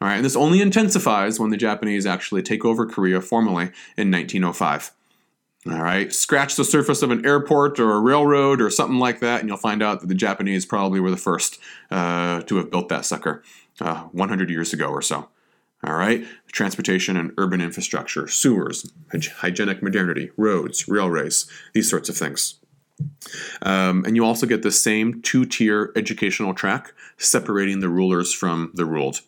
All 0.00 0.08
right, 0.08 0.16
and 0.16 0.24
this 0.24 0.36
only 0.36 0.60
intensifies 0.60 1.40
when 1.40 1.50
the 1.50 1.56
Japanese 1.56 2.06
actually 2.06 2.42
take 2.42 2.64
over 2.64 2.86
Korea 2.86 3.20
formally 3.20 3.70
in 3.96 4.10
1905. 4.10 4.92
All 5.66 5.82
right, 5.82 6.12
scratch 6.12 6.56
the 6.56 6.64
surface 6.64 7.02
of 7.02 7.10
an 7.10 7.26
airport 7.26 7.78
or 7.78 7.92
a 7.92 8.00
railroad 8.00 8.60
or 8.60 8.70
something 8.70 8.98
like 8.98 9.20
that, 9.20 9.40
and 9.40 9.48
you'll 9.48 9.58
find 9.58 9.82
out 9.82 10.00
that 10.00 10.06
the 10.06 10.14
Japanese 10.14 10.66
probably 10.66 11.00
were 11.00 11.10
the 11.10 11.16
first 11.16 11.58
uh, 11.90 12.42
to 12.42 12.56
have 12.56 12.70
built 12.70 12.88
that 12.88 13.04
sucker 13.04 13.42
uh, 13.80 14.02
100 14.12 14.50
years 14.50 14.72
ago 14.72 14.88
or 14.88 15.02
so. 15.02 15.28
All 15.84 15.94
right, 15.94 16.24
transportation 16.50 17.16
and 17.16 17.32
urban 17.38 17.60
infrastructure, 17.60 18.26
sewers, 18.26 18.90
hygienic 19.12 19.82
modernity, 19.82 20.30
roads, 20.36 20.88
railways, 20.88 21.48
these 21.72 21.88
sorts 21.88 22.08
of 22.08 22.16
things. 22.16 22.54
Um, 23.62 24.04
and 24.04 24.16
you 24.16 24.24
also 24.24 24.46
get 24.46 24.62
the 24.62 24.72
same 24.72 25.22
two 25.22 25.44
tier 25.44 25.92
educational 25.94 26.52
track 26.52 26.92
separating 27.16 27.78
the 27.78 27.88
rulers 27.88 28.34
from 28.34 28.72
the 28.74 28.84
ruled. 28.84 29.20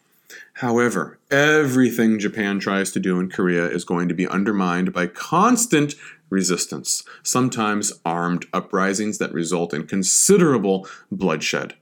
However, 0.54 1.18
everything 1.30 2.18
Japan 2.18 2.58
tries 2.58 2.90
to 2.92 3.00
do 3.00 3.20
in 3.20 3.30
Korea 3.30 3.66
is 3.66 3.84
going 3.84 4.08
to 4.08 4.14
be 4.14 4.26
undermined 4.26 4.92
by 4.92 5.06
constant 5.06 5.94
resistance, 6.30 7.04
sometimes 7.22 7.92
armed 8.04 8.46
uprisings 8.52 9.18
that 9.18 9.32
result 9.32 9.72
in 9.72 9.86
considerable 9.86 10.86
bloodshed. 11.10 11.74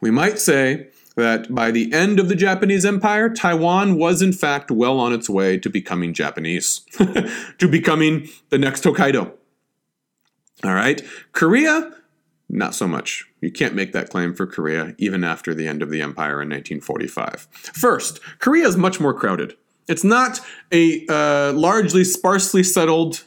We 0.00 0.10
might 0.10 0.38
say 0.38 0.88
that 1.18 1.52
by 1.52 1.72
the 1.72 1.92
end 1.92 2.20
of 2.20 2.28
the 2.28 2.36
Japanese 2.36 2.84
Empire, 2.84 3.28
Taiwan 3.28 3.96
was 3.96 4.22
in 4.22 4.32
fact 4.32 4.70
well 4.70 5.00
on 5.00 5.12
its 5.12 5.28
way 5.28 5.58
to 5.58 5.68
becoming 5.68 6.14
Japanese, 6.14 6.82
to 7.58 7.68
becoming 7.68 8.28
the 8.50 8.58
next 8.58 8.84
Hokkaido. 8.84 9.32
All 10.62 10.74
right. 10.74 11.02
Korea, 11.32 11.92
not 12.48 12.72
so 12.72 12.86
much. 12.86 13.26
You 13.40 13.50
can't 13.50 13.74
make 13.74 13.92
that 13.92 14.10
claim 14.10 14.32
for 14.32 14.46
Korea 14.46 14.94
even 14.96 15.24
after 15.24 15.54
the 15.54 15.66
end 15.66 15.82
of 15.82 15.90
the 15.90 16.00
empire 16.02 16.40
in 16.40 16.50
1945. 16.50 17.48
First, 17.52 18.20
Korea 18.38 18.68
is 18.68 18.76
much 18.76 19.00
more 19.00 19.12
crowded. 19.12 19.56
It's 19.88 20.04
not 20.04 20.40
a 20.72 21.04
uh, 21.08 21.52
largely 21.52 22.04
sparsely 22.04 22.62
settled 22.62 23.24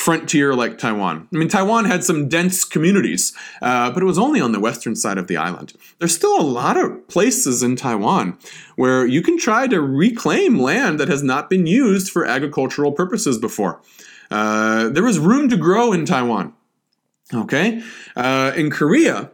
frontier 0.00 0.54
like 0.54 0.78
Taiwan. 0.78 1.28
I 1.30 1.36
mean, 1.36 1.48
Taiwan 1.48 1.84
had 1.84 2.02
some 2.02 2.26
dense 2.26 2.64
communities, 2.64 3.34
uh, 3.60 3.90
but 3.90 4.02
it 4.02 4.06
was 4.06 4.18
only 4.18 4.40
on 4.40 4.52
the 4.52 4.58
western 4.58 4.96
side 4.96 5.18
of 5.18 5.26
the 5.26 5.36
island. 5.36 5.74
There's 5.98 6.14
still 6.14 6.40
a 6.40 6.42
lot 6.42 6.78
of 6.78 7.06
places 7.08 7.62
in 7.62 7.76
Taiwan 7.76 8.38
where 8.76 9.04
you 9.04 9.20
can 9.20 9.36
try 9.36 9.66
to 9.66 9.78
reclaim 9.82 10.58
land 10.58 10.98
that 11.00 11.08
has 11.08 11.22
not 11.22 11.50
been 11.50 11.66
used 11.66 12.10
for 12.10 12.24
agricultural 12.24 12.92
purposes 12.92 13.36
before. 13.36 13.82
Uh, 14.30 14.88
there 14.88 15.06
is 15.06 15.18
room 15.18 15.50
to 15.50 15.56
grow 15.58 15.92
in 15.92 16.06
Taiwan. 16.06 16.54
Okay? 17.34 17.82
Uh, 18.16 18.52
in 18.56 18.70
Korea, 18.70 19.30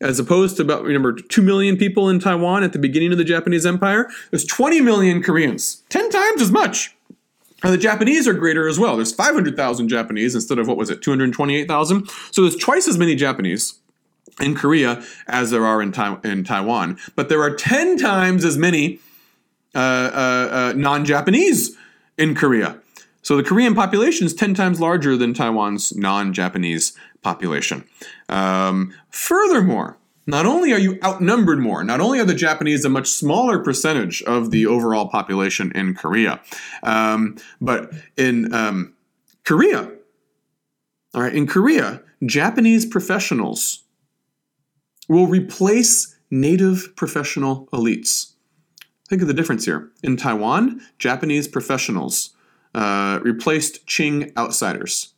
as 0.00 0.20
opposed 0.20 0.56
to 0.58 0.62
about 0.62 0.84
remember 0.84 1.14
2 1.14 1.42
million 1.42 1.76
people 1.76 2.08
in 2.08 2.20
Taiwan 2.20 2.62
at 2.62 2.72
the 2.72 2.78
beginning 2.78 3.10
of 3.10 3.18
the 3.18 3.24
Japanese 3.24 3.66
Empire, 3.66 4.08
there's 4.30 4.44
20 4.44 4.80
million 4.82 5.20
Koreans, 5.20 5.82
10 5.88 6.10
times 6.10 6.40
as 6.40 6.52
much. 6.52 6.95
Now, 7.64 7.70
the 7.70 7.78
Japanese 7.78 8.28
are 8.28 8.34
greater 8.34 8.68
as 8.68 8.78
well. 8.78 8.96
There's 8.96 9.14
500,000 9.14 9.88
Japanese 9.88 10.34
instead 10.34 10.58
of 10.58 10.68
what 10.68 10.76
was 10.76 10.90
it, 10.90 11.02
228,000? 11.02 12.08
So 12.30 12.42
there's 12.42 12.56
twice 12.56 12.86
as 12.86 12.98
many 12.98 13.14
Japanese 13.14 13.78
in 14.40 14.54
Korea 14.54 15.02
as 15.26 15.50
there 15.50 15.64
are 15.64 15.80
in, 15.80 15.92
tai- 15.92 16.18
in 16.22 16.44
Taiwan. 16.44 16.98
But 17.14 17.28
there 17.28 17.42
are 17.42 17.54
10 17.54 17.96
times 17.96 18.44
as 18.44 18.58
many 18.58 19.00
uh, 19.74 19.78
uh, 19.78 20.48
uh, 20.52 20.72
non 20.76 21.04
Japanese 21.04 21.76
in 22.18 22.34
Korea. 22.34 22.78
So 23.22 23.36
the 23.36 23.42
Korean 23.42 23.74
population 23.74 24.26
is 24.26 24.34
10 24.34 24.54
times 24.54 24.80
larger 24.80 25.16
than 25.16 25.34
Taiwan's 25.34 25.96
non 25.96 26.32
Japanese 26.32 26.96
population. 27.22 27.84
Um, 28.28 28.94
furthermore, 29.10 29.98
not 30.26 30.46
only 30.46 30.72
are 30.72 30.78
you 30.78 30.98
outnumbered 31.04 31.58
more, 31.58 31.84
not 31.84 32.00
only 32.00 32.18
are 32.18 32.24
the 32.24 32.34
Japanese 32.34 32.84
a 32.84 32.88
much 32.88 33.08
smaller 33.08 33.58
percentage 33.58 34.22
of 34.22 34.50
the 34.50 34.66
overall 34.66 35.08
population 35.08 35.72
in 35.74 35.94
Korea, 35.94 36.40
um, 36.82 37.36
but 37.60 37.92
in 38.16 38.52
um, 38.52 38.94
Korea, 39.44 39.90
all 41.14 41.22
right, 41.22 41.34
in 41.34 41.46
Korea, 41.46 42.02
Japanese 42.24 42.84
professionals 42.84 43.84
will 45.08 45.26
replace 45.26 46.16
native 46.30 46.94
professional 46.96 47.68
elites. 47.72 48.32
Think 49.08 49.22
of 49.22 49.28
the 49.28 49.34
difference 49.34 49.64
here. 49.64 49.90
In 50.02 50.16
Taiwan, 50.16 50.80
Japanese 50.98 51.46
professionals 51.46 52.34
uh, 52.74 53.20
replaced 53.22 53.86
Qing 53.86 54.36
outsiders. 54.36 55.14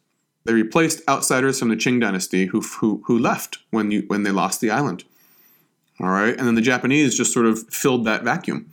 They 0.49 0.55
replaced 0.55 1.07
outsiders 1.07 1.59
from 1.59 1.69
the 1.69 1.77
Qing 1.77 2.01
dynasty 2.01 2.47
who, 2.47 2.63
who, 2.63 3.03
who 3.05 3.19
left 3.19 3.59
when, 3.71 3.91
you, 3.91 4.05
when 4.07 4.23
they 4.23 4.31
lost 4.31 4.63
the 4.63 4.71
island. 4.71 5.05
All 6.01 6.09
right, 6.09 6.35
and 6.35 6.47
then 6.47 6.55
the 6.55 6.63
Japanese 6.63 7.15
just 7.15 7.35
sort 7.35 7.45
of 7.45 7.69
filled 7.69 8.07
that 8.07 8.23
vacuum. 8.23 8.71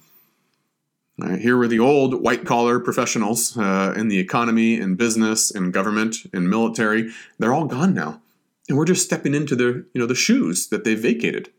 Right, 1.17 1.37
here 1.37 1.57
were 1.57 1.67
the 1.67 1.79
old 1.79 2.23
white 2.23 2.45
collar 2.45 2.79
professionals 2.79 3.57
uh, 3.57 3.93
in 3.97 4.07
the 4.07 4.19
economy, 4.19 4.79
in 4.79 4.95
business, 4.95 5.51
in 5.51 5.71
government, 5.71 6.15
in 6.31 6.49
military. 6.49 7.11
They're 7.39 7.53
all 7.53 7.65
gone 7.65 7.93
now, 7.93 8.21
and 8.69 8.77
we're 8.77 8.85
just 8.85 9.03
stepping 9.03 9.33
into 9.33 9.57
the 9.57 9.85
you 9.93 9.99
know 9.99 10.05
the 10.05 10.15
shoes 10.15 10.69
that 10.69 10.85
they 10.85 10.95
vacated. 10.95 11.49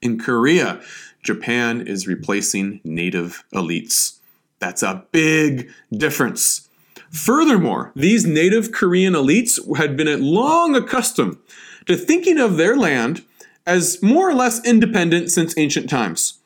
In 0.00 0.20
Korea, 0.20 0.80
Japan 1.24 1.84
is 1.84 2.06
replacing 2.06 2.80
native 2.84 3.42
elites. 3.52 4.20
That's 4.60 4.84
a 4.84 5.04
big 5.10 5.68
difference. 5.90 6.68
Furthermore, 7.12 7.92
these 7.94 8.26
native 8.26 8.72
Korean 8.72 9.12
elites 9.12 9.58
had 9.76 9.96
been 9.96 10.22
long 10.22 10.74
accustomed 10.74 11.36
to 11.86 11.96
thinking 11.96 12.38
of 12.38 12.56
their 12.56 12.76
land 12.76 13.22
as 13.66 14.02
more 14.02 14.28
or 14.28 14.34
less 14.34 14.64
independent 14.64 15.30
since 15.30 15.56
ancient 15.58 15.90
times. 15.90 16.38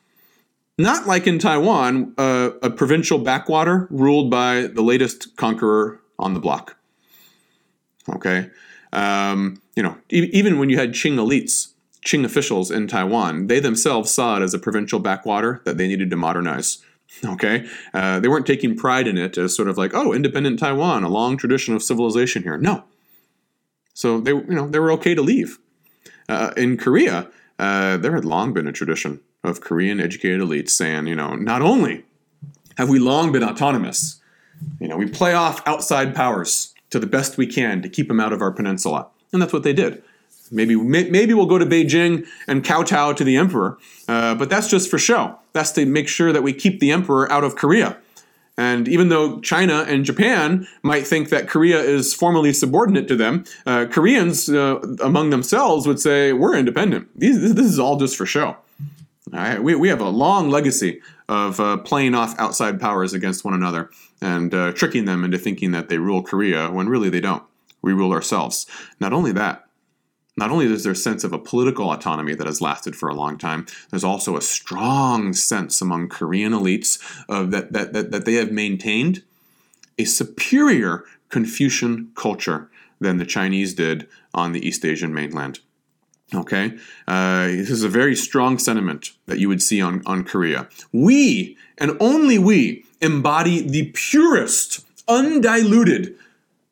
Not 0.77 1.07
like 1.07 1.25
in 1.25 1.39
Taiwan, 1.39 2.13
uh, 2.17 2.51
a 2.61 2.69
provincial 2.69 3.17
backwater 3.17 3.87
ruled 3.89 4.29
by 4.29 4.67
the 4.67 4.83
latest 4.83 5.35
conqueror 5.37 5.99
on 6.19 6.33
the 6.33 6.39
block. 6.39 6.75
Okay? 8.09 8.49
Um, 8.93 9.61
you 9.75 9.81
know, 9.81 9.97
e- 10.11 10.29
even 10.33 10.59
when 10.59 10.69
you 10.69 10.77
had 10.77 10.91
Qing 10.91 11.15
elites, 11.15 11.69
Qing 12.05 12.25
officials 12.25 12.69
in 12.69 12.87
Taiwan, 12.87 13.47
they 13.47 13.59
themselves 13.59 14.11
saw 14.11 14.37
it 14.37 14.43
as 14.43 14.53
a 14.53 14.59
provincial 14.59 14.99
backwater 14.99 15.61
that 15.65 15.77
they 15.77 15.87
needed 15.87 16.09
to 16.09 16.15
modernize. 16.15 16.79
Okay, 17.25 17.67
uh, 17.93 18.19
they 18.19 18.27
weren't 18.27 18.45
taking 18.45 18.75
pride 18.75 19.07
in 19.07 19.17
it 19.17 19.37
as 19.37 19.55
sort 19.55 19.67
of 19.67 19.77
like, 19.77 19.93
oh, 19.93 20.13
independent 20.13 20.59
Taiwan, 20.59 21.03
a 21.03 21.09
long 21.09 21.37
tradition 21.37 21.73
of 21.73 21.81
civilization 21.81 22.43
here. 22.43 22.57
No, 22.57 22.83
so 23.93 24.19
they, 24.19 24.31
you 24.31 24.45
know, 24.49 24.67
they 24.67 24.77
were 24.77 24.91
okay 24.91 25.15
to 25.15 25.23
leave. 25.23 25.57
Uh, 26.29 26.51
in 26.55 26.77
Korea, 26.77 27.31
uh, 27.57 27.97
there 27.97 28.13
had 28.13 28.25
long 28.25 28.53
been 28.53 28.67
a 28.67 28.71
tradition 28.71 29.21
of 29.43 29.61
Korean 29.61 29.99
educated 29.99 30.39
elites 30.39 30.69
saying, 30.69 31.07
you 31.07 31.15
know, 31.15 31.33
not 31.35 31.63
only 31.63 32.05
have 32.77 32.89
we 32.89 32.99
long 32.99 33.31
been 33.31 33.43
autonomous, 33.43 34.21
you 34.79 34.87
know, 34.87 34.97
we 34.97 35.07
play 35.07 35.33
off 35.33 35.67
outside 35.67 36.13
powers 36.13 36.75
to 36.91 36.99
the 36.99 37.07
best 37.07 37.37
we 37.37 37.47
can 37.47 37.81
to 37.81 37.89
keep 37.89 38.07
them 38.07 38.19
out 38.19 38.33
of 38.33 38.41
our 38.41 38.51
peninsula, 38.51 39.07
and 39.33 39.41
that's 39.41 39.53
what 39.53 39.63
they 39.63 39.73
did. 39.73 40.03
Maybe 40.51 40.75
maybe 40.75 41.33
we'll 41.33 41.45
go 41.45 41.57
to 41.57 41.65
Beijing 41.65 42.25
and 42.47 42.63
kowtow 42.63 43.13
to 43.13 43.23
the 43.23 43.35
emperor, 43.35 43.77
uh, 44.07 44.35
but 44.35 44.49
that's 44.49 44.69
just 44.69 44.89
for 44.89 44.97
show. 44.97 45.37
That's 45.53 45.71
to 45.73 45.85
make 45.85 46.07
sure 46.07 46.31
that 46.31 46.43
we 46.43 46.53
keep 46.53 46.79
the 46.79 46.91
emperor 46.91 47.31
out 47.31 47.43
of 47.43 47.55
Korea. 47.55 47.97
And 48.59 48.87
even 48.87 49.09
though 49.09 49.39
China 49.41 49.85
and 49.87 50.03
Japan 50.03 50.67
might 50.81 51.05
think 51.05 51.29
that 51.29 51.47
Korea 51.47 51.79
is 51.79 52.15
formally 52.15 52.51
subordinate 52.53 53.07
to 53.07 53.15
them, 53.15 53.45
uh, 53.67 53.85
Koreans 53.85 54.49
uh, 54.49 54.79
among 54.99 55.29
themselves 55.29 55.85
would 55.85 55.99
say, 55.99 56.33
we're 56.33 56.57
independent. 56.57 57.07
These, 57.15 57.53
this 57.53 57.67
is 57.67 57.77
all 57.77 57.97
just 57.97 58.17
for 58.17 58.25
show. 58.25 58.57
We, 59.59 59.75
we 59.75 59.89
have 59.89 60.01
a 60.01 60.09
long 60.09 60.49
legacy 60.49 61.01
of 61.29 61.59
uh, 61.59 61.77
playing 61.77 62.15
off 62.15 62.33
outside 62.39 62.79
powers 62.79 63.13
against 63.13 63.45
one 63.45 63.53
another 63.53 63.91
and 64.21 64.51
uh, 64.53 64.71
tricking 64.71 65.05
them 65.05 65.23
into 65.23 65.37
thinking 65.37 65.71
that 65.71 65.89
they 65.89 65.99
rule 65.99 66.23
Korea 66.23 66.71
when 66.71 66.89
really 66.89 67.09
they 67.09 67.19
don't. 67.19 67.43
We 67.83 67.93
rule 67.93 68.11
ourselves. 68.11 68.65
Not 68.99 69.13
only 69.13 69.31
that, 69.33 69.66
not 70.37 70.51
only 70.51 70.65
is 70.71 70.83
there 70.83 70.93
a 70.93 70.95
sense 70.95 71.23
of 71.23 71.33
a 71.33 71.39
political 71.39 71.91
autonomy 71.91 72.35
that 72.35 72.47
has 72.47 72.61
lasted 72.61 72.95
for 72.95 73.09
a 73.09 73.15
long 73.15 73.37
time, 73.37 73.65
there's 73.89 74.03
also 74.03 74.37
a 74.37 74.41
strong 74.41 75.33
sense 75.33 75.81
among 75.81 76.09
Korean 76.09 76.53
elites 76.53 76.99
of 77.27 77.51
that, 77.51 77.73
that, 77.73 77.93
that, 77.93 78.11
that 78.11 78.25
they 78.25 78.35
have 78.35 78.51
maintained 78.51 79.23
a 79.97 80.05
superior 80.05 81.03
Confucian 81.29 82.11
culture 82.15 82.69
than 82.99 83.17
the 83.17 83.25
Chinese 83.25 83.73
did 83.73 84.07
on 84.33 84.51
the 84.53 84.65
East 84.65 84.85
Asian 84.85 85.13
mainland. 85.13 85.59
Okay, 86.33 86.77
uh, 87.07 87.47
this 87.47 87.69
is 87.69 87.83
a 87.83 87.89
very 87.89 88.15
strong 88.15 88.59
sentiment 88.59 89.11
that 89.27 89.39
you 89.39 89.47
would 89.47 89.61
see 89.61 89.81
on, 89.81 90.03
on 90.05 90.25
Korea. 90.25 90.67
We, 90.91 91.57
and 91.77 91.95
only 92.01 92.37
we, 92.37 92.83
embody 93.01 93.61
the 93.61 93.91
purest, 93.93 94.85
undiluted 95.07 96.15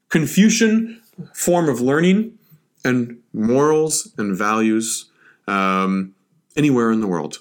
Confucian 0.09 1.01
form 1.33 1.69
of 1.69 1.79
learning 1.79 2.37
and 2.83 3.17
morals 3.35 4.13
and 4.17 4.35
values 4.35 5.09
um, 5.47 6.15
anywhere 6.55 6.91
in 6.91 7.01
the 7.01 7.07
world. 7.07 7.39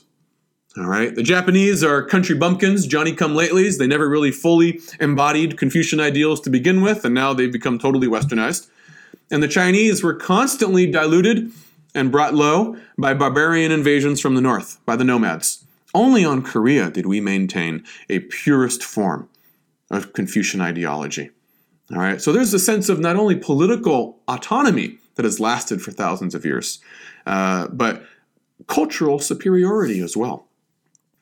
All 0.77 0.87
right. 0.87 1.15
The 1.15 1.23
Japanese 1.23 1.85
are 1.85 2.03
country 2.03 2.35
bumpkins, 2.35 2.87
Johnny 2.87 3.15
come 3.15 3.35
latelys. 3.35 3.79
They 3.79 3.87
never 3.87 4.09
really 4.09 4.33
fully 4.33 4.81
embodied 4.99 5.57
Confucian 5.57 6.01
ideals 6.01 6.41
to 6.41 6.51
begin 6.51 6.83
with, 6.83 7.05
and 7.05 7.15
now 7.15 7.33
they've 7.33 7.53
become 7.53 7.79
totally 7.79 8.09
westernized. 8.09 8.69
And 9.31 9.41
the 9.41 9.49
Chinese 9.49 10.03
were 10.03 10.15
constantly 10.15 10.91
diluted 10.91 11.53
and 11.95 12.11
brought 12.11 12.35
low 12.35 12.77
by 12.99 13.15
barbarian 13.15 13.71
invasions 13.71 14.21
from 14.21 14.35
the 14.35 14.41
north, 14.41 14.85
by 14.85 14.97
the 14.97 15.05
nomads. 15.05 15.65
Only 15.95 16.25
on 16.25 16.43
Korea 16.43 16.91
did 16.91 17.07
we 17.07 17.21
maintain 17.21 17.85
a 18.11 18.19
purest 18.19 18.83
form 18.83 19.29
of 19.93 20.13
Confucian 20.13 20.61
ideology. 20.61 21.31
All 21.93 21.99
right. 21.99 22.21
So 22.21 22.33
there's 22.33 22.53
a 22.53 22.59
sense 22.59 22.89
of 22.89 22.99
not 22.99 23.15
only 23.15 23.37
political 23.37 24.19
autonomy, 24.27 24.99
that 25.15 25.25
has 25.25 25.41
lasted 25.41 25.83
for 25.83 25.91
thousands 25.91 26.35
of 26.35 26.45
years, 26.45 26.81
uh, 27.27 27.69
but 27.69 28.05
cultural 28.67 29.19
superiority 29.19 30.01
as 30.01 30.17
well. 30.17 30.47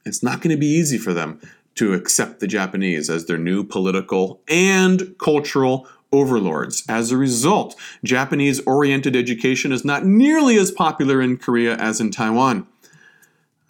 It's 0.04 0.22
not 0.22 0.40
going 0.40 0.54
to 0.54 0.60
be 0.60 0.66
easy 0.66 0.98
for 0.98 1.12
them 1.12 1.40
to 1.76 1.94
accept 1.94 2.40
the 2.40 2.46
Japanese 2.46 3.08
as 3.08 3.26
their 3.26 3.38
new 3.38 3.64
political 3.64 4.40
and 4.48 5.14
cultural 5.18 5.86
overlords. 6.12 6.84
As 6.88 7.10
a 7.10 7.16
result, 7.16 7.74
Japanese 8.04 8.60
oriented 8.66 9.16
education 9.16 9.72
is 9.72 9.84
not 9.84 10.04
nearly 10.04 10.58
as 10.58 10.70
popular 10.70 11.22
in 11.22 11.38
Korea 11.38 11.76
as 11.76 12.00
in 12.00 12.10
Taiwan. 12.10 12.66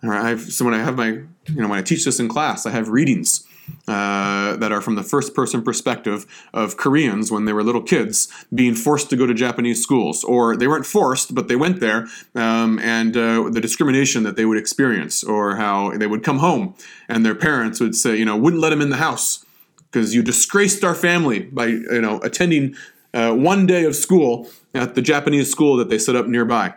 All 0.03 0.11
right, 0.11 0.25
I've, 0.25 0.41
so 0.41 0.65
when 0.65 0.75
I 0.75 0.79
have 0.79 0.97
my, 0.97 1.09
you 1.09 1.29
know, 1.47 1.69
when 1.69 1.79
I 1.79 1.83
teach 1.83 2.05
this 2.05 2.19
in 2.19 2.29
class, 2.29 2.67
I 2.67 2.71
have 2.71 2.89
readings 2.89 3.47
uh, 3.89 4.57
that 4.57 4.73
are 4.73 4.81
from 4.81 4.95
the 4.95 5.03
first 5.03 5.35
person 5.35 5.63
perspective 5.63 6.27
of 6.53 6.77
Koreans 6.77 7.31
when 7.31 7.45
they 7.45 7.53
were 7.53 7.63
little 7.63 7.83
kids 7.83 8.29
being 8.55 8.75
forced 8.75 9.11
to 9.11 9.17
go 9.17 9.27
to 9.27 9.35
Japanese 9.35 9.83
schools. 9.83 10.25
Or 10.25 10.57
they 10.57 10.67
weren't 10.67 10.87
forced, 10.87 11.35
but 11.35 11.49
they 11.49 11.57
went 11.57 11.81
there, 11.81 12.07
um, 12.35 12.79
and 12.79 13.17
uh, 13.17 13.49
the 13.51 13.61
discrimination 13.61 14.23
that 14.23 14.37
they 14.37 14.45
would 14.45 14.59
experience, 14.59 15.25
or 15.25 15.57
how 15.57 15.97
they 15.97 16.07
would 16.07 16.23
come 16.23 16.39
home 16.39 16.75
and 17.09 17.25
their 17.25 17.35
parents 17.35 17.81
would 17.81 17.95
say, 17.95 18.17
you 18.17 18.25
know, 18.25 18.37
wouldn't 18.37 18.63
let 18.63 18.71
them 18.71 18.81
in 18.81 18.91
the 18.91 18.97
house 18.97 19.45
because 19.91 20.15
you 20.15 20.23
disgraced 20.23 20.83
our 20.83 20.95
family 20.95 21.41
by, 21.41 21.67
you 21.67 22.01
know, 22.01 22.21
attending 22.21 22.75
uh, 23.13 23.35
one 23.35 23.67
day 23.67 23.85
of 23.85 23.95
school 23.95 24.49
at 24.75 24.95
the 24.95 25.03
Japanese 25.03 25.51
school 25.51 25.77
that 25.77 25.91
they 25.91 25.99
set 25.99 26.17
up 26.17 26.27
nearby. 26.27 26.75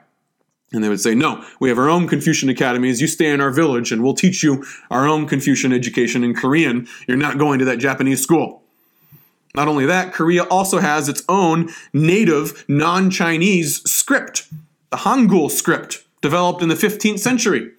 And 0.72 0.84
they 0.84 0.90
would 0.90 1.00
say, 1.00 1.16
No, 1.16 1.46
we 1.60 1.70
have 1.70 1.78
our 1.78 1.90
own 1.90 2.08
Confucian 2.08 2.50
academies. 2.50 3.02
You 3.02 3.08
stay 3.08 3.32
in 3.32 3.42
our 3.42 3.52
village 3.52 3.92
and 3.92 4.04
we'll 4.04 4.16
teach 4.16 4.44
you 4.44 4.66
our 4.90 5.08
own 5.08 5.28
Confucian 5.28 5.72
education 5.72 6.24
in 6.24 6.34
Korean. 6.34 6.88
You're 7.08 7.18
not 7.18 7.38
going 7.38 7.60
to 7.60 7.66
that 7.66 7.78
Japanese 7.78 8.22
school. 8.22 8.64
Not 9.56 9.68
only 9.68 9.86
that, 9.86 10.12
Korea 10.12 10.44
also 10.44 10.80
has 10.80 11.08
its 11.08 11.24
own 11.30 11.70
native 11.94 12.66
non 12.68 13.10
Chinese 13.10 13.90
script, 13.90 14.48
the 14.90 14.98
Hangul 14.98 15.50
script, 15.50 16.04
developed 16.22 16.62
in 16.62 16.70
the 16.70 16.76
15th 16.76 17.20
century. 17.20 17.72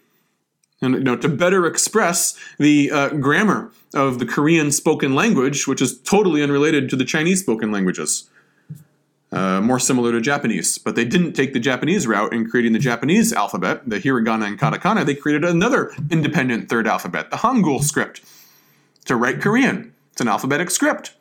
And 0.80 0.94
you 0.94 1.00
know, 1.00 1.16
to 1.16 1.28
better 1.28 1.66
express 1.66 2.38
the 2.58 2.90
uh, 2.90 3.08
grammar 3.10 3.72
of 3.94 4.18
the 4.18 4.26
Korean 4.26 4.70
spoken 4.70 5.14
language, 5.14 5.66
which 5.66 5.82
is 5.82 5.98
totally 6.00 6.42
unrelated 6.42 6.88
to 6.90 6.96
the 6.96 7.04
Chinese 7.04 7.40
spoken 7.40 7.72
languages 7.72 8.28
uh, 9.32 9.60
more 9.60 9.78
similar 9.78 10.12
to 10.12 10.20
Japanese. 10.20 10.78
But 10.78 10.94
they 10.94 11.04
didn't 11.04 11.32
take 11.32 11.52
the 11.52 11.60
Japanese 11.60 12.06
route 12.06 12.32
in 12.32 12.48
creating 12.48 12.72
the 12.72 12.78
Japanese 12.78 13.32
alphabet, 13.32 13.88
the 13.88 13.98
hiragana 13.98 14.46
and 14.46 14.58
katakana. 14.58 15.04
They 15.04 15.14
created 15.14 15.44
another 15.44 15.92
independent 16.10 16.68
third 16.68 16.86
alphabet, 16.86 17.30
the 17.30 17.38
Hangul 17.38 17.82
script, 17.82 18.22
to 19.04 19.16
write 19.16 19.40
Korean. 19.40 19.92
It's 20.12 20.20
an 20.20 20.28
alphabetic 20.28 20.70
script. 20.70 21.14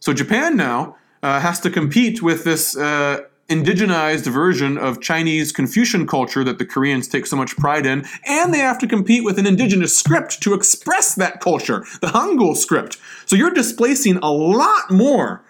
So 0.00 0.12
Japan 0.12 0.56
now 0.56 0.96
uh, 1.22 1.40
has 1.40 1.60
to 1.60 1.70
compete 1.70 2.22
with 2.22 2.44
this 2.44 2.76
uh, 2.76 3.22
indigenized 3.48 4.30
version 4.30 4.78
of 4.78 5.00
Chinese 5.00 5.52
Confucian 5.52 6.06
culture 6.06 6.44
that 6.44 6.58
the 6.58 6.64
Koreans 6.64 7.08
take 7.08 7.26
so 7.26 7.36
much 7.36 7.56
pride 7.56 7.86
in, 7.86 8.06
and 8.26 8.52
they 8.52 8.58
have 8.58 8.78
to 8.78 8.86
compete 8.86 9.24
with 9.24 9.38
an 9.38 9.46
indigenous 9.46 9.96
script 9.96 10.42
to 10.42 10.54
express 10.54 11.14
that 11.14 11.40
culture, 11.40 11.84
the 12.00 12.08
Hangul 12.08 12.56
script. 12.56 12.98
So 13.26 13.36
you're 13.36 13.50
displacing 13.50 14.16
a 14.18 14.30
lot 14.30 14.90
more 14.90 15.42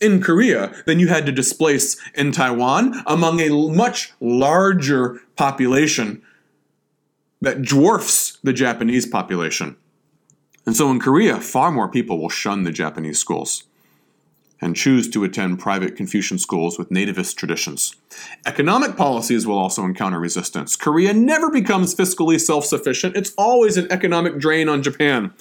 in 0.00 0.20
Korea 0.20 0.74
than 0.84 0.98
you 0.98 1.08
had 1.08 1.26
to 1.26 1.32
displace 1.32 1.96
in 2.14 2.32
Taiwan 2.32 3.02
among 3.06 3.40
a 3.40 3.50
much 3.50 4.12
larger 4.20 5.20
population 5.36 6.22
that 7.40 7.62
dwarfs 7.62 8.38
the 8.42 8.52
Japanese 8.52 9.06
population. 9.06 9.76
And 10.66 10.76
so 10.76 10.90
in 10.90 11.00
Korea, 11.00 11.40
far 11.40 11.70
more 11.70 11.88
people 11.88 12.18
will 12.18 12.28
shun 12.28 12.64
the 12.64 12.72
Japanese 12.72 13.18
schools 13.18 13.64
and 14.60 14.74
choose 14.74 15.08
to 15.10 15.22
attend 15.22 15.58
private 15.58 15.96
Confucian 15.96 16.38
schools 16.38 16.78
with 16.78 16.88
nativist 16.88 17.36
traditions. 17.36 17.94
Economic 18.46 18.96
policies 18.96 19.46
will 19.46 19.58
also 19.58 19.84
encounter 19.84 20.18
resistance. 20.18 20.76
Korea 20.76 21.12
never 21.12 21.50
becomes 21.50 21.94
fiscally 21.94 22.40
self 22.40 22.64
sufficient, 22.64 23.16
it's 23.16 23.32
always 23.36 23.76
an 23.76 23.86
economic 23.90 24.38
drain 24.38 24.68
on 24.68 24.82
Japan. 24.82 25.32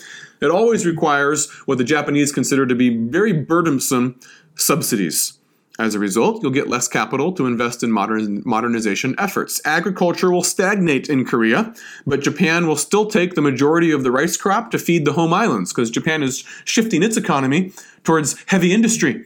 It 0.41 0.51
always 0.51 0.85
requires 0.85 1.49
what 1.65 1.77
the 1.77 1.85
Japanese 1.85 2.31
consider 2.31 2.65
to 2.67 2.75
be 2.75 2.95
very 2.95 3.31
burdensome 3.31 4.19
subsidies. 4.55 5.37
As 5.77 5.93
a 5.93 5.99
result, 5.99 6.41
you'll 6.41 6.53
get 6.53 6.69
less 6.69 6.87
capital 6.87 7.33
to 7.33 7.45
invest 7.45 7.83
in 7.83 7.91
modern, 7.91 8.41
modernization 8.45 9.13
efforts. 9.17 9.59
Agriculture 9.65 10.31
will 10.31 10.43
stagnate 10.43 11.09
in 11.09 11.25
Korea, 11.25 11.73
but 12.07 12.21
Japan 12.21 12.65
will 12.65 12.77
still 12.77 13.07
take 13.07 13.35
the 13.35 13.41
majority 13.41 13.91
of 13.91 14.03
the 14.03 14.11
rice 14.11 14.37
crop 14.37 14.71
to 14.71 14.79
feed 14.79 15.03
the 15.03 15.13
home 15.13 15.33
islands 15.33 15.73
because 15.73 15.91
Japan 15.91 16.23
is 16.23 16.45
shifting 16.63 17.03
its 17.03 17.17
economy 17.17 17.73
towards 18.05 18.41
heavy 18.47 18.73
industry. 18.73 19.25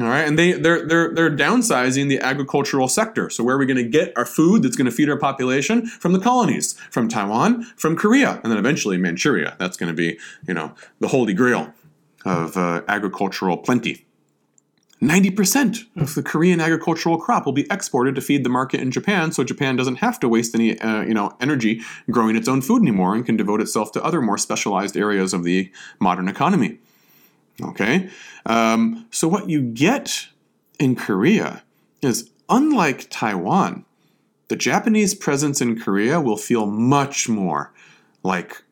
All 0.00 0.08
right, 0.08 0.26
and 0.26 0.36
they 0.36 0.50
they're 0.50 0.84
they're 0.84 1.14
they're 1.14 1.30
downsizing 1.30 2.08
the 2.08 2.18
agricultural 2.18 2.88
sector. 2.88 3.30
So 3.30 3.44
where 3.44 3.54
are 3.54 3.58
we 3.58 3.66
going 3.66 3.76
to 3.76 3.88
get 3.88 4.12
our 4.16 4.26
food 4.26 4.64
that's 4.64 4.74
going 4.74 4.86
to 4.86 4.90
feed 4.90 5.08
our 5.08 5.16
population 5.16 5.86
from 5.86 6.12
the 6.12 6.18
colonies, 6.18 6.72
from 6.90 7.08
Taiwan, 7.08 7.62
from 7.76 7.94
Korea, 7.94 8.40
and 8.42 8.50
then 8.50 8.58
eventually 8.58 8.98
Manchuria. 8.98 9.54
That's 9.60 9.76
going 9.76 9.92
to 9.92 9.96
be 9.96 10.18
you 10.48 10.54
know 10.54 10.74
the 10.98 11.06
holy 11.06 11.32
grail 11.32 11.72
of 12.24 12.56
uh, 12.56 12.82
agricultural 12.88 13.56
plenty. 13.56 14.06
90% 15.02 15.84
of 15.96 16.14
the 16.14 16.22
Korean 16.22 16.60
agricultural 16.60 17.18
crop 17.18 17.44
will 17.44 17.52
be 17.52 17.66
exported 17.70 18.14
to 18.14 18.20
feed 18.20 18.42
the 18.42 18.48
market 18.48 18.80
in 18.80 18.90
Japan, 18.90 19.32
so 19.32 19.44
Japan 19.44 19.76
doesn't 19.76 19.96
have 19.96 20.18
to 20.20 20.28
waste 20.28 20.54
any 20.54 20.78
uh, 20.80 21.02
you 21.02 21.12
know, 21.12 21.36
energy 21.40 21.82
growing 22.10 22.36
its 22.36 22.48
own 22.48 22.62
food 22.62 22.80
anymore 22.80 23.14
and 23.14 23.26
can 23.26 23.36
devote 23.36 23.60
itself 23.60 23.92
to 23.92 24.04
other 24.04 24.22
more 24.22 24.38
specialized 24.38 24.96
areas 24.96 25.34
of 25.34 25.44
the 25.44 25.70
modern 26.00 26.28
economy. 26.28 26.78
Okay? 27.60 28.08
Um, 28.46 29.06
so, 29.10 29.28
what 29.28 29.50
you 29.50 29.60
get 29.60 30.28
in 30.78 30.96
Korea 30.96 31.62
is 32.00 32.30
unlike 32.48 33.08
Taiwan, 33.10 33.84
the 34.48 34.56
Japanese 34.56 35.14
presence 35.14 35.60
in 35.60 35.78
Korea 35.78 36.20
will 36.20 36.36
feel 36.36 36.66
much 36.66 37.28
more 37.28 37.72
like 38.22 38.63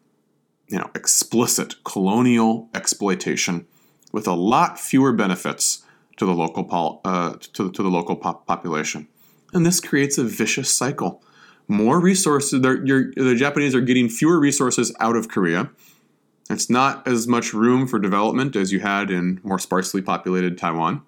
you 0.73 0.79
know, 0.79 0.91
explicit 0.95 1.75
colonial 1.85 2.71
exploitation 2.75 3.67
with 4.11 4.27
a 4.27 4.33
lot 4.33 4.81
fewer 4.81 5.13
benefits 5.13 5.85
to 6.17 6.25
the 6.25 6.33
local 6.33 6.65
pol- 6.65 7.03
uh, 7.05 7.35
to, 7.53 7.71
to, 7.71 7.83
the 7.83 7.91
local 7.91 8.17
pop- 8.17 8.47
population, 8.47 9.07
and 9.53 9.67
this 9.67 9.81
creates 9.81 10.17
a 10.17 10.25
vicious 10.25 10.73
cycle. 10.73 11.23
More 11.69 12.01
resources, 12.01 12.61
the 12.61 13.35
Japanese 13.39 13.75
are 13.75 13.81
getting 13.81 14.09
fewer 14.09 14.41
resources 14.41 14.95
out 14.99 15.15
of 15.15 15.29
Korea. 15.29 15.71
It's 16.51 16.69
not 16.69 17.07
as 17.07 17.29
much 17.29 17.55
room 17.55 17.87
for 17.87 17.99
development 17.99 18.57
as 18.57 18.73
you 18.73 18.81
had 18.81 19.11
in 19.11 19.41
more 19.43 19.59
sparsely 19.59 20.03
populated 20.03 20.59
Taiwan. 20.59 21.03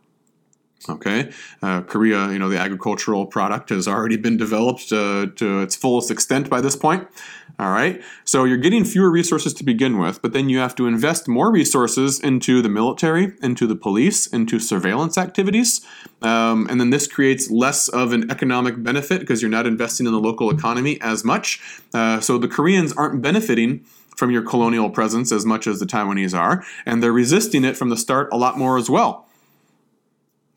Okay, 0.87 1.33
uh, 1.63 1.81
Korea, 1.83 2.31
you 2.31 2.39
know, 2.39 2.51
the 2.51 2.59
agricultural 2.59 3.25
product 3.25 3.71
has 3.71 3.89
already 3.89 4.19
been 4.19 4.37
developed 4.37 4.93
uh, 4.93 5.27
to 5.37 5.63
its 5.63 5.75
fullest 5.75 6.11
extent 6.11 6.51
by 6.51 6.61
this 6.61 6.77
point. 6.77 7.09
All 7.59 7.71
right, 7.71 8.03
so 8.25 8.45
you're 8.45 8.59
getting 8.59 8.85
fewer 8.85 9.11
resources 9.11 9.55
to 9.55 9.65
begin 9.65 9.99
with, 9.99 10.21
but 10.21 10.33
then 10.33 10.49
you 10.49 10.59
have 10.59 10.75
to 10.75 10.87
invest 10.87 11.27
more 11.27 11.51
resources 11.51 12.21
into 12.21 12.61
the 12.61 12.69
military, 12.69 13.33
into 13.43 13.67
the 13.67 13.77
police, 13.77 14.27
into 14.27 14.59
surveillance 14.59 15.17
activities, 15.17 15.87
um, 16.21 16.67
and 16.69 16.81
then 16.81 16.91
this 16.91 17.07
creates 17.07 17.51
less 17.51 17.89
of 17.89 18.13
an 18.13 18.31
economic 18.31 18.83
benefit 18.83 19.21
because 19.21 19.41
you're 19.41 19.51
not 19.51 19.67
investing 19.67 20.05
in 20.05 20.13
the 20.13 20.21
local 20.21 20.51
economy 20.51 21.01
as 21.01 21.25
much. 21.25 21.63
Uh, 21.95 22.21
so 22.21 22.37
the 22.37 22.49
Koreans 22.49 22.93
aren't 22.93 23.23
benefiting 23.23 23.85
from 24.17 24.31
your 24.31 24.43
colonial 24.43 24.91
presence 24.91 25.33
as 25.33 25.47
much 25.47 25.67
as 25.67 25.81
the 25.81 25.87
Taiwanese 25.87 26.39
are, 26.39 26.65
and 26.85 27.03
they're 27.03 27.13
resisting 27.13 27.65
it 27.65 27.77
from 27.77 27.89
the 27.89 27.97
start 27.97 28.29
a 28.33 28.37
lot 28.37 28.59
more 28.59 28.77
as 28.77 28.91
well. 28.91 29.24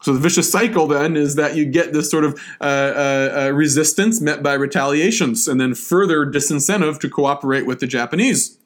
So 0.08 0.14
the 0.14 0.20
vicious 0.22 0.50
cycle 0.50 0.88
then 0.88 1.18
is 1.18 1.36
that 1.36 1.58
you 1.58 1.66
get 1.66 1.92
this 1.92 2.10
sort 2.10 2.24
of 2.24 2.40
uh, 2.62 2.64
uh, 2.64 3.34
uh, 3.36 3.52
resistance 3.52 4.22
met 4.22 4.42
by 4.42 4.54
retaliations, 4.54 5.50
and 5.50 5.60
then 5.60 5.76
further 5.76 6.26
disincentive 6.26 6.98
to 7.02 7.10
cooperate 7.10 7.66
with 7.66 7.82
the 7.82 7.88
Japanese. 7.88 8.58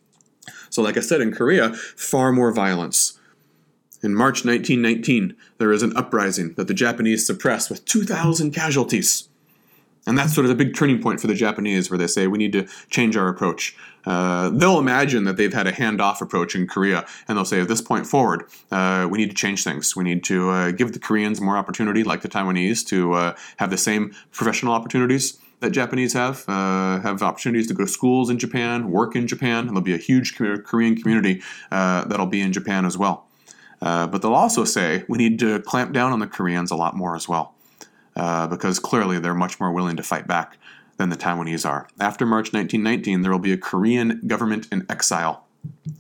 So, 0.70 0.84
like 0.84 0.98
I 0.98 1.00
said, 1.00 1.20
in 1.20 1.32
Korea, 1.32 1.74
far 1.74 2.32
more 2.32 2.52
violence. 2.52 3.20
In 4.04 4.14
March 4.14 4.46
1919, 4.46 5.36
there 5.58 5.72
is 5.72 5.82
an 5.82 5.98
uprising 5.98 6.54
that 6.58 6.68
the 6.68 6.76
Japanese 6.76 7.26
suppress 7.26 7.72
with 7.72 7.86
2,000 7.86 8.52
casualties. 8.52 9.28
And 10.08 10.18
that's 10.18 10.34
sort 10.34 10.46
of 10.46 10.50
the 10.50 10.56
big 10.56 10.76
turning 10.76 11.02
point 11.02 11.20
for 11.20 11.28
the 11.28 11.36
Japanese, 11.36 11.92
where 11.92 11.98
they 11.98 12.08
say 12.08 12.28
we 12.28 12.38
need 12.38 12.54
to 12.54 12.68
change 12.90 13.16
our 13.16 13.28
approach. 13.28 13.76
Uh, 14.06 14.50
they'll 14.50 14.80
imagine 14.80 15.26
that 15.26 15.38
they've 15.38 15.54
had 15.54 15.68
a 15.68 15.72
handoff 15.72 16.22
approach 16.22 16.56
in 16.56 16.68
Korea, 16.68 17.06
and 17.28 17.38
they'll 17.38 17.46
say 17.46 17.62
at 17.62 17.68
this 17.68 17.82
point 17.82 18.08
forward, 18.08 18.46
uh, 18.72 19.08
we 19.10 19.20
need 19.20 19.30
to 19.30 19.36
change 19.36 19.64
things. 19.64 19.96
We 19.96 20.04
need 20.04 20.24
to 20.26 20.50
uh, 20.50 20.72
give 20.72 20.94
the 20.94 21.00
Koreans 21.00 21.40
more 21.40 21.56
opportunity, 21.56 22.04
like 22.04 22.22
the 22.22 22.30
Taiwanese, 22.30 22.86
to 22.88 23.14
uh, 23.14 23.36
have 23.58 23.70
the 23.70 23.78
same 23.78 24.16
professional 24.32 24.74
opportunities 24.74 25.38
that 25.60 25.70
Japanese 25.70 26.14
have, 26.14 26.50
uh, 26.50 27.00
have 27.02 27.22
opportunities 27.22 27.68
to 27.68 27.76
go 27.76 27.86
to 27.86 27.92
schools 27.92 28.32
in 28.32 28.40
Japan, 28.40 28.90
work 28.90 29.16
in 29.16 29.28
Japan, 29.28 29.60
and 29.60 29.70
there'll 29.70 29.82
be 29.82 29.94
a 29.94 29.98
huge 29.98 30.36
Korean 30.36 30.96
community 30.96 31.44
uh, 31.72 32.06
that'll 32.06 32.26
be 32.26 32.42
in 32.42 32.52
Japan 32.52 32.86
as 32.86 32.98
well. 32.98 33.28
but 33.80 34.24
they'll 34.24 34.34
also 34.34 34.66
say 34.66 35.06
we 35.08 35.20
need 35.20 35.38
to 35.38 35.60
clamp 35.60 35.94
down 35.94 36.12
on 36.12 36.18
the 36.18 36.26
Koreans 36.26 36.72
a 36.72 36.76
lot 36.76 36.96
more 36.96 37.16
as 37.16 37.30
well 37.30 37.54
uh, 38.16 38.48
because 38.48 38.80
clearly 38.80 39.20
they're 39.20 39.34
much 39.34 39.60
more 39.60 39.72
willing 39.72 39.98
to 39.98 40.04
fight 40.04 40.28
back 40.28 40.58
than 40.98 41.10
the 41.10 41.18
Taiwanese 41.18 41.68
are. 41.68 41.88
After 42.00 42.26
March 42.26 42.54
1919, 42.54 43.22
there 43.22 43.32
will 43.32 43.40
be 43.40 43.54
a 43.54 43.58
Korean 43.58 44.22
government 44.28 44.68
in 44.72 44.86
exile. 44.90 45.46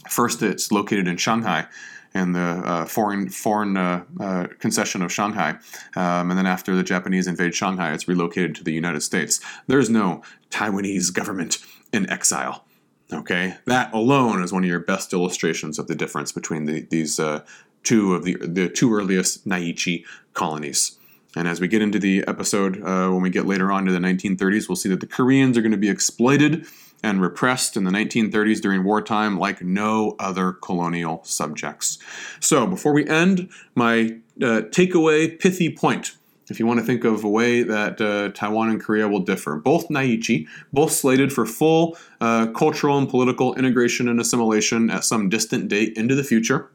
First, 0.09 0.41
it's 0.41 0.71
located 0.71 1.07
in 1.07 1.17
Shanghai, 1.17 1.67
in 2.13 2.33
the 2.33 2.39
uh, 2.39 2.85
foreign 2.85 3.29
foreign 3.29 3.77
uh, 3.77 4.03
uh, 4.19 4.47
concession 4.59 5.01
of 5.01 5.11
Shanghai, 5.11 5.51
um, 5.95 6.29
and 6.29 6.37
then 6.37 6.45
after 6.45 6.75
the 6.75 6.83
Japanese 6.83 7.27
invade 7.27 7.55
Shanghai, 7.55 7.93
it's 7.93 8.07
relocated 8.07 8.55
to 8.55 8.63
the 8.63 8.73
United 8.73 9.01
States. 9.01 9.39
There's 9.67 9.89
no 9.89 10.21
Taiwanese 10.49 11.13
government 11.13 11.59
in 11.93 12.09
exile. 12.09 12.65
Okay, 13.13 13.55
that 13.65 13.93
alone 13.93 14.41
is 14.41 14.53
one 14.53 14.63
of 14.63 14.69
your 14.69 14.79
best 14.79 15.13
illustrations 15.13 15.77
of 15.77 15.87
the 15.87 15.95
difference 15.95 16.31
between 16.31 16.65
the, 16.65 16.81
these 16.89 17.19
uh, 17.19 17.43
two 17.83 18.13
of 18.13 18.23
the 18.23 18.35
the 18.35 18.69
two 18.69 18.93
earliest 18.93 19.47
Naichi 19.47 20.03
colonies. 20.33 20.97
And 21.35 21.47
as 21.47 21.61
we 21.61 21.67
get 21.67 21.81
into 21.81 21.99
the 21.99 22.25
episode, 22.27 22.81
uh, 22.83 23.09
when 23.09 23.21
we 23.21 23.29
get 23.29 23.45
later 23.45 23.71
on 23.71 23.85
to 23.85 23.91
the 23.91 23.99
1930s, 23.99 24.67
we'll 24.67 24.75
see 24.75 24.89
that 24.89 24.99
the 24.99 25.07
Koreans 25.07 25.57
are 25.57 25.61
going 25.61 25.71
to 25.71 25.77
be 25.77 25.89
exploited 25.89 26.65
and 27.03 27.21
repressed 27.21 27.77
in 27.77 27.83
the 27.83 27.91
1930s 27.91 28.61
during 28.61 28.83
wartime 28.83 29.37
like 29.39 29.61
no 29.61 30.15
other 30.19 30.51
colonial 30.51 31.21
subjects. 31.23 31.97
So, 32.39 32.67
before 32.67 32.93
we 32.93 33.07
end, 33.07 33.49
my 33.75 34.17
uh, 34.41 34.67
takeaway 34.69 35.39
pithy 35.39 35.73
point. 35.75 36.17
If 36.49 36.59
you 36.59 36.65
want 36.65 36.81
to 36.81 36.85
think 36.85 37.05
of 37.05 37.23
a 37.23 37.29
way 37.29 37.63
that 37.63 38.01
uh, 38.01 38.29
Taiwan 38.33 38.69
and 38.69 38.81
Korea 38.81 39.07
will 39.07 39.21
differ, 39.21 39.55
both 39.55 39.87
Naichi, 39.87 40.47
both 40.73 40.91
slated 40.91 41.31
for 41.31 41.45
full 41.45 41.97
uh, 42.19 42.47
cultural 42.47 42.97
and 42.97 43.07
political 43.07 43.55
integration 43.55 44.09
and 44.09 44.19
assimilation 44.19 44.89
at 44.89 45.05
some 45.05 45.29
distant 45.29 45.69
date 45.69 45.93
into 45.95 46.13
the 46.13 46.25
future. 46.25 46.69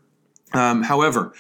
Um, 0.55 0.85
however, 0.85 1.35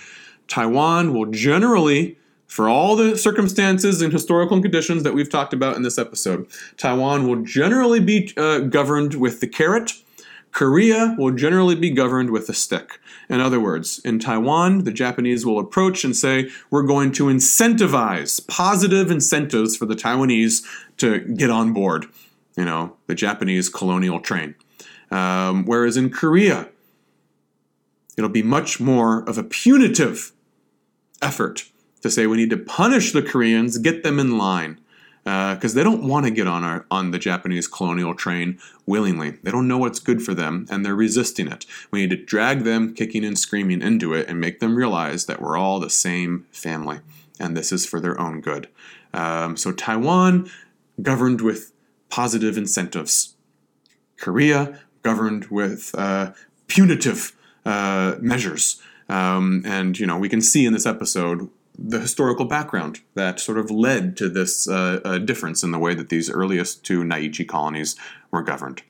Taiwan 0.49 1.15
will 1.15 1.27
generally 1.27 2.19
for 2.47 2.69
all 2.69 2.97
the 2.97 3.19
circumstances 3.19 4.01
and 4.01 4.13
historical 4.13 4.61
conditions 4.61 5.03
that 5.03 5.15
we've 5.15 5.31
talked 5.31 5.53
about 5.53 5.77
in 5.77 5.83
this 5.83 5.99
episode, 5.99 6.47
Taiwan 6.77 7.27
will 7.27 7.43
generally 7.43 8.01
be 8.01 8.33
uh, 8.37 8.61
governed 8.61 9.15
with 9.15 9.41
the 9.41 9.49
carrot. 9.49 9.93
Korea 10.53 11.15
will 11.19 11.33
generally 11.33 11.75
be 11.75 11.91
governed 11.91 12.31
with 12.31 12.47
the 12.47 12.55
stick. 12.55 12.99
In 13.29 13.41
other 13.41 13.61
words, 13.61 13.99
in 14.05 14.19
Taiwan, 14.19 14.85
the 14.85 14.93
Japanese 14.93 15.45
will 15.45 15.59
approach 15.59 16.05
and 16.05 16.17
say, 16.17 16.49
We're 16.71 16.85
going 16.85 17.13
to 17.13 17.25
incentivize 17.25 18.47
positive 18.47 19.11
incentives 19.11 19.77
for 19.77 19.85
the 19.85 19.97
Taiwanese 19.97 20.65
to 20.99 21.21
get 21.21 21.51
on 21.51 21.73
board, 21.73 22.07
you 22.57 22.65
know, 22.65 22.97
the 23.07 23.15
Japanese 23.15 23.69
colonial 23.69 24.21
train. 24.21 24.55
Um, 25.11 25.67
whereas 25.67 25.97
in 25.97 26.11
Korea, 26.11 26.69
it'll 28.17 28.31
be 28.31 28.43
much 28.43 28.81
more 28.81 29.29
of 29.29 29.37
a 29.37 29.43
punitive 29.43 30.33
effort 31.21 31.65
to 32.07 32.11
say 32.11 32.27
we 32.27 32.37
need 32.37 32.51
to 32.51 32.57
punish 32.57 33.13
the 33.13 33.23
Koreans, 33.23 33.79
get 33.79 34.03
them 34.03 34.19
in 34.19 34.39
line, 34.39 34.81
because 35.25 35.75
uh, 35.75 35.75
they 35.75 35.83
don't 35.83 36.07
want 36.07 36.25
to 36.25 36.31
get 36.31 36.47
on 36.47 36.63
our 36.63 36.87
on 36.91 37.11
the 37.11 37.19
Japanese 37.19 37.67
colonial 37.67 38.15
train 38.15 38.59
willingly. 38.87 39.33
They 39.43 39.51
don't 39.51 39.69
know 39.69 39.79
what's 39.79 39.99
good 39.99 40.23
for 40.23 40.35
them, 40.35 40.67
and 40.71 40.85
they're 40.85 40.95
resisting 40.95 41.49
it. 41.49 41.67
We 41.91 42.01
need 42.01 42.11
to 42.11 42.17
drag 42.17 42.63
them, 42.63 42.95
kicking 42.95 43.25
and 43.25 43.39
screaming, 43.39 43.83
into 43.83 44.15
it, 44.15 44.29
and 44.29 44.41
make 44.41 44.61
them 44.61 44.77
realize 44.77 45.27
that 45.27 45.43
we're 45.43 45.57
all 45.57 45.81
the 45.81 45.91
same 45.91 46.47
family, 46.53 47.01
and 47.41 47.57
this 47.57 47.73
is 47.73 47.85
for 47.85 48.01
their 48.01 48.21
own 48.21 48.41
good. 48.41 48.69
Um, 49.13 49.57
so 49.57 49.73
Taiwan 49.73 50.49
governed 51.03 51.41
with 51.41 51.73
positive 52.09 52.57
incentives. 52.57 53.35
Korea 54.17 54.81
governed 55.03 55.47
with 55.47 55.95
uh, 55.99 56.33
punitive 56.69 57.33
uh, 57.65 58.17
measures. 58.21 58.81
Um, 59.09 59.63
and 59.65 59.99
you 59.99 60.07
know 60.07 60.19
we 60.19 60.29
can 60.29 60.41
see 60.41 60.67
in 60.67 60.73
this 60.73 60.87
episode 60.87 61.49
the 61.79 62.01
historical 62.01 62.47
background 62.47 63.01
that 63.15 63.41
sort 63.41 63.59
of 63.59 63.71
led 63.71 64.17
to 64.17 64.29
this 64.29 64.69
uh, 64.69 65.01
uh, 65.05 65.19
difference 65.19 65.63
in 65.63 65.71
the 65.71 65.79
way 65.79 65.95
that 65.95 66.09
these 66.09 66.31
earliest 66.31 66.85
two 66.85 67.03
Naichi 67.03 67.47
colonies 67.47 67.97
were 68.31 68.43
governed. 68.43 68.83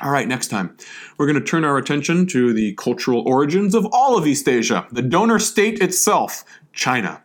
All 0.00 0.10
right, 0.10 0.26
next 0.26 0.48
time, 0.48 0.76
we're 1.18 1.26
going 1.26 1.38
to 1.38 1.44
turn 1.46 1.64
our 1.64 1.76
attention 1.76 2.26
to 2.28 2.52
the 2.52 2.72
cultural 2.74 3.22
origins 3.28 3.74
of 3.74 3.86
all 3.92 4.16
of 4.16 4.26
East 4.26 4.48
Asia, 4.48 4.86
the 4.90 5.02
donor 5.02 5.38
state 5.38 5.80
itself, 5.80 6.44
China. 6.72 7.22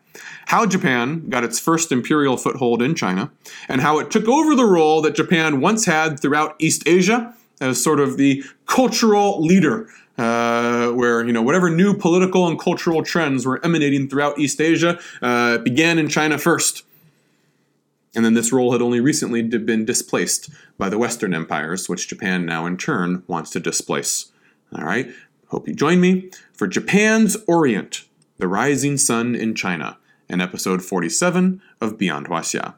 How 0.48 0.66
Japan 0.66 1.30
got 1.30 1.44
its 1.44 1.60
first 1.60 1.92
imperial 1.92 2.38
foothold 2.38 2.82
in 2.82 2.96
China, 2.96 3.32
and 3.70 3.82
how 3.82 4.00
it 4.00 4.12
took 4.12 4.28
over 4.28 4.56
the 4.56 4.66
role 4.66 5.02
that 5.02 5.16
Japan 5.16 5.62
once 5.62 5.86
had 5.86 6.20
throughout 6.20 6.56
East 6.60 6.84
Asia 6.86 7.34
as 7.62 7.82
sort 7.82 8.00
of 8.00 8.18
the 8.18 8.44
cultural 8.66 9.42
leader 9.42 9.90
uh, 10.18 10.90
where 10.90 11.26
you 11.26 11.32
know 11.32 11.42
whatever 11.42 11.70
new 11.70 11.96
political 11.96 12.48
and 12.48 12.60
cultural 12.60 13.04
trends 13.04 13.46
were 13.46 13.64
emanating 13.64 14.10
throughout 14.10 14.40
East 14.40 14.60
Asia 14.60 15.00
uh, 15.22 15.58
began 15.60 16.00
in 16.00 16.08
China 16.08 16.38
first, 16.38 16.84
and 18.16 18.26
then 18.26 18.34
this 18.34 18.52
role 18.52 18.72
had 18.72 18.82
only 18.82 19.00
recently 19.00 19.42
been 19.42 19.86
displaced 19.86 20.50
by 20.78 20.90
the 20.90 20.98
Western 20.98 21.34
empires, 21.34 21.88
which 21.88 22.08
Japan 22.08 22.46
now 22.46 22.66
in 22.66 22.78
turn 22.78 23.24
wants 23.28 23.52
to 23.52 23.60
displace. 23.60 24.32
All 24.76 24.84
right, 24.84 25.12
hope 25.48 25.68
you 25.68 25.74
join 25.74 26.02
me 26.02 26.32
for 26.54 26.68
Japan's 26.68 27.38
Orient: 27.48 28.06
The 28.38 28.48
Rising 28.48 28.98
Sun 28.98 29.36
in 29.36 29.56
China, 29.56 29.98
in 30.30 30.42
episode 30.42 30.84
47 30.84 31.62
of 31.80 31.98
Beyond 31.98 32.28
Huaxia. 32.28 32.76